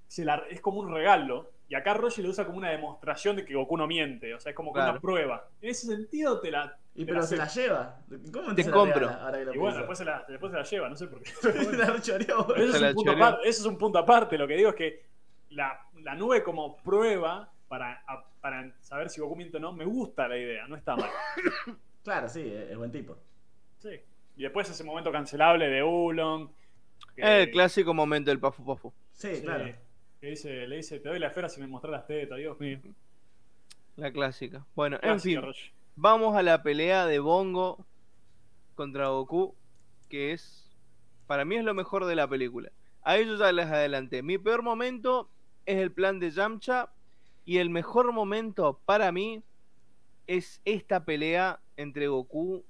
[0.07, 1.51] se la- es como un regalo.
[1.73, 4.31] Y acá Roshi lo usa como una demostración de que Goku no miente.
[4.35, 4.91] O sea, es como que Claro.
[4.91, 5.47] una prueba.
[5.59, 6.77] En ese sentido, te la.
[6.93, 7.99] Y te pero la se la lleva.
[8.31, 8.99] ¿Cómo Te se la compro.
[9.07, 11.07] regala ahora que lo Y bueno, después se, la, después se la lleva, no sé
[11.07, 11.31] por qué.
[11.77, 11.85] La.
[11.95, 14.37] Eso es, la un punto aparte, eso es un punto aparte.
[14.37, 15.03] Lo que digo es que
[15.49, 19.85] la, la nube como prueba para, a- para saber si Goku miente o no, me
[19.85, 21.09] gusta la idea, no está mal.
[22.03, 23.17] Claro, sí, es, buen tipo.
[23.79, 23.99] Sí.
[24.35, 26.51] Y después ese momento cancelable de Ulon.
[27.15, 28.93] que- el clásico momento del Pafu Pafu.
[29.13, 29.73] Sí, sí, claro.
[30.23, 32.79] Que dice, le dice, te doy la esfera si me mostrás las tetas, Dios mío.
[33.97, 34.65] La clásica.
[34.73, 35.41] Bueno, en fin,
[35.97, 37.85] vamos a la pelea de Bongo
[38.75, 39.53] contra Goku,
[40.07, 40.71] que es,
[41.27, 42.71] para mí es lo mejor de la película.
[43.01, 44.23] A ellos ya les adelanté.
[44.23, 45.27] Mi peor momento
[45.65, 46.87] es el plan de Yamcha
[47.43, 49.43] y el mejor momento para mí
[50.25, 52.63] es esta pelea entre Goku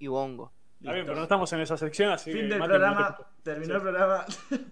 [0.00, 0.50] y Bongo.
[0.80, 3.00] Está bien, pero no estamos en esa sección, así Fin que del programa.
[3.10, 3.72] no te- Terminó Sí.
[3.74, 4.24] el programa.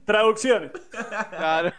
[0.05, 0.73] Traducciones.
[1.31, 1.73] Claro.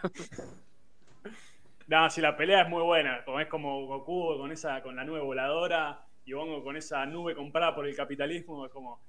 [1.88, 5.04] No, si la pelea es muy buena, como es como Goku con esa, con la
[5.04, 9.00] nube voladora y Bongo con esa nube comprada por el capitalismo, es como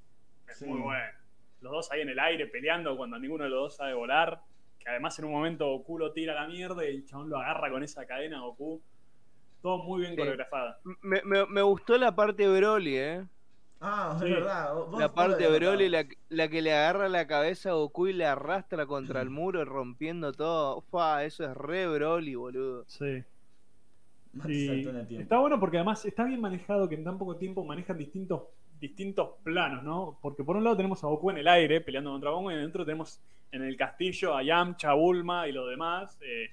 [0.48, 0.65] es Sí.
[0.65, 1.11] muy bueno.
[1.61, 4.39] Los dos ahí en el aire peleando cuando ninguno de los dos sabe volar.
[4.80, 7.38] Que además en un momento Goku lo tira a la mierda y el chabón lo
[7.39, 8.80] agarra con esa cadena Goku.
[9.64, 10.18] Todo muy bien Sí.
[10.19, 10.77] coreografada.
[11.02, 13.26] Me, me- me gustó la parte de Broly, ¿eh?
[13.79, 14.25] Ah, Sí.
[14.25, 14.73] es verdad.
[14.73, 18.13] vos- La parte de Broly, la, la que le agarra la cabeza a Goku y
[18.13, 20.77] le arrastra contra el muro, rompiendo todo.
[20.77, 22.85] Ufa, eso es re Broly, boludo.
[22.87, 23.23] Sí.
[25.19, 28.43] Está bueno porque además está bien manejado que en tan poco tiempo manejan distintos,
[28.79, 30.19] distintos planos, ¿no?
[30.21, 32.85] Porque por un lado tenemos a Goku en el aire peleando contra Bongo y adentro
[32.85, 33.19] tenemos
[33.51, 36.49] en el castillo a Yamcha, Bulma y los demás eh,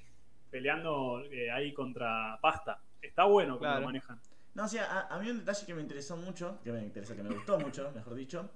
[0.51, 2.79] peleando eh, ahí contra Pasta.
[3.03, 3.81] Está bueno Claro.
[3.81, 4.19] lo manejan.
[4.55, 7.17] No, o sea, a, a mí un detalle que me interesó mucho, que me interesa,
[7.17, 8.51] que me gustó mucho, mejor dicho,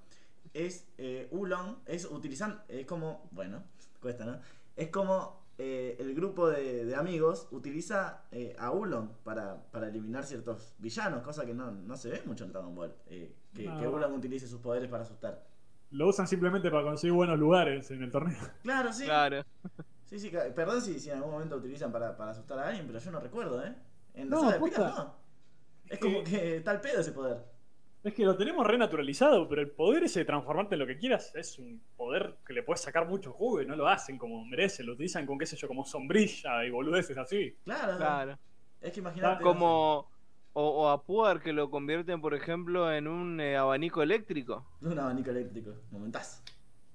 [0.53, 3.63] es eh, Ulon, es utilizando, es como, bueno,
[4.01, 4.39] cuesta, ¿no?
[4.75, 10.23] Es como eh, el grupo de, de amigos utiliza eh, a Ulon para, para eliminar
[10.23, 13.77] ciertos villanos, cosa que no, no se ve mucho en Dragon Ball, eh, que, No.
[13.79, 15.45] que Ulon utilice sus poderes para asustar.
[15.91, 18.37] Lo usan simplemente para conseguir buenos lugares en el torneo.
[18.63, 19.03] Claro, sí.
[19.03, 19.43] Claro.
[20.05, 22.99] Sí, sí, perdón si, si en algún momento utilizan para, para asustar a alguien, pero
[22.99, 23.75] yo no recuerdo, ¿eh?
[24.13, 24.59] En la No, de.
[24.59, 25.15] Pilas no.
[25.89, 27.37] Es como que- que está al pedo ese poder.
[28.03, 31.35] Es que lo tenemos renaturalizado, pero el poder ese de transformarte en lo que quieras
[31.35, 34.83] es un poder que le puedes sacar mucho jugo y no lo hacen como merece,
[34.83, 37.57] lo utilizan con qué sé yo, como sombrilla y boludeces así.
[37.65, 38.39] Claro, Claro.
[38.79, 39.43] es que imagínate.
[39.43, 40.09] Como.
[40.53, 44.65] O, o a Puar que lo convierten, por ejemplo, en un eh, abanico eléctrico.
[44.81, 46.41] Un abanico eléctrico, momentazo.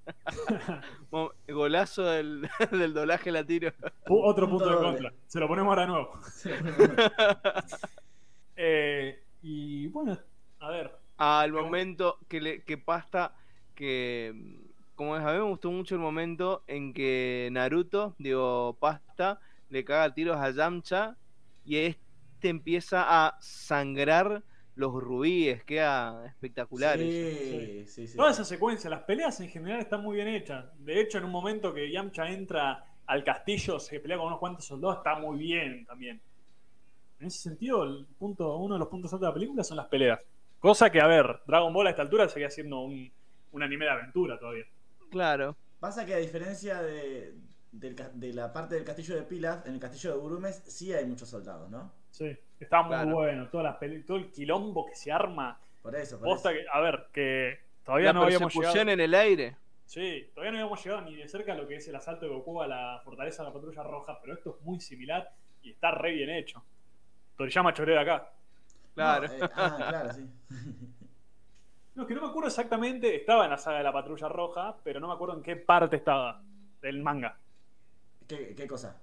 [1.11, 3.69] Mo- Golazo del, del doblaje latino.
[4.09, 4.83] Otro Punto punto de doble.
[4.91, 5.13] contra.
[5.27, 6.19] Se lo ponemos ahora de nuevo.
[8.55, 10.17] Eh, y bueno,
[10.59, 10.91] a ver.
[11.17, 13.35] Al momento que, le, que pasta
[13.73, 14.33] que.
[14.95, 19.83] Como es, a mí me gustó mucho el momento en que Naruto, digo, pasta, le
[19.83, 21.17] caga tiros a Yamcha
[21.65, 24.43] y este empieza a sangrar
[24.75, 26.99] los rubíes, queda espectacular.
[26.99, 27.57] eso.
[27.57, 28.17] Sí, sí, sí.
[28.17, 30.65] Toda esa secuencia, las peleas en general están muy bien hechas.
[30.79, 34.65] De hecho, en un momento que Yamcha entra al castillo, se pelea con unos cuantos
[34.65, 36.21] soldados, está muy bien también.
[37.19, 39.87] En ese sentido, el punto, uno de los puntos altos de la película son las
[39.87, 40.19] peleas.
[40.59, 43.11] Cosa que, a ver, Dragon Ball a esta altura seguía siendo un,
[43.51, 44.65] un anime de aventura todavía.
[45.11, 45.55] Claro.
[45.79, 47.33] Pasa que a diferencia de,
[48.33, 51.69] la parte del castillo de Pilaf, en el castillo de Gurumes sí hay muchos soldados,
[51.69, 51.91] ¿no?
[52.11, 53.13] Sí, está muy Claro.
[53.13, 53.47] bueno.
[53.49, 56.59] Todas las pele- todo el quilombo que se arma Por eso, por Posta eso.
[56.61, 58.77] que, a ver, que todavía La no habíamos llegado.
[58.79, 59.55] en el aire.
[59.85, 62.31] Sí, todavía no habíamos llegado ni de cerca a lo que es el asalto de
[62.31, 65.29] Goku a la fortaleza de la patrulla roja, pero esto es muy similar
[65.61, 66.63] y está re bien hecho.
[67.37, 68.29] Toriyama choreo acá.
[68.93, 69.27] Claro.
[69.27, 70.29] No, eh, ah, claro, sí.
[71.95, 74.75] No, es que no me acuerdo exactamente, estaba en la saga de la patrulla roja,
[74.83, 76.41] pero no me acuerdo en qué parte estaba
[76.81, 77.37] del manga.
[78.27, 78.97] ¿Qué, qué cosa?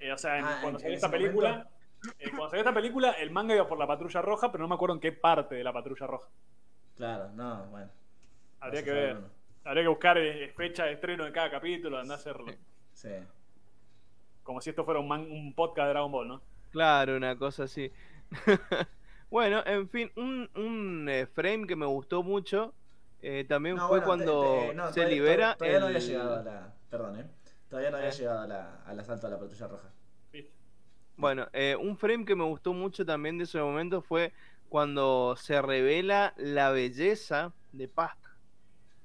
[0.00, 1.68] Eh, o sea, en- Ah, cuando salió esta película,
[2.18, 4.74] eh, cuando salió esta película, el manga iba por la patrulla roja, pero no me
[4.74, 6.28] acuerdo en qué parte de la patrulla roja.
[6.96, 7.90] Claro, no, bueno.
[8.58, 9.16] Habría que ver.
[9.16, 9.28] uno.
[9.64, 12.52] Habría que buscar eh, fecha de estreno de cada capítulo, andar a hacerlo.
[12.94, 13.10] Sí.
[14.42, 16.42] Como si esto fuera un, man- un podcast de Dragon Ball, ¿no?
[16.74, 17.92] Claro, una cosa así.
[19.30, 22.74] bueno, en fin, un, un eh, frame que me gustó mucho
[23.22, 25.54] eh, también No, fue bueno, cuando te- te- no, se todavía- libera.
[25.56, 26.74] Todavía no había llegado a la.
[26.90, 27.26] Perdón, ¿eh?
[27.68, 28.12] Todavía no había Eh.
[28.12, 29.88] llegado a la- al asalto a la patrulla roja.
[31.16, 34.32] Bueno, eh, un frame que me gustó mucho también de ese momento fue
[34.68, 38.23] cuando se revela la belleza de Pasta.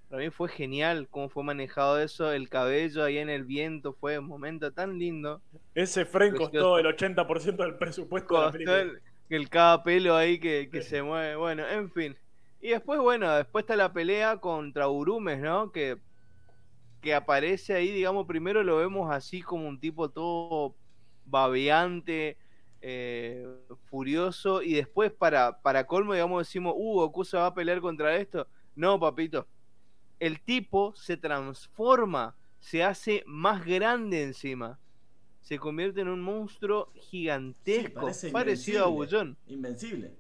[0.09, 4.17] Para mí fue genial cómo fue manejado eso, el cabello ahí en el viento, fue
[4.19, 5.41] un momento tan lindo.
[5.75, 6.51] Ese frame Precioso.
[6.51, 8.81] costó el 80% del presupuesto de la película.
[8.81, 10.89] el, el cada pelo ahí que, que Sí.
[10.89, 11.35] se mueve.
[11.35, 12.17] Bueno, en fin.
[12.59, 15.71] Y después, bueno, después está la pelea contra Urumes, ¿no?
[15.71, 15.97] Que,
[17.01, 20.75] que aparece ahí, digamos, primero lo vemos así como un tipo todo
[21.25, 22.37] babeante,
[22.81, 23.47] eh,
[23.89, 28.15] furioso, y después para, para colmo, digamos, decimos, uh, Goku se va a pelear contra
[28.17, 28.47] esto.
[28.75, 29.47] No, papito.
[30.19, 34.79] El tipo se transforma, se hace más grande encima.
[35.41, 38.89] Se convierte en un monstruo gigantesco, parecido a invencible.
[38.89, 39.37] Bullón.
[39.47, 40.13] Invencible.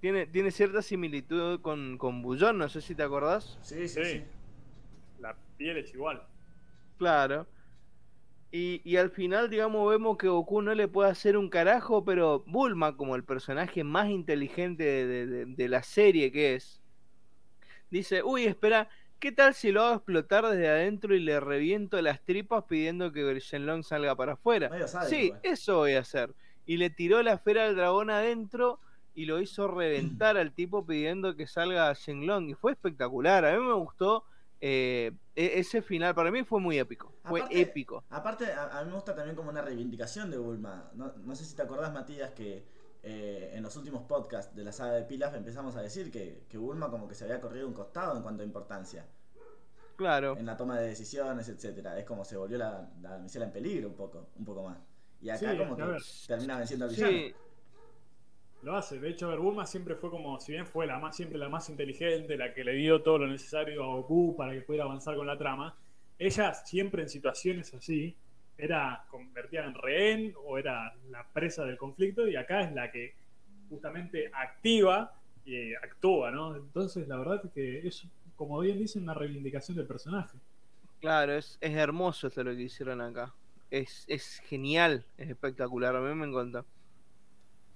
[0.00, 3.58] Tiene, tiene cierta similitud con, con Bullón, no sé si te acordás.
[3.62, 4.10] Sí, sí, Sí.
[4.18, 4.22] sí.
[5.20, 6.22] La piel es igual.
[6.98, 7.46] Claro.
[8.50, 12.42] Y, y al final, digamos, vemos que Goku no le puede hacer un carajo, pero
[12.46, 16.80] Bulma, como el personaje más inteligente de, de- de- de la serie que es,
[17.90, 18.88] dice, uy, espera,
[19.18, 23.38] ¿qué tal si lo hago explotar desde adentro y le reviento las tripas pidiendo que
[23.40, 24.68] Shenlong salga para afuera?
[24.88, 25.40] Sádico, Sí, igual.
[25.42, 26.34] eso voy a hacer.
[26.66, 28.78] Y le tiró la esfera del dragón adentro
[29.14, 32.48] y lo hizo reventar al tipo pidiendo que salga Shenlong.
[32.50, 33.44] Y fue espectacular.
[33.44, 34.24] A mí me gustó
[34.60, 36.14] eh, e- ese final.
[36.14, 37.12] Para mí fue muy épico.
[37.24, 38.04] Fue Aparte- épico.
[38.10, 40.90] Aparte, a, a mí me gusta también como una reivindicación de Bulma.
[40.94, 42.64] No, no sé si te acordás, Matías, que
[43.02, 46.58] eh, en los últimos podcasts de la saga de Pilaf empezamos a decir que, que
[46.58, 49.06] Bulma como que se había corrido un costado en cuanto a importancia.
[49.96, 50.36] Claro.
[50.36, 53.88] En la toma de decisiones, etcétera Es como se volvió la, la damisela en peligro
[53.88, 54.78] un poco, un poco más.
[55.20, 55.84] Y acá Sí, como que
[56.26, 57.12] termina venciendo al villano.
[57.12, 57.34] Sí,
[58.62, 58.98] Lo hace.
[58.98, 61.48] De hecho, a ver, Bulma siempre fue como, si bien fue la más, siempre la
[61.48, 65.16] más inteligente, la que le dio todo lo necesario a Goku para que pudiera avanzar
[65.16, 65.76] con la trama,
[66.18, 68.16] ella siempre en situaciones así
[68.62, 73.14] era convertida en rehén o era la presa del conflicto y acá es la que
[73.68, 75.14] justamente activa
[75.44, 76.56] y actúa, ¿no?
[76.56, 78.06] Entonces, la verdad es que es,
[78.36, 80.38] como bien dicen, una reivindicación del personaje.
[81.00, 83.32] claro, es, es hermoso esto lo que hicieron acá.
[83.70, 86.64] Es, es genial, es espectacular, a mí me encanta.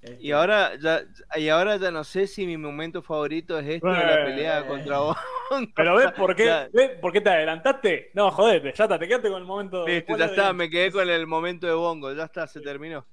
[0.05, 1.02] Este, Y ahora ya,
[1.36, 4.24] y ahora ya no sé si mi momento favorito es este de la Eh.
[4.26, 5.16] pelea contra Bongo.
[5.74, 6.68] Pero ¿ves por qué, Ya.
[6.72, 8.10] ¿ves por qué te adelantaste?
[8.12, 9.86] No, jodete, ya está, te quedaste con el momento.
[9.86, 12.47] Listo, ¿cuál ya es está, de- me quedé con el momento de Bongo, ya está,
[12.47, 13.06] se terminó.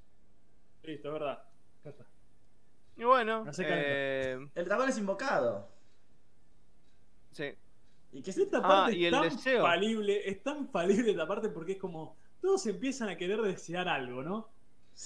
[0.84, 1.44] Listo, es verdad.
[1.86, 2.06] Ya está.
[2.98, 5.70] Y bueno, No eh, El dragón es invocado.
[7.32, 7.54] sí.
[8.14, 8.42] ¿Y se...
[8.44, 9.62] esta Ah, parte y es el tan deseo.
[9.64, 14.22] falible, es tan falible esta parte porque es como todos empiezan a querer desear algo,
[14.24, 14.50] ¿no?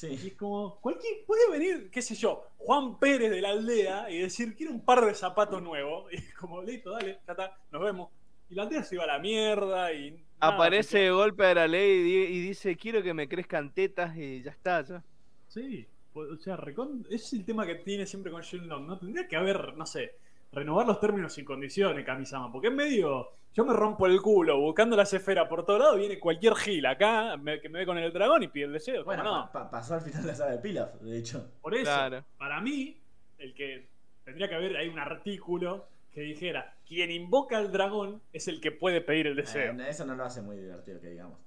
[0.04, 0.32] Y es Sí.
[0.32, 4.74] como, cualquier, puede venir, qué sé yo, Juan Pérez de la aldea y decir, quiero
[4.74, 6.12] un par de zapatos nuevos.
[6.12, 8.10] Y es como, listo, dale, ya está, nos vemos.
[8.50, 10.12] Y la aldea se va a la mierda y...
[10.12, 13.74] nada, Aparece de golpe a la ley y, di- y dice, quiero que me crezcan
[13.74, 15.04] tetas y ya está, ya.
[15.48, 18.98] Sí, o sea, recon- es el tema que tiene siempre con Shenlong, ¿no?
[19.00, 20.16] Tendría que haber, no sé,
[20.56, 23.30] renovar los términos sin condiciones, Kamisama, porque es medio...
[23.54, 27.38] Yo me rompo el culo buscando las esferas por todo lado, viene cualquier gil acá
[27.38, 29.06] me- que me ve con el dragón y pide el deseo.
[29.06, 29.44] Bueno, ¿cómo no?
[29.46, 31.52] pa- pa- pasó al final de la saga de Pilaf, de hecho.
[31.62, 32.26] Por eso, Claro.
[32.38, 32.98] para mí,
[33.38, 33.88] el que
[34.26, 38.72] tendría que haber ahí un artículo que dijera, quien invoca al dragón es el que
[38.74, 39.72] puede pedir el deseo.
[39.72, 41.40] Eh, eso no lo hace muy divertido, que digamos.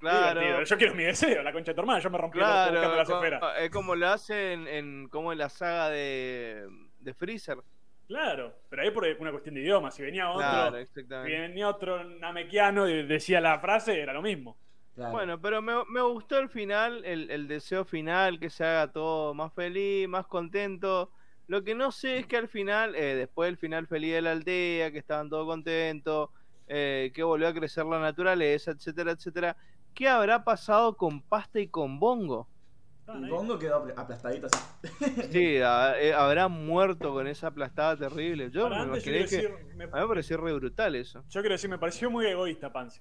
[0.00, 0.40] Claro.
[0.40, 0.64] Divertido.
[0.64, 3.08] Yo quiero mi deseo, la concha de tu hermana, yo me rompí Claro, buscando las
[3.10, 3.42] esferas.
[3.60, 6.66] es como lo hacen en, como en la saga de,
[6.98, 7.58] de Freezer.
[8.08, 12.02] Claro, pero ahí por una cuestión de idioma, si venía otro, Claro, si venía otro
[12.04, 14.56] namequiano y decía la frase, era lo mismo.
[14.94, 15.12] Claro.
[15.12, 19.34] Bueno, pero me, me gustó el final, el, el deseo final, que se haga todo
[19.34, 21.12] más feliz, más contento.
[21.48, 24.32] Lo que no sé es que al final, eh, después del final feliz de la
[24.32, 26.30] aldea, que estaban todos contentos,
[26.66, 29.56] eh, que volvió a crecer la naturaleza, etcétera, etcétera,
[29.94, 32.48] ¿qué habrá pasado con Pasta y con Bongo?
[33.16, 33.28] Y.
[33.30, 34.58] Bongo quedó apl- aplastadito así.
[35.32, 38.50] Sí, eh, habrá muerto con esa aplastada terrible.
[38.50, 39.36] Yo Ahora, me yo imaginé que.
[39.36, 41.22] decir, me- A mí me pareció re brutal eso.
[41.28, 43.00] yo quiero decir, me pareció muy egoísta, Pansy.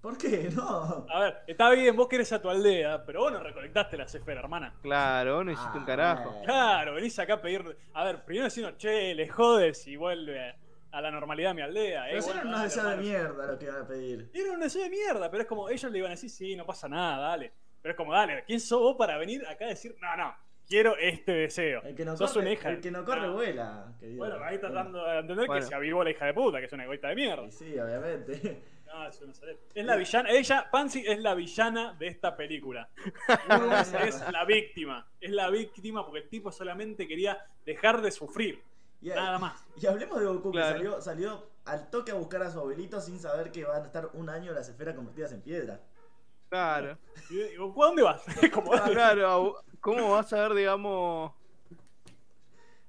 [0.00, 0.48] ¿Por qué?
[0.54, 1.06] No.
[1.10, 4.40] A ver, está bien, vos querés a tu aldea, pero vos no recolectaste la esfera,
[4.40, 4.72] hermana.
[4.80, 6.30] Claro, no hiciste un carajo.
[6.38, 7.76] Ah, Claro, venís acá a pedir.
[7.94, 10.54] A ver, primero decimos, che, le jodes y vuelve
[10.92, 12.04] a la normalidad a mi aldea.
[12.08, 14.30] Pero eh, bueno, unos dale, deseos de mierda lo que iban a pedir.
[14.32, 16.64] Era un deseo de mierda, pero es como, ellos le iban a decir, sí, no
[16.64, 17.52] pasa nada, dale.
[17.88, 20.34] Pero es como, dale, ¿quién sos vos para venir acá a decir, no, no,
[20.68, 21.80] quiero este deseo?
[21.84, 22.68] El que no Sos corre, una hija.
[22.68, 23.94] el que no corre vuela.
[23.98, 24.18] querido.
[24.26, 25.62] Bueno, ahí estás dando a entender Bueno.
[25.62, 27.46] que se avivó la hija de puta, que es una egoísta de mierda.
[27.46, 28.62] Y sí, obviamente.
[28.84, 29.56] No, eso no sale.
[29.74, 32.90] Es la villana, ella, Pansy es la villana de esta película.
[34.06, 35.06] Es la víctima.
[35.18, 38.62] Es la víctima porque el tipo solamente quería dejar de sufrir.
[39.00, 39.66] Y, Nada más.
[39.80, 40.68] y hablemos de Goku, Claro.
[40.74, 43.86] que salió, salió al toque a buscar a su abuelito sin saber que van a
[43.86, 45.80] estar un año las esferas convertidas en piedra.
[46.48, 46.98] Claro.
[47.30, 48.22] Y digo, ¿a dónde vas?
[48.52, 51.32] Como, Ah, claro, ¿cómo vas a ver, digamos,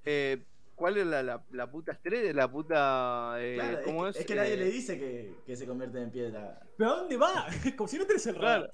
[0.06, 0.45] eh,
[0.76, 2.34] cuál es la, la, la puta estrella?
[2.34, 3.36] La puta.
[3.40, 4.19] eh, Claro, es ¿Cómo que, es?
[4.19, 6.60] es que nadie Eh, le dice que, que se convierten en piedra.
[6.77, 7.48] ¿Pero a dónde va?
[7.77, 8.72] Como si no tenés el Claro, radar.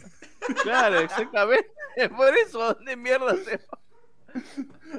[0.62, 1.70] claro, exactamente.
[2.16, 3.80] Por eso, ¿a ¿dónde mierda se va?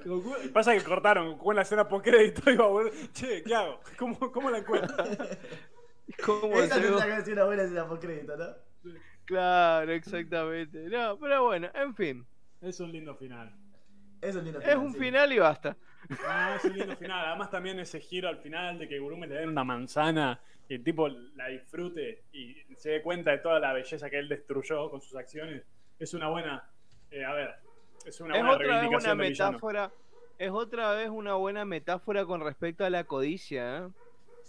[0.04, 2.92] Goku- Pasa que cortaron Goku en la escena post crédito y va a volver.
[3.12, 3.80] Che, ¿qué hago?
[3.98, 4.96] ¿Cómo, cómo la encuentro?
[6.24, 8.65] ¿Cómo Esa tendría que decir una buena escena por crédito, ¿no?
[9.26, 10.88] Claro, exactamente.
[10.88, 12.26] No, pero bueno, en fin.
[12.60, 13.52] Es un lindo final.
[14.20, 14.98] Es un lindo Es un sí.
[14.98, 15.76] final y basta.
[16.26, 17.26] Ah, es un lindo final.
[17.26, 20.82] Además, también ese giro al final de que Gurume le den una manzana y el
[20.84, 25.00] tipo la disfrute y se dé cuenta de toda la belleza que él destruyó con
[25.00, 25.62] sus acciones.
[25.98, 26.64] Es una buena.
[27.10, 27.54] eh, a ver,
[28.04, 29.50] es una Es buena otra vez una reivindicación del villano.
[29.52, 29.92] metáfora.
[30.38, 33.88] Es otra vez una buena metáfora con respecto a la codicia, ¿eh?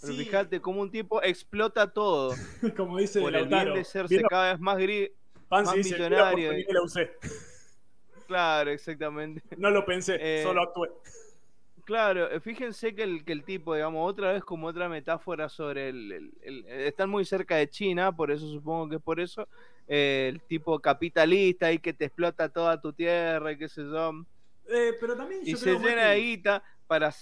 [0.01, 2.35] Pero Sí, fíjate cómo un tipo explota todo
[2.77, 4.29] Como dice por el bien de serse ¿vieron?
[4.29, 5.09] cada vez más gris.
[5.47, 6.53] Pansy más dice, "Vi la millonario".
[6.57, 7.11] y la usé.
[8.27, 9.41] Claro, exactamente.
[9.57, 10.89] No lo pensé, Eh, solo actué.
[11.85, 15.87] Claro, eh, fíjense que el, que el tipo, digamos, otra vez como otra metáfora sobre
[15.87, 19.47] el, el- el- Están muy cerca de China, por eso supongo que es por eso.
[19.87, 24.11] eh, el tipo capitalista y que te explota toda tu tierra y qué sé yo.
[24.69, 27.13] Eh, pero también yo se creo más llena que- de guita para,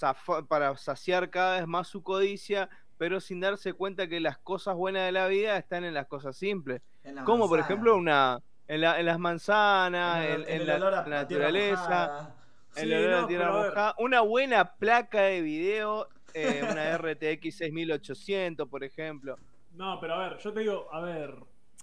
[0.48, 2.68] para saciar cada vez más su codicia,
[2.98, 6.36] pero sin darse cuenta que las cosas buenas de la vida están en las cosas
[6.36, 6.80] simples.
[7.04, 12.34] la Como por ejemplo una en, la- en las manzanas, En la, naturaleza,
[12.76, 16.66] en Sí, el olor a no, tierra a mojada, una buena placa de video, eh,
[16.70, 19.36] una RTX 6800, por ejemplo,
[19.74, 21.34] No, pero a ver, yo te digo, a ver,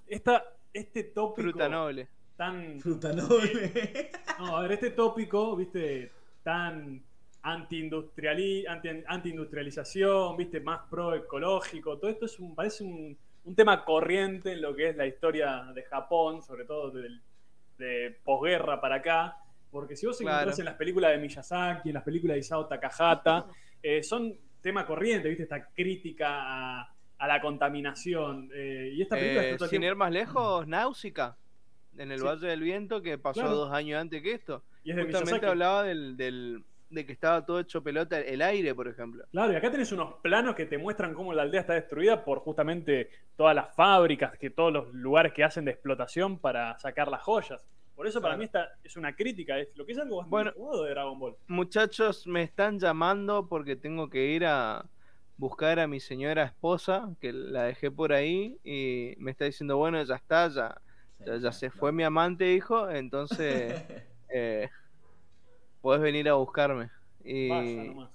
[0.08, 0.44] esta,
[0.74, 2.08] este tópico fruta noble.
[2.38, 4.12] tan Fruta noble.
[4.40, 6.12] No, a ver, este tópico, viste,
[6.44, 7.02] tan
[7.44, 14.62] anti- anti-industrialización, viste, más pro-ecológico, todo esto es un, parece un, un tema corriente en
[14.62, 17.22] lo que es la historia de Japón, sobre todo del-
[17.78, 19.38] de posguerra para acá,
[19.72, 20.36] porque si vos Claro.
[20.38, 23.46] encontrás en las películas de Miyazaki, en las películas de Isao Takahata,
[23.82, 26.28] eh, son tema corriente, viste, esta crítica
[26.80, 28.50] a, a la contaminación.
[28.54, 31.36] eh, y esta película Eh, sin tiempo- ir más lejos, Náusica,
[31.98, 32.26] en el Sí.
[32.26, 33.56] Valle del Viento, que pasó Claro.
[33.56, 34.64] dos años antes que esto.
[34.86, 35.50] y es de Justamente Miyazaki.
[35.52, 36.64] hablaba del, del-
[36.94, 39.26] de que estaba todo hecho pelota el aire, por ejemplo.
[39.32, 42.40] Claro, y acá tenés unos planos que te muestran cómo la aldea está destruida por
[42.40, 47.22] justamente todas las fábricas, que todos los lugares que hacen de explotación para sacar las
[47.24, 47.60] joyas.
[47.96, 48.40] Por eso para Claro.
[48.40, 50.52] mí esta es una crítica, es lo que es algo bastante Bueno.
[50.56, 51.36] jugado de Dragon Ball.
[51.48, 54.86] Muchachos, me están llamando porque tengo que ir a
[55.38, 60.02] buscar a mi señora esposa, que la dejé por ahí, y me está diciendo, bueno,
[60.04, 60.76] ya está, ya,
[61.20, 63.84] ya, ya se fue mi amante, hijo, entonces
[64.30, 64.70] eh,
[65.84, 66.90] podés venir a buscarme.
[67.24, 68.10] Y, nomás.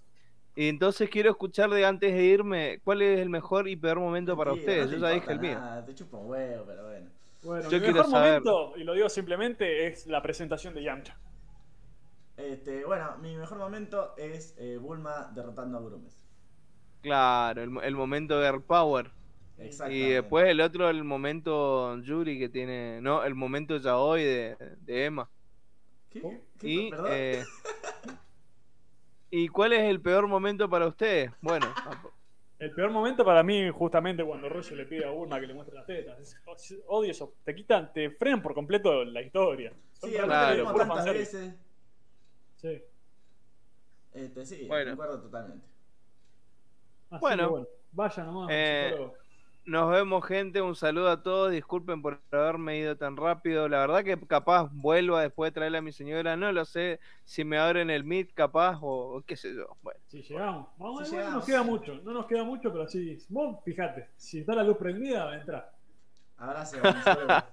[0.57, 4.37] y entonces quiero escuchar de antes de irme, ¿cuál es el mejor y peor momento
[4.37, 4.89] para ustedes?
[4.89, 5.61] no Yo ya dije el mío.
[5.61, 7.11] nada, Te chupa un huevo, pero bueno.
[7.43, 8.43] Bueno, Yo mi mejor saber.
[8.45, 11.21] momento, y lo digo simplemente, es la presentación de Yamcha.
[12.37, 16.27] Este, bueno, mi mejor momento es eh, Bulma derrotando a Grumes.
[17.03, 19.11] Claro, el, el momento Girl Power.
[19.91, 25.05] Y después el otro, el momento Yuri que tiene, no, el momento Yaoi de, de
[25.07, 25.29] Emma.
[26.11, 26.21] ¿Qué?
[26.21, 26.41] ¿Cómo?
[26.59, 26.69] ¿Qué?
[26.69, 27.45] Y, eh,
[29.31, 31.31] ¿Y cuál es el peor momento para ustedes?
[31.43, 31.67] Bueno,
[32.59, 35.77] El peor momento para mí, justamente cuando Roger le pide a Bulma que le muestre
[35.77, 36.19] las tetas.
[36.19, 36.37] Es-
[36.87, 37.35] Odio eso.
[37.45, 39.73] Te quitan, te frenan por completo la historia.
[39.93, 41.55] Son sí, Claro, tantas veces.
[42.57, 42.83] Sí.
[44.15, 44.97] Este, sí, Bueno.
[44.97, 45.67] totalmente.
[47.11, 47.43] Así Bueno.
[47.45, 48.49] que bueno, vaya nomás.
[48.51, 49.11] Eh.
[49.69, 54.05] Nos vemos gente, un saludo a todos, disculpen por haberme ido tan rápido, la verdad
[54.05, 57.91] que capaz vuelva después de traerle a mi señora, no lo sé, si me abren
[57.91, 60.01] el Meet capaz o, o qué sé yo, bueno.
[60.07, 60.69] Si llegamos.
[60.79, 61.47] Vamos, Si igual no nos llegamos.
[61.47, 61.95] queda mucho.
[62.03, 63.19] No nos queda mucho, pero sí.
[63.29, 64.11] Vos fijate.
[64.17, 65.71] Si está la luz prendida, entra.
[66.37, 67.47] Abrazo, un saludo.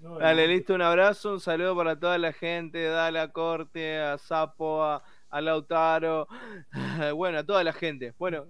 [0.00, 0.48] No, Dale, no.
[0.48, 5.02] listo, un abrazo, un saludo para toda la gente, dale a Corte, a Sapo, a,
[5.30, 6.28] a Lautaro,
[7.16, 8.14] bueno, a toda la gente.
[8.18, 8.46] Bueno,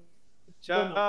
[0.61, 1.03] chao.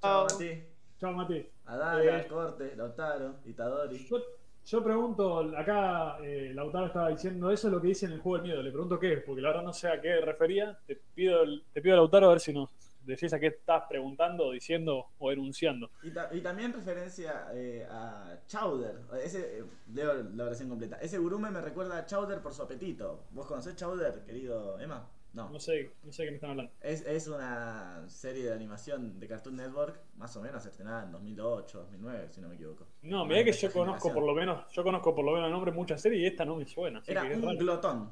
[0.00, 0.77] Chao, Mati.
[0.98, 1.46] Chao, Mati.
[1.66, 4.06] A Dala, Eh, Corte, Lautaro, Itadori.
[4.08, 4.18] Yo,
[4.64, 8.38] yo pregunto, acá eh, Lautaro estaba diciendo eso es lo que dice en el juego
[8.38, 8.62] del miedo.
[8.62, 10.76] Le pregunto qué es, porque la verdad no sé a qué refería.
[10.86, 11.40] Te pido,
[11.72, 12.68] te pido Lautaro a ver si nos
[13.04, 15.88] decís a qué estás preguntando, diciendo o enunciando.
[16.02, 18.96] Y, ta- y también referencia eh, a Chowder.
[19.22, 19.64] Ese, eh,
[19.94, 20.96] leo la oración completa.
[21.00, 23.24] Ese gurume me recuerda a Chowder por su apetito.
[23.30, 25.08] ¿Vos conocés Chowder, querido Emma?
[25.34, 25.50] No.
[25.50, 26.72] No sé, no sé de qué me están hablando.
[26.80, 31.78] Es, es una serie de animación de Cartoon Network, más o menos estrenada en 2008,
[31.80, 32.86] 2009, si no me equivoco.
[33.02, 35.70] No, mirá que yo conozco por lo menos, yo conozco por lo menos el nombre
[35.70, 37.02] de muchas series y esta no me suena.
[37.06, 37.58] Era que un raro.
[37.58, 38.10] glotón.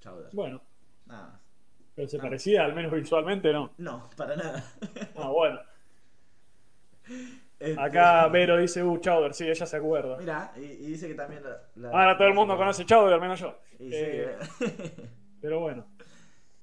[0.00, 0.30] Chowder.
[0.32, 0.60] Bueno,
[1.06, 1.40] Nada más.
[1.94, 2.20] pero se Ah.
[2.22, 3.72] parecía, al menos visualmente, no.
[3.78, 4.64] No, para nada.
[5.16, 5.60] Ah, bueno.
[7.58, 10.16] Este, Acá Vero dice, uh, Chowder, sí, ella se acuerda.
[10.18, 11.44] Mira, y, y dice que también.
[11.44, 13.56] La, la- Ahora todo el mundo conoce Chowder, menos yo.
[13.78, 15.08] Y sí, Eh, eh.
[15.40, 15.86] Pero bueno.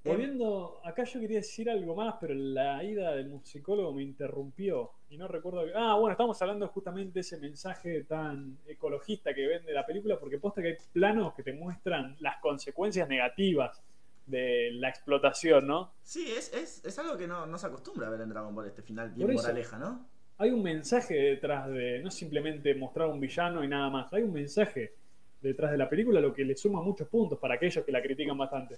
[0.10, 4.92] Volviendo, acá yo quería decir algo más, pero la ida del musicólogo me interrumpió.
[5.10, 5.66] Y no recuerdo.
[5.66, 10.20] que- Ah, bueno, estamos hablando justamente de ese mensaje tan ecologista que vende la película,
[10.20, 13.82] porque posta que hay planos que te muestran las consecuencias negativas
[14.28, 15.92] de la explotación, ¿no?
[16.04, 18.68] Sí, es, es, es algo que no, no se acostumbra a ver en Dragon Ball,
[18.68, 19.42] este final bien Por eso.
[19.44, 20.08] moraleja, ¿no?
[20.38, 22.00] Hay un mensaje detrás de.
[22.04, 24.14] No simplemente mostrar un villano y nada más.
[24.14, 24.94] Hay un mensaje
[25.42, 28.38] detrás de la película, lo que le suma muchos puntos para aquellos que la critican
[28.38, 28.78] bastante.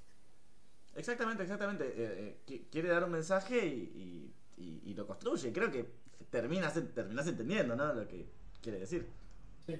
[1.01, 1.83] Exactamente, exactamente.
[1.85, 3.73] Eh, eh, qui- quiere dar un mensaje y,
[4.57, 5.51] y- y- y lo construye.
[5.51, 5.85] Creo que
[6.29, 7.91] terminas, terminas entendiendo, ¿no?
[7.93, 8.27] Lo que
[8.61, 9.07] quiere decir.
[9.65, 9.75] Sí.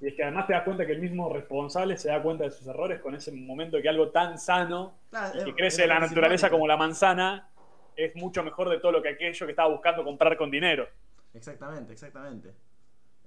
[0.00, 2.50] Y es que además te das cuenta que el mismo responsable se da cuenta de
[2.50, 4.98] sus errores con ese momento que algo tan sano
[5.34, 7.48] y que es crece la naturaleza como la manzana
[7.94, 10.86] es mucho mejor de todo lo que aquello que estaba buscando comprar con dinero.
[11.32, 12.48] Exactamente, exactamente.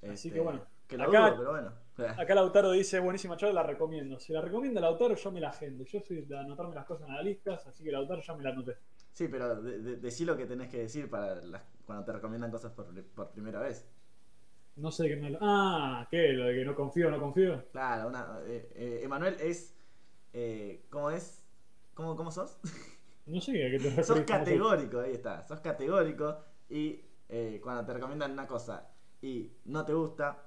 [0.03, 1.71] Así Este, que bueno, Que lo acá- dudo, pero bueno.
[2.07, 4.19] Acá Lautaro dice, buenísima charla, la recomiendo.
[4.19, 5.83] Si la recomienda Lautaro, yo me la agendo.
[5.83, 8.49] Yo soy de anotarme las cosas en las listas, así que Lautaro ya me la
[8.51, 8.77] anoté.
[9.13, 12.51] Sí, pero de- de- decí lo que tenés que decir para las- cuando te recomiendan
[12.51, 13.89] cosas por, por primera vez.
[14.75, 16.29] No sé qué me habla- Ah, ¿qué?
[16.33, 17.65] Lo de que no confío, no confío.
[17.71, 19.75] Claro, una, eh, eh, Emanuel es.
[20.31, 21.43] Eh, ¿Cómo es?
[21.93, 22.59] ¿Cómo, cómo sos?
[23.25, 25.43] No sé a qué te sos categórico, ahí está.
[25.47, 26.37] Sos categórico
[26.69, 28.89] y eh, cuando te recomiendan una cosa
[29.21, 30.45] y no te gusta,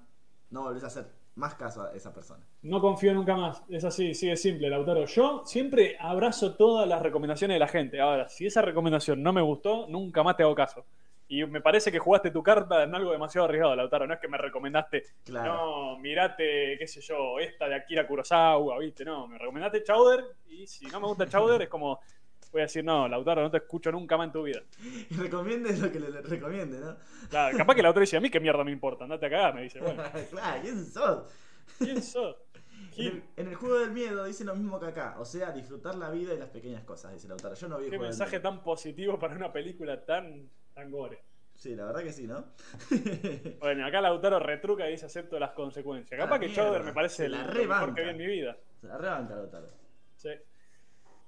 [0.50, 2.44] no volvés a hacer más caso a esa persona.
[2.62, 3.62] No confío nunca más.
[3.68, 5.06] Es así, sí, es simple, Lautaro.
[5.06, 8.00] Yo siempre abrazo todas las recomendaciones de la gente.
[8.00, 10.84] Ahora, si esa recomendación no me gustó, nunca más te hago caso.
[11.28, 14.06] Y me parece que jugaste tu carta en algo demasiado arriesgado, Lautaro.
[14.06, 15.54] No es que me recomendaste, Claro.
[15.54, 19.02] no, mirate, qué sé yo, esta de Akira Kurosawa, ¿viste?
[19.02, 22.00] No, me recomendaste Chowder y si no me gusta Chowder es como,
[22.52, 24.62] voy a decir, no, Lautaro, no te escucho nunca más en tu vida.
[25.10, 26.96] Y recomiendes lo que le, le recomiende, ¿no?
[27.28, 29.62] Claro, capaz que Lautaro dice, a mí qué mierda me importa, andate a cagar, me
[29.62, 31.32] dice, bueno, claro, ¿quién sos?
[31.78, 32.36] ¿quién sos?
[32.94, 35.94] En el, en el juego del miedo dice lo mismo que acá, o sea, disfrutar
[35.94, 37.54] la vida y las pequeñas cosas, dice Lautaro.
[37.54, 38.50] Yo no vi el Qué juego del mensaje miedo.
[38.50, 41.22] tan positivo para una película tan, tan gore.
[41.54, 42.44] Sí, la verdad que sí, ¿no?
[43.60, 46.18] Bueno, acá Lautaro retruca y dice acepto las consecuencias.
[46.20, 47.80] Capaz Ah, que Chowder me parece el la rebanca.
[47.86, 48.56] mejor que vi en mi vida.
[48.80, 49.68] Se la rebanca Lautaro.
[50.16, 50.30] Sí.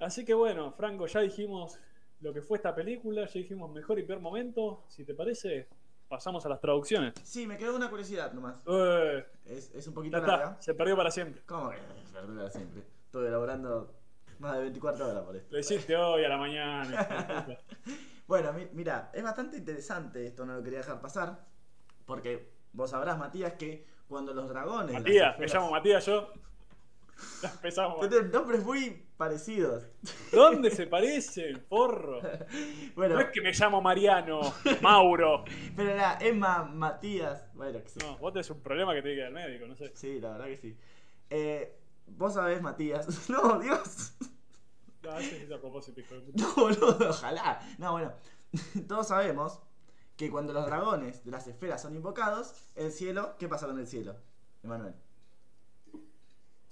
[0.01, 1.79] Así que bueno, Franco, ya dijimos
[2.21, 4.85] lo que fue esta película, ya dijimos mejor y peor momento.
[4.89, 5.69] Si te parece,
[6.09, 7.15] pasamos a las traducciones.
[7.23, 8.57] Sí, me quedó una curiosidad nomás.
[8.67, 10.57] Eh, Es, es un poquito está, larga.
[10.61, 11.43] se perdió para siempre.
[11.47, 11.79] ¿Cómo que
[12.13, 12.83] perdura siempre?
[13.07, 13.93] Estuve elaborando
[14.39, 15.49] más de 24 horas por esto.
[15.53, 17.59] Lo hiciste hoy a la mañana.
[18.27, 21.45] Bueno, mi- mira, es bastante interesante esto, no lo quería dejar pasar.
[22.07, 24.95] Porque vos sabrás, Matías, que cuando los dragones.
[24.95, 26.33] Matías, me llamo Matías yo.
[27.43, 28.09] Empezamos.
[28.09, 29.85] Tienen nombres muy parecidos.
[30.33, 32.21] ¿Dónde se parecen, porro?
[32.95, 34.41] Bueno, No es que me llamo Mariano,
[34.81, 35.45] Mauro.
[35.77, 37.45] pero era Emma, Matías.
[37.55, 37.99] Bueno, que sí.
[38.03, 39.93] No, vos tenés un problema que te diga el médico, no sé.
[39.95, 40.77] Sí, la verdad que sí.
[41.31, 43.07] Eh, vos sabés, Matías.
[43.31, 44.15] No, Dios.
[45.03, 46.43] No, ese es a propósito, hijo de puta.
[46.43, 47.61] No, boludo, ojalá.
[47.79, 48.13] No, bueno.
[48.89, 49.61] Todos sabemos
[50.17, 53.87] que cuando los dragones de las esferas son invocados, el cielo, ¿qué pasa con el
[53.87, 54.17] cielo?
[54.63, 54.95] Emanuel.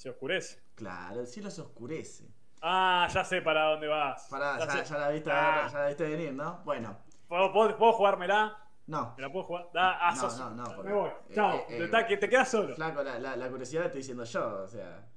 [0.02, 0.60] Se oscurece.
[0.74, 2.26] Claro, el cielo se oscurece.
[2.60, 4.26] Ah, ya sé para dónde vas.
[4.28, 4.92] Pará, Ya ya, sé.
[4.92, 5.68] ya la viste, Ah.
[5.72, 6.60] ya la viste venir, ¿no?
[6.64, 6.98] Bueno,
[7.28, 8.58] ¿Puedo, puedo, puedo jugármela?
[8.88, 9.14] no.
[9.16, 9.68] ¿Me la puedo jugar?
[9.72, 11.08] Da, ah, No, sos- no, no, porque- Me voy.
[11.08, 11.56] eh, Chao.
[11.68, 12.74] eh, Te- te quedas solo.
[12.74, 15.08] Flaco, la, la, la curiosidad la estoy diciendo yo, o sea.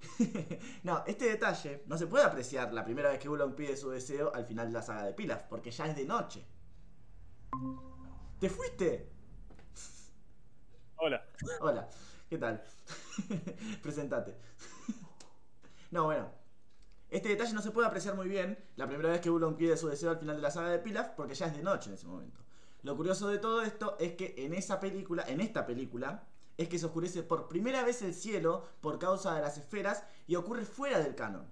[0.84, 4.32] no, este detalle no se puede apreciar la primera vez que Oolong pide su deseo
[4.32, 6.46] al final de la saga de Pilaf, porque ya es de noche.
[8.38, 9.10] ¿Te fuiste?
[10.96, 11.24] Hola.
[11.60, 11.88] Hola,
[12.32, 12.62] ¿qué tal?
[13.82, 14.34] Presentate.
[15.90, 16.30] no, bueno.
[17.10, 19.86] Este detalle no se puede apreciar muy bien la primera vez que Oolong pide su
[19.86, 22.06] deseo al final de la saga de Pilaf porque ya es de noche en ese
[22.06, 22.40] momento.
[22.84, 26.26] Lo curioso de todo esto es que en esa película, en esta película,
[26.56, 30.36] es que se oscurece por primera vez el cielo por causa de las esferas y
[30.36, 31.46] ocurre fuera del canon.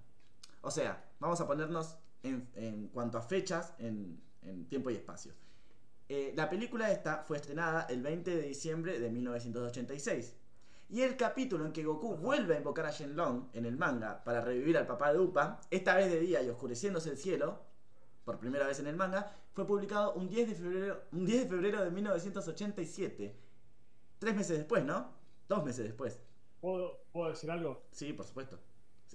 [0.61, 5.33] O sea, vamos a ponernos en, cuanto a fechas, en, en tiempo y espacio.
[6.09, 10.40] Eh, la película esta fue estrenada el 20 de diciembre de 1986.
[10.91, 14.41] Y el capítulo en que Goku vuelve a invocar a Shenlong en el manga para
[14.41, 17.61] revivir al papá de Upa, esta vez de día y oscureciéndose el cielo,
[18.25, 21.49] por primera vez en el manga, fue publicado un 10 de febrero, un 10 de,
[21.49, 23.35] febrero de 1987.
[24.19, 25.13] Tres meses después, ¿no?
[25.47, 26.21] Dos meses después.
[26.59, 27.83] ¿Puedo, ¿Puedo decir algo?
[27.91, 28.59] Sí, por supuesto.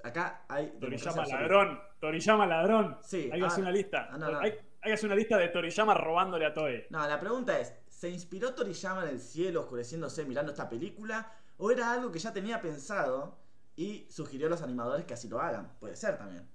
[0.03, 0.79] Acá hay...
[0.81, 1.81] Toriyama ladrón.
[2.01, 2.99] Toriyama ladrón.
[3.03, 4.09] Sí, Hay que ah, hacer una lista.
[4.11, 4.39] ah, no, no.
[4.39, 6.87] Hay, hay que hacer una lista de Toriyama robándole a Toei.
[6.89, 11.31] No, la pregunta es, ¿se inspiró Toriyama en el cielo oscureciéndose mirando esta película?
[11.59, 13.39] ¿O era algo que ya tenía pensado
[13.77, 15.73] y sugirió a los animadores que así lo hagan?
[15.79, 16.47] Puede ser también.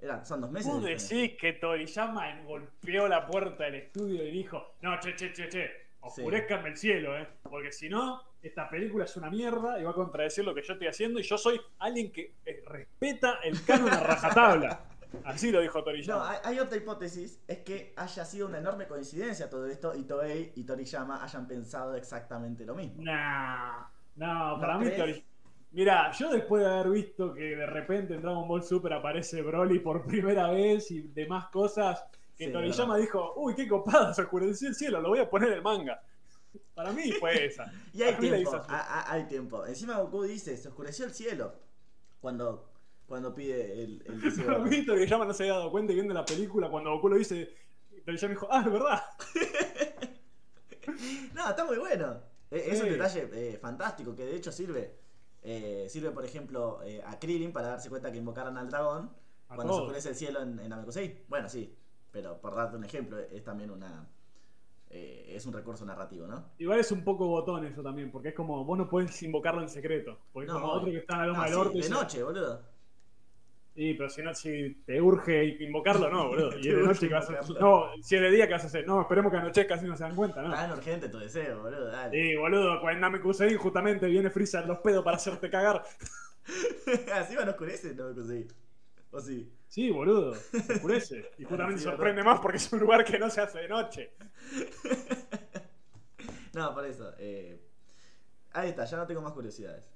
[0.00, 0.72] Eran, son dos meses.
[0.72, 5.48] ¿Tú decís que Toriyama golpeó la puerta del estudio y dijo, no, che, che, che,
[5.48, 5.70] che,
[6.00, 7.28] oscurezcanme el cielo, eh?
[7.42, 10.72] Porque si no, esta película es una mierda y va a contradecir lo que yo
[10.72, 14.84] estoy haciendo y yo soy alguien que eh, respeta el canon a rajatabla.
[15.24, 16.30] Así lo dijo No, Toriyama.
[16.30, 20.52] hay, hay otra hipótesis, es que haya sido una enorme coincidencia todo esto y Toei
[20.54, 23.02] y Toriyama hayan pensado exactamente lo mismo.
[23.02, 23.88] Nah,
[24.20, 25.22] no, para ¿No mí crees?
[25.72, 29.78] Mira, yo después de haber visto que de repente en Dragon Ball Super aparece Broly
[29.78, 32.04] por primera vez y demás cosas,
[32.36, 33.06] que Sí, Toriyama verdad.
[33.06, 36.02] dijo, uy, qué copado, se oscureció el cielo, lo voy a poner en el manga.
[36.74, 37.72] Para mí fue esa.
[37.92, 39.64] Y hay tiempo, a- a- hay tiempo.
[39.64, 41.54] Encima Goku dice, se oscureció el cielo
[42.20, 42.72] cuando,
[43.06, 44.46] cuando pide el, el deseo.
[44.46, 47.16] Para mí Toriyama no se había dado cuenta y viendo la película, cuando Goku lo
[47.16, 47.48] dice,
[48.04, 49.02] Toriyama dijo, ah, es verdad.
[51.34, 52.20] No, está muy bueno.
[52.50, 54.98] Eh, Es un detalle eh, fantástico que de hecho sirve.
[55.42, 59.10] eh, sirve, por ejemplo, eh, a Krillin para darse cuenta que invocaron al dragón
[59.48, 61.24] A cuando se oscurece el cielo en, en Namekusei.
[61.28, 61.74] Bueno, sí,
[62.10, 64.06] pero por darte un ejemplo, es también una.
[64.90, 66.44] eh, es un recurso narrativo, ¿no?
[66.58, 69.68] Igual es un poco botón eso también, porque es como, vos no podés invocarlo en
[69.68, 70.18] secreto.
[70.32, 72.22] Porque es como otro que está en la loma del sí, orto y de noche,
[72.22, 72.69] boludo.
[73.80, 76.58] Sí, pero si no, si te urge invocarlo, no, boludo.
[76.58, 77.40] Y de noche que vas a.
[77.58, 78.86] No, si es de día, ¿qué vas a hacer?
[78.86, 80.50] No, esperemos que anochezca así no se dan cuenta, ¿no?
[80.50, 82.10] Tan urgente tu deseo, boludo, dale.
[82.14, 85.82] Sí, boludo, cuando Namekusei justamente viene Freezer los pedos para hacerte cagar.
[87.14, 88.48] Así van a oscurecer Namekusei.
[89.12, 89.50] O sí.
[89.66, 91.30] Sí, boludo, se oscurece.
[91.38, 94.10] Y justamente Sí, sorprende más porque es un lugar que no se hace de noche.
[96.52, 97.14] No, por eso.
[97.18, 97.58] eh,
[98.52, 99.88] ahí está, ya no tengo más curiosidades.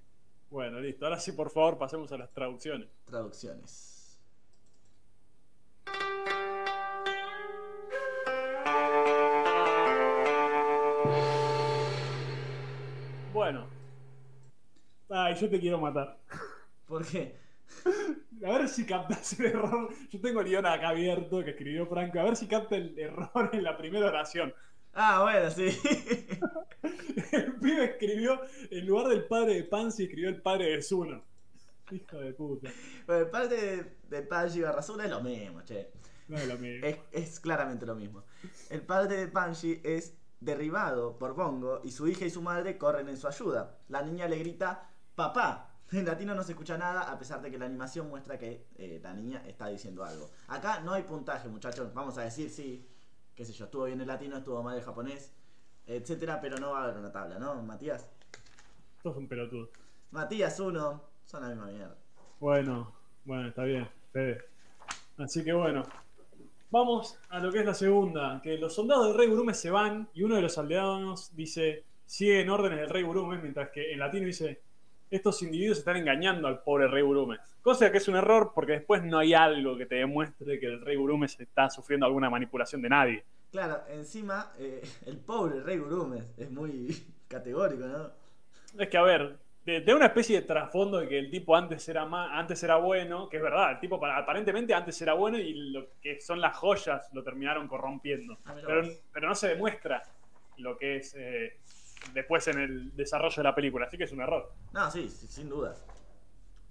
[0.51, 1.05] Bueno, listo.
[1.05, 2.89] Ahora sí, por favor, pasemos a las traducciones.
[3.07, 4.19] Traducciones.
[13.33, 13.67] Bueno.
[15.11, 16.19] Ay, yo te quiero matar.
[16.87, 17.37] ¿Por qué?
[18.45, 19.89] A ver si captas el error.
[20.11, 22.21] Yo tengo el guion acá abierto que escribió Franco.
[22.21, 24.55] A ver si capta el error en la primera oración.
[24.95, 25.67] Ah, bueno, sí.
[27.33, 28.41] El pibe escribió,
[28.71, 31.25] en lugar del padre de Pansy, escribió el padre de Zuno.
[31.91, 32.71] Hijo de puta.
[33.07, 35.91] Pero el padre de, de Panji Barrazula es lo mismo, che.
[36.29, 36.87] No es lo mismo.
[36.87, 38.25] Es, es claramente lo mismo.
[38.71, 43.09] El padre de Panji es derribado por Bongo y su hija y su madre corren
[43.09, 43.79] en su ayuda.
[43.89, 45.71] La niña le grita papá.
[45.93, 49.01] En latino no se escucha nada a pesar de que la animación muestra que eh,
[49.03, 50.31] la niña está diciendo algo.
[50.49, 51.93] Acá no hay puntaje, muchachos.
[51.95, 52.89] Vamos a decir sí,
[53.35, 55.33] qué sé yo, estuvo bien el latino, estuvo mal el japonés,
[55.87, 58.09] etcétera, pero no va a haber una tabla, ¿no, Matías?
[58.97, 59.69] Esto es un pelotudo.
[60.11, 61.97] Matías, uno, son la misma mierda.
[62.41, 62.93] Bueno,
[63.25, 63.89] bueno, está bien.
[64.13, 64.45] Fede.
[65.19, 65.83] Así que bueno.
[66.71, 68.41] Vamos a lo que es la segunda.
[68.43, 72.51] Que los soldados del rey Burume se van y uno de los aldeanos dice, siguen
[72.51, 74.61] órdenes del rey Burume, mientras que en latino dice,
[75.17, 77.39] estos individuos están engañando al pobre rey Burume.
[77.63, 80.81] Cosa que es un error porque después no hay algo que te demuestre que el
[80.81, 83.25] rey Burume está sufriendo alguna manipulación de nadie.
[83.51, 86.89] Claro, encima, eh, el pobre rey Gurumes es muy
[87.29, 88.11] categórico, ¿no?
[88.79, 91.89] Es que, a ver, de, de una especie de trasfondo de que el tipo antes
[91.89, 92.03] era
[92.37, 95.87] antes era bueno, que es verdad, el tipo para- aparentemente antes era bueno y lo
[96.03, 98.37] que son las joyas lo terminaron corrompiendo.
[98.45, 98.55] Ah,
[99.13, 100.03] pero no se demuestra
[100.59, 101.57] lo que es eh,
[102.13, 104.53] después en el desarrollo de la película, así que es un error.
[104.73, 105.85] No, sí, sí, sin dudas.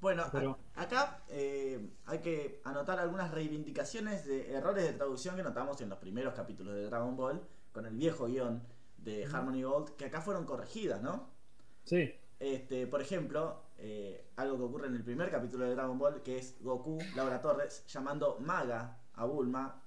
[0.02, 5.80] Bueno, Pero- acá eh, hay que anotar algunas reivindicaciones de errores de traducción que notamos
[5.82, 7.41] en los primeros capítulos de Dragon Ball
[7.72, 8.62] con el viejo guion
[8.98, 11.30] de Harmony Gold, que acá fueron corregidas, ¿no?
[11.86, 12.14] Sí.
[12.40, 16.38] Este, por ejemplo, eh, algo que ocurre en el primer capítulo de Dragon Ball, que
[16.38, 19.82] es Goku, Laura Torres, llamando Maga a Bulma,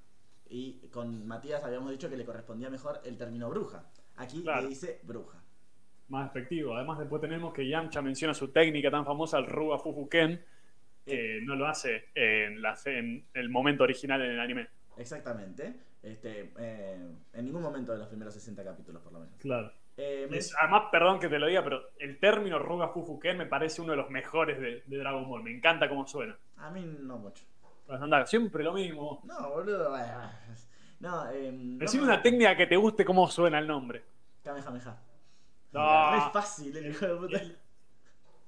[0.48, 3.84] y con Matías habíamos dicho que le correspondía mejor el término bruja.
[4.16, 4.62] Aquí Claro.
[4.62, 5.42] le dice bruja.
[6.08, 6.74] Más efectivo.
[6.76, 10.44] Además, después tenemos que Yamcha menciona su técnica tan famosa, el Ruga Fufuken,
[11.04, 14.68] que no lo hace en, la, en el momento original en el anime.
[14.96, 15.74] Exactamente.
[16.02, 19.34] Este, eh, en ningún momento de los primeros 60 capítulos, por lo menos.
[19.40, 19.72] Claro.
[19.96, 23.80] Eh, me- además, perdón que te lo diga, pero el término Ruga Fufuken me parece
[23.82, 25.42] uno de los mejores de, de Dragon Ball.
[25.42, 26.36] Me encanta cómo suena.
[26.58, 27.44] A mí no mucho.
[27.86, 29.22] Pues anda, siempre lo mismo.
[29.24, 29.90] No, boludo.
[29.90, 30.30] bueno,
[31.00, 34.02] No, eh, Decime me- una técnica que te guste cómo suena el nombre.
[34.42, 34.96] Kamehameha.
[35.72, 36.10] No.
[36.12, 37.36] Re fácil, el hijo de puta.
[37.38, 37.58] El,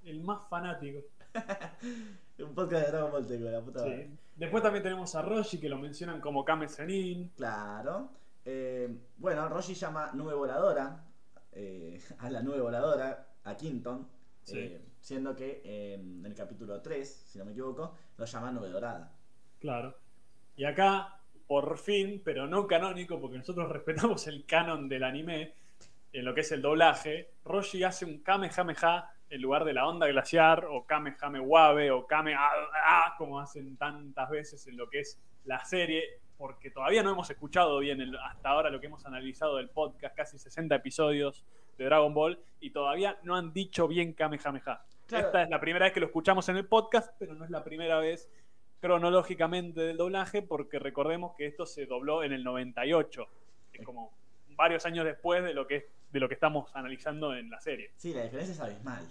[0.04, 1.00] el más fanático.
[2.38, 3.88] Un podcast de Dragon Ball la puta Sí.
[3.88, 4.10] madre.
[4.36, 7.30] Después también tenemos a Roshi que lo mencionan como Kame Senin.
[7.36, 8.10] Claro.
[8.44, 11.04] Eh, bueno, Roshi llama nube voladora
[11.52, 14.08] eh, a la nube voladora, a Quinton.
[14.44, 14.58] Sí.
[14.58, 18.68] eh, siendo que eh, en el capítulo 3, si no me equivoco, lo llama nube
[18.70, 19.12] dorada.
[19.60, 19.94] Claro.
[20.56, 21.17] Y acá,
[21.48, 25.54] por fin, pero no canónico, porque nosotros respetamos el canon del anime,
[26.12, 30.06] en lo que es el doblaje, Roshi hace un Kamehameha en lugar de la onda
[30.06, 32.50] glaciar, o Kamehamewabe, o Kame ah,
[32.86, 36.02] ah, como hacen tantas veces en lo que es la serie,
[36.38, 40.14] porque todavía no hemos escuchado bien el- hasta ahora lo que hemos analizado del podcast,
[40.16, 41.44] casi 60 episodios
[41.76, 44.82] de Dragon Ball, y todavía no han dicho bien Kamehameha.
[45.06, 45.26] Claro.
[45.26, 47.62] Esta es la primera vez que lo escuchamos en el podcast, pero no es la
[47.64, 48.30] primera vez
[48.80, 53.26] cronológicamente del doblaje, porque recordemos que esto se dobló en el 98.
[53.72, 54.12] Es como
[54.50, 57.90] varios años después de lo que, de lo que estamos analizando en la serie.
[57.96, 59.06] Sí, la diferencia es abismal.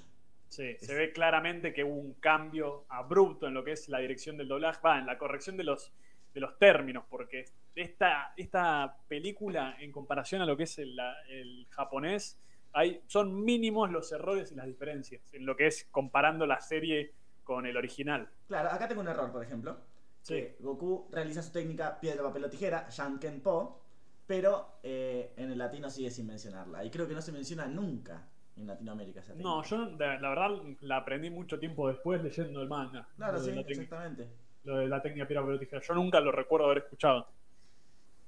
[0.49, 4.37] Sí, se ve claramente que hubo un cambio abrupto en lo que es la dirección
[4.37, 5.91] del doblaje, va, en la corrección de los,
[6.33, 7.45] de los términos, porque
[7.75, 12.39] esta, esta película, en comparación a lo que es el, la- el japonés,
[12.71, 17.11] hay, son mínimos los errores y las diferencias en lo que es comparando la serie
[17.47, 18.27] con el original.
[18.49, 19.77] Claro, acá tengo un error, por ejemplo.
[20.21, 20.33] Sí.
[20.35, 23.79] que Goku realiza su técnica piedra, papel o tijera, Shanken Po,
[24.27, 26.83] pero eh, en el latino sigue sin mencionarla.
[26.83, 29.49] Y creo que no se menciona nunca en Latinoamérica esa técnica.
[29.49, 30.49] No, yo la verdad
[30.81, 33.07] la aprendí mucho tiempo después leyendo el manga.
[33.15, 34.27] Claro, sí, exactamente.
[34.65, 35.81] lo de la técnica piedra, papel o tijera.
[35.81, 37.29] Yo nunca lo recuerdo haber escuchado.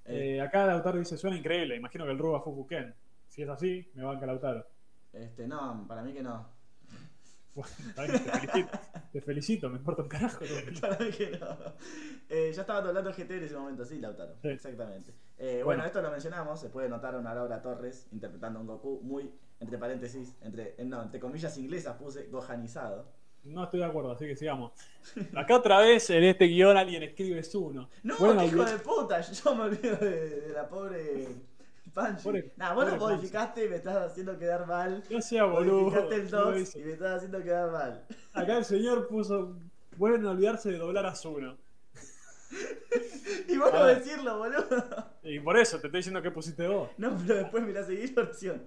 [0.05, 2.95] Eh, Eh, acá Lautaro dice, suena increíble, imagino que el Ruga Fufuken.
[3.27, 4.65] Si es así, me banca Lautaro.
[5.11, 6.47] este, no, para mí que no.
[7.55, 8.79] Bueno, te felicito,
[9.11, 10.41] te felicito, me importa un carajo.
[10.41, 11.47] Mí que no.
[12.29, 14.35] Eh, ya estaba hablando GT en ese momento, sí, Lautaro.
[14.41, 14.49] Sí.
[14.49, 15.13] Exactamente.
[15.37, 15.65] Eh, bueno.
[15.65, 15.85] Bueno.
[15.85, 16.59] esto lo mencionamos.
[16.59, 20.85] Se puede notar una Laura Torres interpretando a un Goku muy, entre paréntesis, entre, eh,
[20.85, 23.11] no, entre comillas inglesas puse gohanizado.
[23.43, 24.73] No estoy de acuerdo, así que sigamos.
[25.33, 27.89] Acá otra vez en este guion alguien escribe Zuno.
[28.03, 29.21] No, Bueno, hijo de puta.
[29.21, 31.27] Yo me olvido de, de la pobre
[31.93, 35.03] Pobre- Nah, vos lo modificaste y me estás haciendo quedar mal.
[35.09, 35.81] No sea boludo.
[35.91, 36.79] Modificaste el no lo 2 hice.
[36.79, 38.05] y me estás haciendo quedar mal.
[38.33, 39.55] Acá el señor puso,
[39.97, 41.57] bueno olvidarse de doblar a Zuno.
[43.47, 43.87] Y vos no Ah.
[43.87, 45.07] decirlo, boludo.
[45.23, 46.89] Y por eso te estoy diciendo que pusiste vos.
[46.97, 48.63] No, pero después mirá seguir la oración.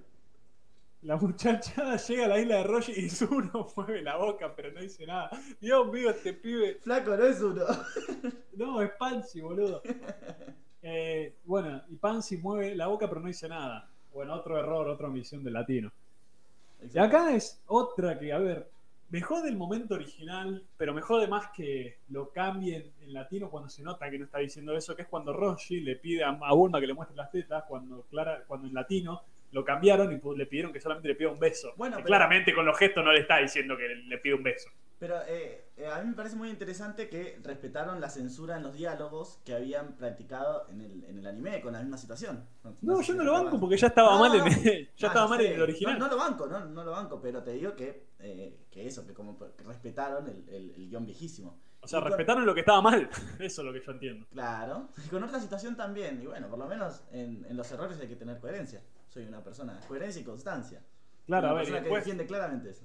[1.03, 4.81] La muchacha llega a la isla de Roshi y Zuno mueve la boca, pero no
[4.81, 5.31] dice nada.
[5.61, 6.77] Dios mío, este pibe.
[6.81, 7.65] Flaco, no es uno.
[8.57, 9.83] No, es Pansy, boludo.
[10.83, 13.89] Eh, bueno, y Pansy mueve la boca, pero no dice nada.
[14.13, 15.91] Bueno, otro error, otra omisión del latino.
[16.93, 18.69] Y acá es otra que, a ver,
[19.11, 23.69] me jode el momento original, pero me jode más que lo cambien en latino cuando
[23.69, 26.53] se nota que no está diciendo eso, que es cuando Roshi le pide a, a
[26.55, 29.23] Bulma que le muestre las tetas, cuando, Clara, cuando en latino
[29.53, 31.73] lo cambiaron y le pidieron que solamente le pida un beso.
[31.77, 34.71] Bueno, pero- Claramente con los gestos no le está diciendo que le pide un beso.
[35.03, 38.73] Pero eh, eh, a mí me parece muy interesante que respetaron la censura en los
[38.75, 42.47] diálogos que habían practicado en el, en el anime con la misma situación.
[42.83, 44.61] No, yo no lo banco porque ya estaba No, mal no, en, no.
[44.61, 45.47] ya Ah, estaba mal sé.
[45.49, 45.99] en el original.
[45.99, 49.13] No, lo banco, no, no lo banco, pero te digo que, eh, que eso, que
[49.13, 51.59] como que respetaron el, el- el guion viejísimo.
[51.81, 53.11] O sea, Y con- respetaron lo que estaba mal.
[53.41, 54.25] Eso es lo que yo entiendo.
[54.31, 57.99] Claro, y con otra situación también, y bueno, por lo menos en, en los errores
[58.01, 58.81] hay que tener coherencia.
[59.09, 60.81] Soy una persona, coherencia y constancia.
[61.27, 62.85] Claro, Una a ver, persona que después, defiende claramente eso.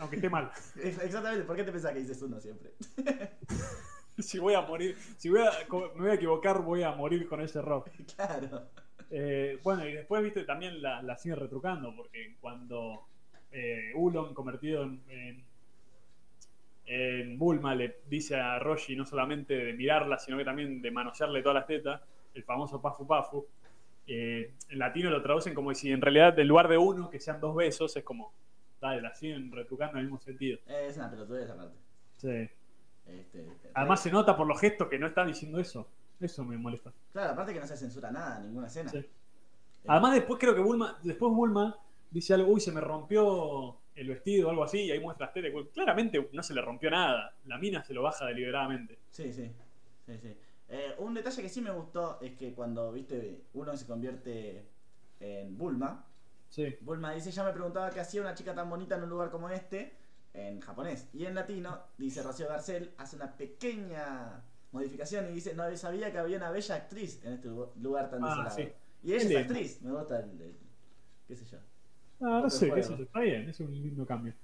[0.00, 0.50] Aunque esté mal.
[0.76, 2.72] Ex- Exactamente, ¿por qué te pensás que dices uno siempre?
[4.18, 5.50] si voy a morir, si voy a,
[5.94, 7.84] me voy a equivocar, voy a morir con ese error.
[8.16, 8.68] claro.
[9.10, 13.06] Eh, bueno, y después, viste, también la, la siguen retrucando, porque cuando
[13.52, 15.44] eh, Ulon, convertido en, en,
[16.86, 21.42] en Bulma, le dice a Roshi no solamente de mirarla, sino que también de manosearle
[21.42, 22.00] todas las tetas,
[22.34, 23.46] el famoso Pafu Pafu,
[24.06, 27.40] eh, en latino lo traducen como si en realidad en lugar de uno, que sean
[27.40, 28.32] dos besos, es como,
[28.80, 30.58] dale, la siguen retrucando en el mismo sentido.
[30.66, 31.76] Eh, Es una pelotudez esa parte.
[32.16, 32.48] Sí.
[33.06, 35.88] Este, Además se nota por los gestos que no está diciendo eso.
[36.20, 36.92] Eso me molesta.
[37.12, 38.90] Claro, aparte que no se censura nada, ninguna escena.
[38.90, 38.98] Sí.
[38.98, 39.08] Eh,
[39.86, 41.76] Además después creo que Bulma, después Bulma
[42.10, 45.34] dice algo, uy, se me rompió el vestido o algo así, y ahí muestra las
[45.34, 45.50] tetas.
[45.72, 47.34] Claramente no se le rompió nada.
[47.46, 48.98] La mina se lo baja deliberadamente.
[49.10, 49.50] Sí, sí.
[50.06, 50.36] sí, sí.
[50.68, 54.64] Eh, un detalle que sí me gustó es que cuando, viste, uno se convierte
[55.18, 56.04] en Bulma,
[56.50, 56.76] Sí.
[56.82, 59.48] Bulma dice, ya me preguntaba qué hacía una chica tan bonita en un lugar como
[59.48, 59.96] este,
[60.34, 61.08] en japonés.
[61.14, 66.18] Y en latino, dice Rocío Garcel, hace una pequeña modificación y dice, no sabía que
[66.18, 68.56] había una bella actriz en este lu- lugar tan Ah, desolado.
[68.56, 68.68] sí.
[69.02, 70.56] Y ella es actriz, me gusta el, el-
[71.26, 71.58] qué sé yo.
[72.20, 72.86] Ah, no sé, qué juego.
[72.88, 74.34] sé yo, está bien, es un lindo cambio.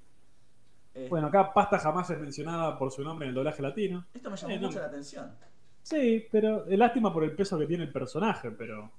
[0.94, 4.06] Eh, Bueno, acá Pasta jamás es mencionada por su nombre en el doblaje latino.
[4.14, 4.66] esto me llamó eh, no.
[4.68, 5.30] mucho la atención.
[5.82, 8.90] Sí, pero es lástima por el peso que tiene el personaje, pero.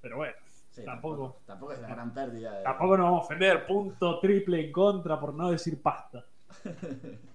[0.00, 0.34] Pero bueno,
[0.76, 1.40] Sí, Tampoco.
[1.46, 2.58] Tampoco es la gran pérdida.
[2.58, 3.66] de- tampoco nos vamos a ofender.
[3.66, 6.24] Punto triple en contra por no decir pasta.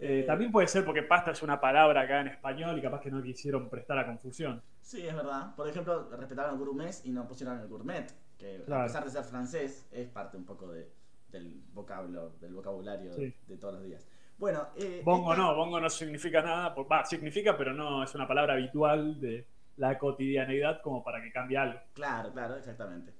[0.00, 3.00] Eh, Eh, también puede ser porque pasta es una palabra acá en español y capaz
[3.00, 4.62] que no quisieron prestar a confusión.
[4.80, 5.56] Sí, es verdad.
[5.56, 8.06] Por ejemplo, respetaron el gourmet y no pusieron el gourmet,
[8.38, 8.82] que Claro.
[8.82, 10.88] a pesar de ser francés, es parte un poco de,
[11.30, 13.34] del vocablo, del vocabulario Sí.
[13.48, 14.06] de todos los días.
[14.38, 16.68] Bueno, eh, Bongo esta- no, bongo no significa nada.
[16.68, 19.48] Va, significa, pero no es una palabra habitual de
[19.78, 21.80] la cotidianeidad como para que cambie algo.
[21.94, 23.12] Claro, claro, exactamente.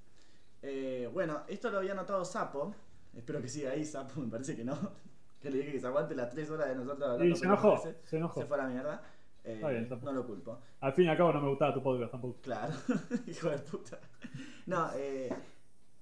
[0.62, 2.74] Eh, bueno, esto lo había notado Sapo.
[3.16, 4.20] Espero que siga ahí, Sapo.
[4.20, 4.76] Me parece que no.
[5.38, 7.24] Que le dije que se aguante las tres horas de nosotros hablando.
[7.24, 8.40] Y se enojó, se enojó.
[8.40, 9.02] Se fue a la mierda.
[9.44, 10.58] Eh, Está bien, no lo culpo.
[10.80, 12.40] Al fin y al cabo no me gustaba tu podcast tampoco.
[12.42, 12.74] Claro,
[13.28, 14.00] hijo de puta.
[14.66, 15.32] No, eh,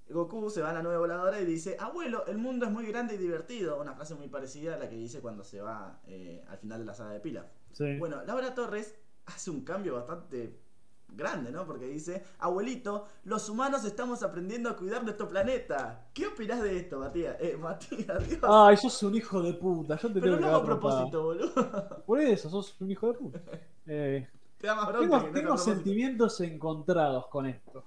[0.09, 3.17] Goku se va a la nueva voladora y dice, abuelo, el mundo es muy grande
[3.17, 3.79] y divertido.
[3.79, 6.85] Una frase muy parecida a la que dice cuando se va eh, al final de
[6.87, 7.47] la saga de Pilaf.
[7.73, 7.99] Sí.
[7.99, 10.61] Bueno, Laura Torres hace un cambio bastante
[11.09, 11.67] grande, ¿no?
[11.67, 16.09] Porque dice, abuelito, los humanos estamos aprendiendo a cuidar nuestro planeta.
[16.13, 17.37] ¿Qué opinás de esto, Matías?
[17.41, 18.41] Eh, Matías, Dios.
[18.43, 19.97] Ay, sos un hijo de puta.
[19.97, 22.03] Yo te Pero tengo que no dar a propósito, boludo.
[22.07, 23.41] Por eso, sos un hijo de puta.
[23.87, 24.29] Eh,
[24.59, 27.85] Te da más bronca tengo que no sentimientos encontrados con esto.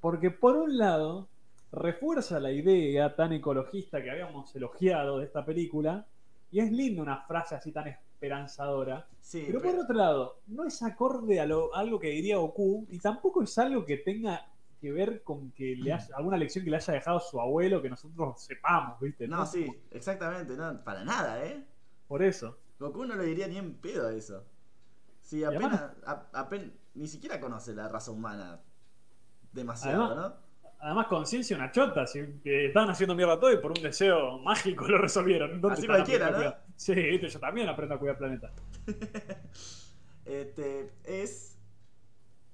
[0.00, 1.28] Porque por un lado,
[1.72, 6.06] refuerza la idea tan ecologista que habíamos elogiado de esta película.
[6.50, 7.88] Y es linda una frase así tan
[8.24, 9.06] esperanzadora.
[9.20, 12.86] Sí, Pero por otro lado, no es acorde a, lo- a algo que diría Goku
[12.90, 14.46] y tampoco es algo que tenga
[14.80, 17.88] que ver con que le haya, alguna lección que le haya dejado su abuelo que
[17.88, 19.26] nosotros sepamos, ¿viste?
[19.26, 21.64] No, sí, exactamente, no, para nada, ¿eh?
[22.06, 22.58] Por eso.
[22.78, 24.44] Goku no le diría ni en pedo a eso.
[25.22, 25.96] Sí, apenas, además-
[26.32, 28.60] a- apen- ni siquiera conoce la raza humana
[29.52, 30.43] demasiado, Además- ¿no?
[30.84, 34.86] Además, conciencia una chota, si que estaban haciendo mierda todo y por un deseo mágico
[34.88, 35.58] lo resolvieron.
[35.58, 36.64] ¿Dónde Así cualquiera, cuidar?
[36.76, 38.52] Sí, viste, yo también aprendo a cuidar planeta.
[40.26, 41.58] Este, es.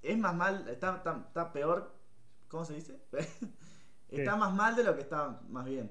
[0.02, 1.94] Es más mal, está, está, está peor.
[2.48, 3.00] ¿Cómo se dice?
[4.08, 5.90] está más mal de lo que está más bien.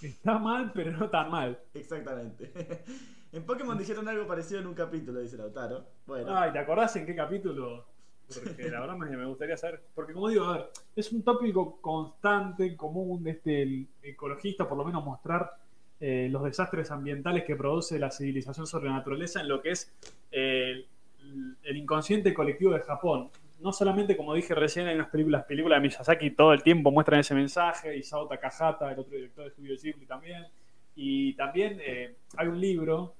[0.00, 1.60] Está mal, pero no tan mal.
[1.74, 2.52] Exactamente.
[3.32, 5.86] en Pokémon dijeron algo parecido en un capítulo, dice Lautaro.
[6.06, 7.95] Bueno, Ay, ¿te acordás en qué capítulo?
[8.32, 9.82] Porque la verdad me, gustaría saber.
[9.94, 10.66] Porque como digo, a ver,
[10.96, 15.50] es un tópico constante, común de este el ecologista, por lo menos mostrar
[16.00, 19.94] eh, los desastres ambientales que produce la civilización sobre la naturaleza en lo que es
[20.30, 20.84] eh,
[21.64, 23.30] el, inconsciente colectivo de Japón.
[23.60, 27.20] No solamente, como dije recién, hay unas películas, películas de Miyazaki todo el tiempo muestran
[27.20, 30.46] ese mensaje, Isao Takahata, el otro director de Studio Ghibli también.
[30.94, 33.14] Y también eh, hay un libro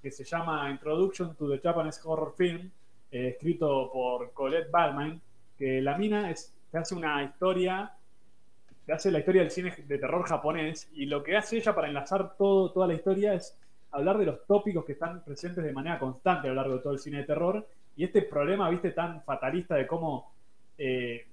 [0.00, 2.70] que se llama Introduction to the Japanese Horror Film,
[3.12, 5.20] eh, escrito por Colette Balmain,
[5.58, 7.92] que la mina es, te hace una historia,
[8.86, 11.88] te hace la historia del cine de terror japonés, y lo que hace ella para
[11.88, 13.56] enlazar todo, toda la historia es
[13.90, 16.94] hablar de los tópicos que están presentes de manera constante a lo largo de todo
[16.94, 20.32] el cine de terror, y este problema, viste, tan fatalista de cómo
[20.78, 21.26] eh,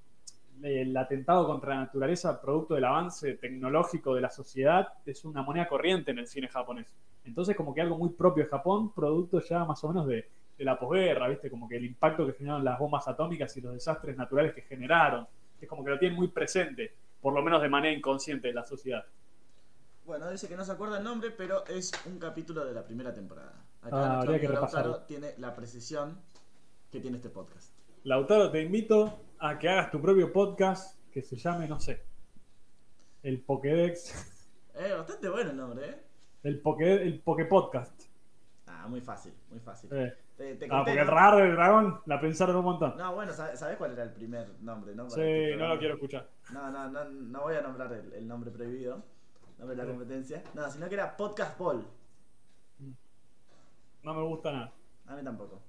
[0.62, 5.70] el atentado contra la naturaleza, producto del avance tecnológico de la sociedad, es una moneda
[5.70, 6.94] corriente en el cine japonés.
[7.24, 10.28] Entonces, como que algo muy propio de Japón, producto ya más o menos de,
[10.60, 11.50] de la posguerra, ¿viste?
[11.50, 15.26] Como que el impacto que generaron las bombas atómicas y los desastres naturales que generaron.
[15.60, 18.66] Es como que lo tienen muy presente, por lo menos de manera inconsciente en la
[18.66, 19.04] sociedad.
[20.06, 23.14] bueno, dice que no se acuerda el nombre, pero es un capítulo de la primera
[23.14, 23.54] temporada.
[23.82, 24.92] Acá Ah, habría que repasarlo.
[24.92, 26.18] Lautaro tiene la precisión
[26.92, 27.72] que tiene este podcast.
[28.04, 32.04] Lautaro, te invito a que hagas tu propio podcast que se llame, no sé,
[33.24, 34.36] el Pokédex,
[34.76, 35.96] Eh, bastante bueno el nombre, ¿eh?
[36.44, 38.09] el Poké, el Poképodcast.
[38.90, 39.90] Muy fácil, muy fácil.
[39.94, 40.14] Eh.
[40.36, 42.96] Te, te Ah, porque el raro del dragón la pensaron un montón.
[42.98, 45.04] No, bueno, ¿sabes, cuál era el primer nombre, no?
[45.04, 46.28] Para sí, este no lo quiero escuchar.
[46.54, 49.04] No, no, no, no voy a nombrar el, el nombre prohibido,
[49.58, 50.42] nombre de la competencia.
[50.54, 51.86] No, sino que era Podcast Ball.
[54.04, 54.74] No me gusta nada.
[55.08, 55.62] A mí tampoco.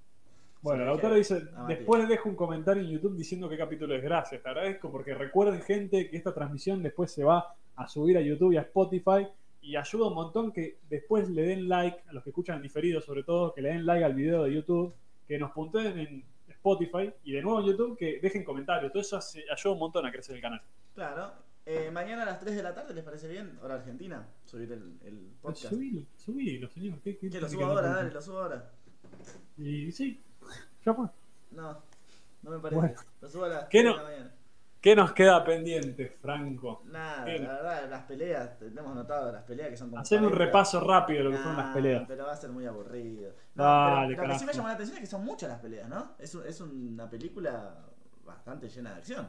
[0.62, 3.56] Bueno, Se el lo autor dije dice, después dejo un comentario en YouTube diciendo qué
[3.56, 4.02] capítulo es.
[4.02, 8.20] Gracias, te agradezco porque recuerden gente que esta transmisión después se va a subir a
[8.20, 9.26] YouTube y a Spotify
[9.62, 13.01] y ayuda un montón que después le den like, a los que escuchan en diferido
[13.01, 14.95] sobre todo, que le den like al video de YouTube,
[15.27, 18.91] que nos punteen en Spotify y de nuevo en YouTube que dejen comentarios.
[18.93, 20.61] Todo eso hace- ayuda un montón a crecer el canal.
[20.95, 21.32] Claro.
[21.66, 23.59] Eh, mañana a las 3 de la tarde, ¿les parece bien?
[23.62, 25.69] Hora Argentina, subir el, el podcast.
[25.69, 26.99] Subilo, subilo, señor.
[27.01, 28.73] ¿Qué, qué Que lo subo ahora, dale, lo subo ahora.
[29.59, 30.23] Y sí,
[30.85, 31.07] ya fue.
[31.53, 31.82] No,
[32.43, 32.81] no me parece.
[32.81, 33.01] Bueno.
[33.20, 33.91] Lo subo a las ¿Qué 3 no?
[33.91, 34.35] de la mañana.
[34.81, 36.82] ¿Qué nos queda pendiente, Franco?
[36.86, 37.39] Nada, ¿Qué?
[37.39, 40.01] la verdad, las peleas, tenemos notado las peleas que son como.
[40.01, 40.47] Haceme un 40.
[40.47, 42.05] repaso rápido de lo que fueron Nah, las peleas.
[42.09, 43.35] Pero va a ser muy aburrido.
[43.55, 45.61] No, Dale, pero lo que sí me llamó la atención es que son muchas las
[45.61, 46.15] peleas, ¿no?
[46.19, 47.85] Es, un- es una película
[48.24, 49.28] bastante llena de acción.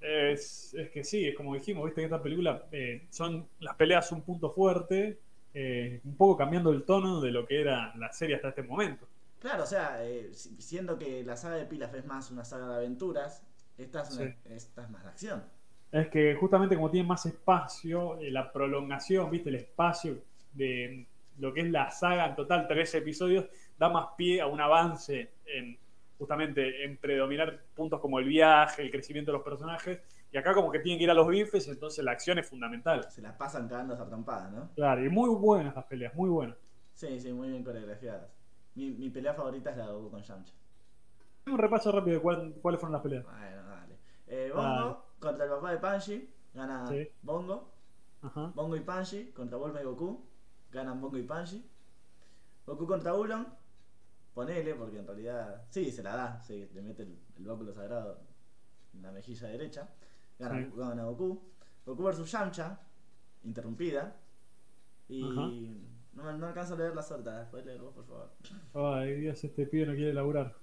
[0.00, 4.10] Es, es que sí, es como dijimos, viste que esta película eh, son las peleas
[4.12, 5.20] un punto fuerte,
[5.52, 9.06] eh, un poco cambiando el tono de lo que era la serie hasta este momento.
[9.38, 12.68] Claro, o sea, eh, si- siendo que la saga de Pilaf es más una saga
[12.68, 13.42] de aventuras,
[13.82, 14.34] esta es, una- Sí.
[14.46, 15.42] esta es más de acción.
[15.92, 20.18] Es que justamente como tiene más espacio, eh, la prolongación, viste, el espacio
[20.52, 21.06] de
[21.38, 23.46] lo que es la saga en total, 13 episodios,
[23.78, 25.76] da más pie a un avance en
[26.18, 30.00] justamente en predominar puntos como el viaje, el crecimiento de los personajes,
[30.30, 33.10] y acá como que tienen que ir a los bifes, entonces la acción es fundamental.
[33.10, 34.68] Se las pasan cagando a ¿no?
[34.74, 36.56] Claro, y muy buenas las peleas, muy buenas.
[36.94, 38.28] Sí, sí, muy bien coreografiadas.
[38.74, 40.52] Mi, mi pelea favorita es la de Goku con Yamcha.
[41.46, 43.24] Un repaso rápido de cuál- cuáles fueron las peleas.
[43.24, 43.69] Bueno.
[44.32, 44.96] Eh, Bongo Dale.
[45.18, 47.08] contra el papá de Panji, gana Sí.
[47.22, 47.72] Bongo.
[48.22, 48.52] Ajá.
[48.54, 50.24] Bongo y Panji contra Bulma y Goku,
[50.70, 51.64] ganan Bongo y Panji.
[52.66, 53.46] Goku contra Ulon,
[54.34, 58.20] ponele, porque en realidad sí, se la da, sí, le mete el, el báculo sagrado
[58.94, 59.88] en la mejilla derecha.
[60.38, 60.72] Gana, Sí.
[60.76, 61.42] gana Goku.
[61.84, 62.78] Goku versus Yamcha,
[63.42, 64.16] interrumpida.
[65.08, 65.22] Y
[66.12, 68.30] no, no alcanzo a leer la suerte, puedes leer vos, por favor.
[69.00, 70.54] Ay, Dios, este pibe no quiere laburar.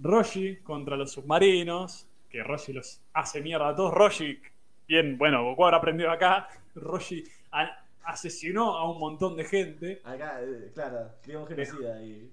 [0.00, 3.92] Roshi contra los submarinos, que Roshi los hace mierda a todos.
[3.94, 4.40] Roshi,
[4.86, 6.48] bien, bueno, Goku habrá aprendido acá.
[6.74, 12.30] Roshi a- asesinó a un montón de gente, Acá, eh, claro, crió un genocida y.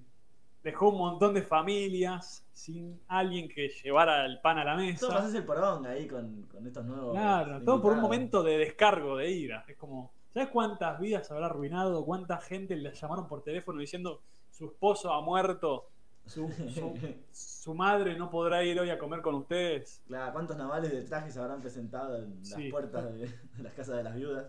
[0.63, 5.07] dejó un montón de familias sin alguien que llevara el pan a la Todo mesa.
[5.09, 7.11] pasas el porón ahí con, con estos nuevos.
[7.13, 9.63] Claro, todo por un momento de descargo de ira.
[9.67, 12.03] Es como, ¿sabes cuántas vidas habrá arruinado?
[12.05, 15.87] ¿Cuánta gente le llamaron por teléfono diciendo su esposo ha muerto?
[16.25, 16.97] Su, su,
[17.31, 20.01] su madre no podrá ir hoy a comer con ustedes.
[20.07, 22.69] Claro, ¿cuántos navales de traje se habrán presentado en las Sí.
[22.69, 24.47] puertas de, de las casas de las viudas?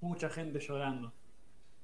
[0.00, 1.12] Mucha gente llorando.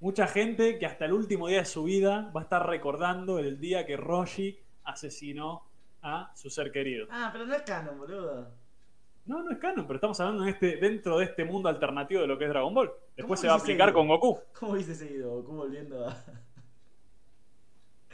[0.00, 3.60] Mucha gente que hasta el último día de su vida va a estar recordando el
[3.60, 5.62] día que Roshi asesinó
[6.02, 7.06] a su ser querido.
[7.10, 8.48] Ah, pero no es canon, boludo.
[9.24, 12.26] No, no es canon, pero estamos hablando en este, dentro de este mundo alternativo de
[12.26, 12.90] lo que es Dragon Ball.
[13.16, 14.40] Después ¿Cómo se va a aplicar con Goku.
[14.58, 16.16] ¿Cómo hubiese seguido Goku volviendo a.?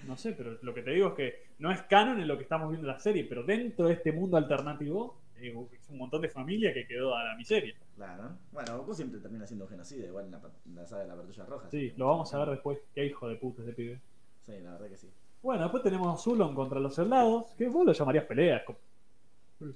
[0.08, 2.44] No sé, pero lo que te digo es que no es canon en lo que
[2.44, 6.22] estamos viendo en la serie, pero dentro de este mundo alternativo eh, es un montón
[6.22, 7.76] de familia que quedó a la miseria.
[7.94, 8.30] Claro.
[8.50, 11.44] Bueno, Goku siempre termina siendo genocida, igual en la, en la saga de la patrulla
[11.44, 11.70] roja.
[11.70, 12.78] Sí, lo vamos a ver después.
[12.94, 14.00] Qué hijo de puta ese pibe.
[14.40, 15.10] Sí, la verdad que sí.
[15.42, 18.62] Bueno, después tenemos Zulon contra los soldados, que vos lo llamarías peleas.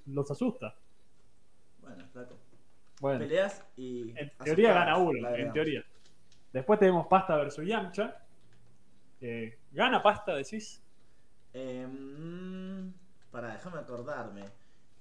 [0.07, 0.75] Los asusta.
[1.83, 2.05] Bueno.
[3.03, 4.15] Bueno, Peleas y.
[4.17, 5.85] en teoría gana uno, en teoría.
[6.55, 8.17] Después tenemos Pasta versus Yamcha.
[9.23, 10.83] Que ¿Gana Pasta, decís?
[11.55, 12.93] Eh, mm,
[13.31, 14.43] para, déjame acordarme.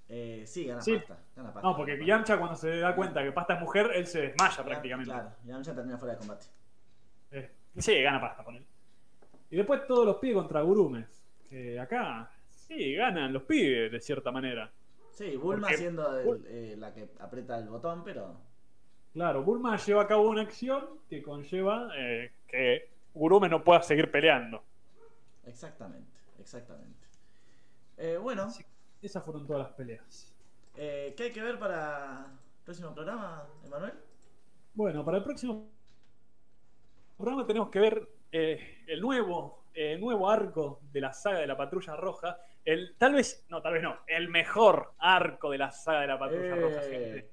[0.08, 0.94] Eh, sí, gana Sí.
[0.98, 1.18] pasta.
[1.36, 4.06] Gana pasta No, porque gana Yamcha cuando se da cuenta que Pasta es mujer, él
[4.06, 4.64] se desmaya pasta.
[4.64, 5.12] prácticamente.
[5.12, 6.46] Claro, Yamcha termina fuera de combate.
[7.32, 8.66] Eh, sí, gana pasta, ponele.
[9.50, 11.08] Y después todos los pibes contra Gurumes.
[11.50, 14.72] Que acá, sí, ganan los pibes de cierta manera.
[15.14, 18.38] Sí, Bulma Porque- siendo el- eh, la que aprieta el botón, pero.
[19.14, 24.10] Claro, Bulma lleva a cabo una acción que conlleva eh, que Gurume no pueda seguir
[24.12, 24.64] peleando.
[25.46, 27.08] Exactamente, exactamente.
[27.98, 28.66] Eh, bueno, Sí.
[29.02, 30.34] Esas fueron todas las peleas.
[30.78, 33.94] eh, ¿qué hay que ver para el próximo programa, Emanuel?
[34.76, 35.70] Bueno, para el próximo
[37.18, 41.58] programa tenemos que ver eh, el nuevo, eh, nuevo arco de la saga de la
[41.58, 42.38] Patrulla Roja.
[42.64, 46.20] El, tal vez, no, tal vez no, el mejor arco de la saga de la
[46.20, 46.62] Patrulla Eh.
[46.62, 47.32] Roja, gente.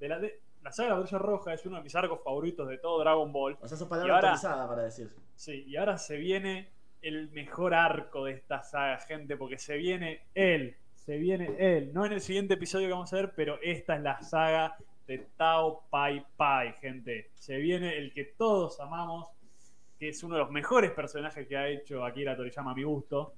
[0.00, 2.68] De la, de- la saga de la Patrulla Roja es uno de mis arcos favoritos
[2.68, 3.56] de todo Dragon Ball.
[3.60, 5.10] O sea, sos palabra ahora- autorizada para decir.
[5.34, 6.68] Sí, y ahora se viene
[7.00, 11.92] el mejor arco de esta saga, gente, porque se viene él, se viene él.
[11.94, 14.76] No en el siguiente episodio que vamos a ver, pero esta es la saga
[15.06, 17.30] de Tao Pai Pai, gente.
[17.36, 19.28] Se viene el que todos amamos,
[19.98, 23.32] que es uno de los mejores personajes que ha hecho Akira Toriyama a mi gusto,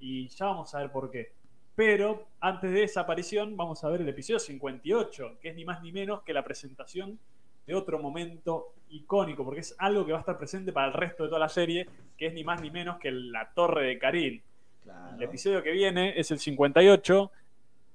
[0.00, 1.32] y ya vamos a ver por qué.
[1.76, 5.82] Pero antes de esa aparición, vamos a ver el episodio 58, que es ni más
[5.82, 7.18] ni menos que la presentación
[7.66, 11.24] de otro momento icónico, porque es algo que va a estar presente para el resto
[11.24, 14.42] de toda la serie, que es ni más ni menos que la Torre de Karin.
[14.84, 15.16] Claro.
[15.16, 17.32] El episodio que viene es el 58,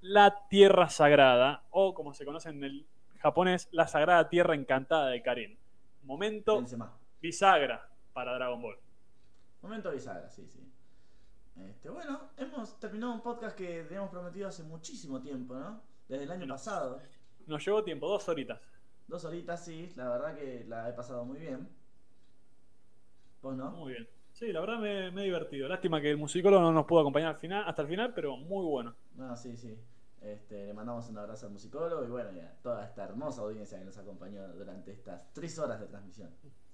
[0.01, 2.85] La Tierra Sagrada, o como se conoce en el
[3.19, 5.57] japonés, la Sagrada Tierra Encantada de Karin.
[6.03, 6.65] Momento
[7.21, 8.77] bisagra para Dragon Ball.
[9.61, 10.59] Momento bisagra, sí, sí.
[11.67, 15.81] Este, bueno, hemos terminado un podcast que teníamos prometido hace muchísimo tiempo, ¿no?
[16.07, 17.01] Desde el año pasado.
[17.47, 18.59] Nos llevó tiempo, dos horitas.
[19.07, 21.67] Dos horitas, sí, la verdad que la he pasado muy bien.
[23.41, 23.71] ¿Vos no?
[23.71, 24.07] Muy bien.
[24.33, 25.67] Sí, la verdad me, me he divertido.
[25.67, 28.65] Lástima que el musicólogo no nos pudo acompañar al final, hasta el final, pero muy
[28.65, 28.95] bueno.
[29.15, 29.77] No, sí, sí.
[30.21, 33.79] Este, le mandamos un abrazo al musicólogo y bueno, y a toda esta hermosa audiencia
[33.79, 36.29] que nos acompañó durante estas tres horas de transmisión.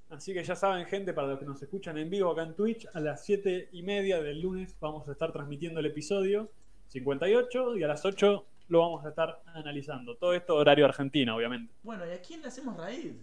[0.09, 2.87] Así que ya saben, gente, para los que nos escuchan en vivo acá en Twitch,
[2.93, 6.49] a las 7 y media del lunes vamos a estar transmitiendo el episodio
[6.87, 10.15] 58 y a las 8 lo vamos a estar analizando.
[10.15, 11.73] Todo esto horario argentina, obviamente.
[11.83, 13.15] Bueno, ¿y a quién le hacemos raíz?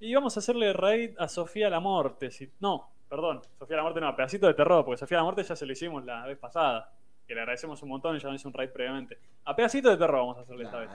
[0.00, 2.30] Y vamos a hacerle raid a Sofía la Morte.
[2.30, 2.50] Si...
[2.60, 5.66] No, perdón, Sofía la Morte no, pedacito de terror, porque Sofía la Muerte ya se
[5.66, 6.92] lo hicimos la vez pasada.
[7.26, 9.18] Que le agradecemos un montón y ya nos hizo un raid previamente.
[9.44, 10.90] A pedacito de terror vamos a hacerle esta vez.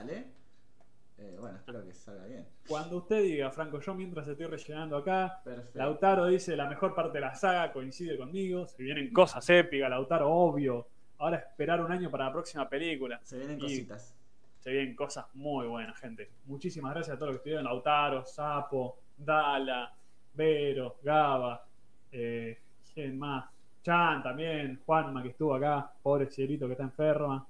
[1.18, 2.46] Eh, bueno, espero que salga bien.
[2.68, 5.78] Cuando usted diga, Franco, yo mientras estoy rellenando acá, Perfecto.
[5.78, 10.30] Lautaro dice la mejor parte de la saga, coincide conmigo, se vienen cosas épicas, Lautaro,
[10.30, 10.86] obvio.
[11.18, 13.18] Ahora esperar un año para la próxima película.
[13.22, 14.14] Se vienen Y- cositas.
[14.58, 16.28] Se vienen cosas muy buenas, gente.
[16.46, 17.64] Muchísimas gracias a todos los que estuvieron.
[17.64, 19.94] Lautaro, Sapo, Dala,
[20.34, 21.64] Vero, Gaba,
[22.12, 22.58] eh,
[22.92, 23.46] ¿quién más?
[23.82, 27.46] Chan también, Juanma que estuvo acá, pobre Cielito que está enferma.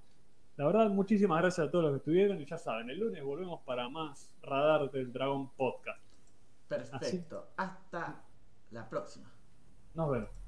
[0.56, 2.40] La verdad, muchísimas gracias a todos los que estuvieron.
[2.40, 6.02] Y ya saben, el lunes volvemos para más Radar del Dragón Podcast.
[6.66, 7.50] Perfecto.
[7.56, 8.24] Hasta
[8.70, 9.30] la próxima.
[9.94, 10.45] Nos vemos.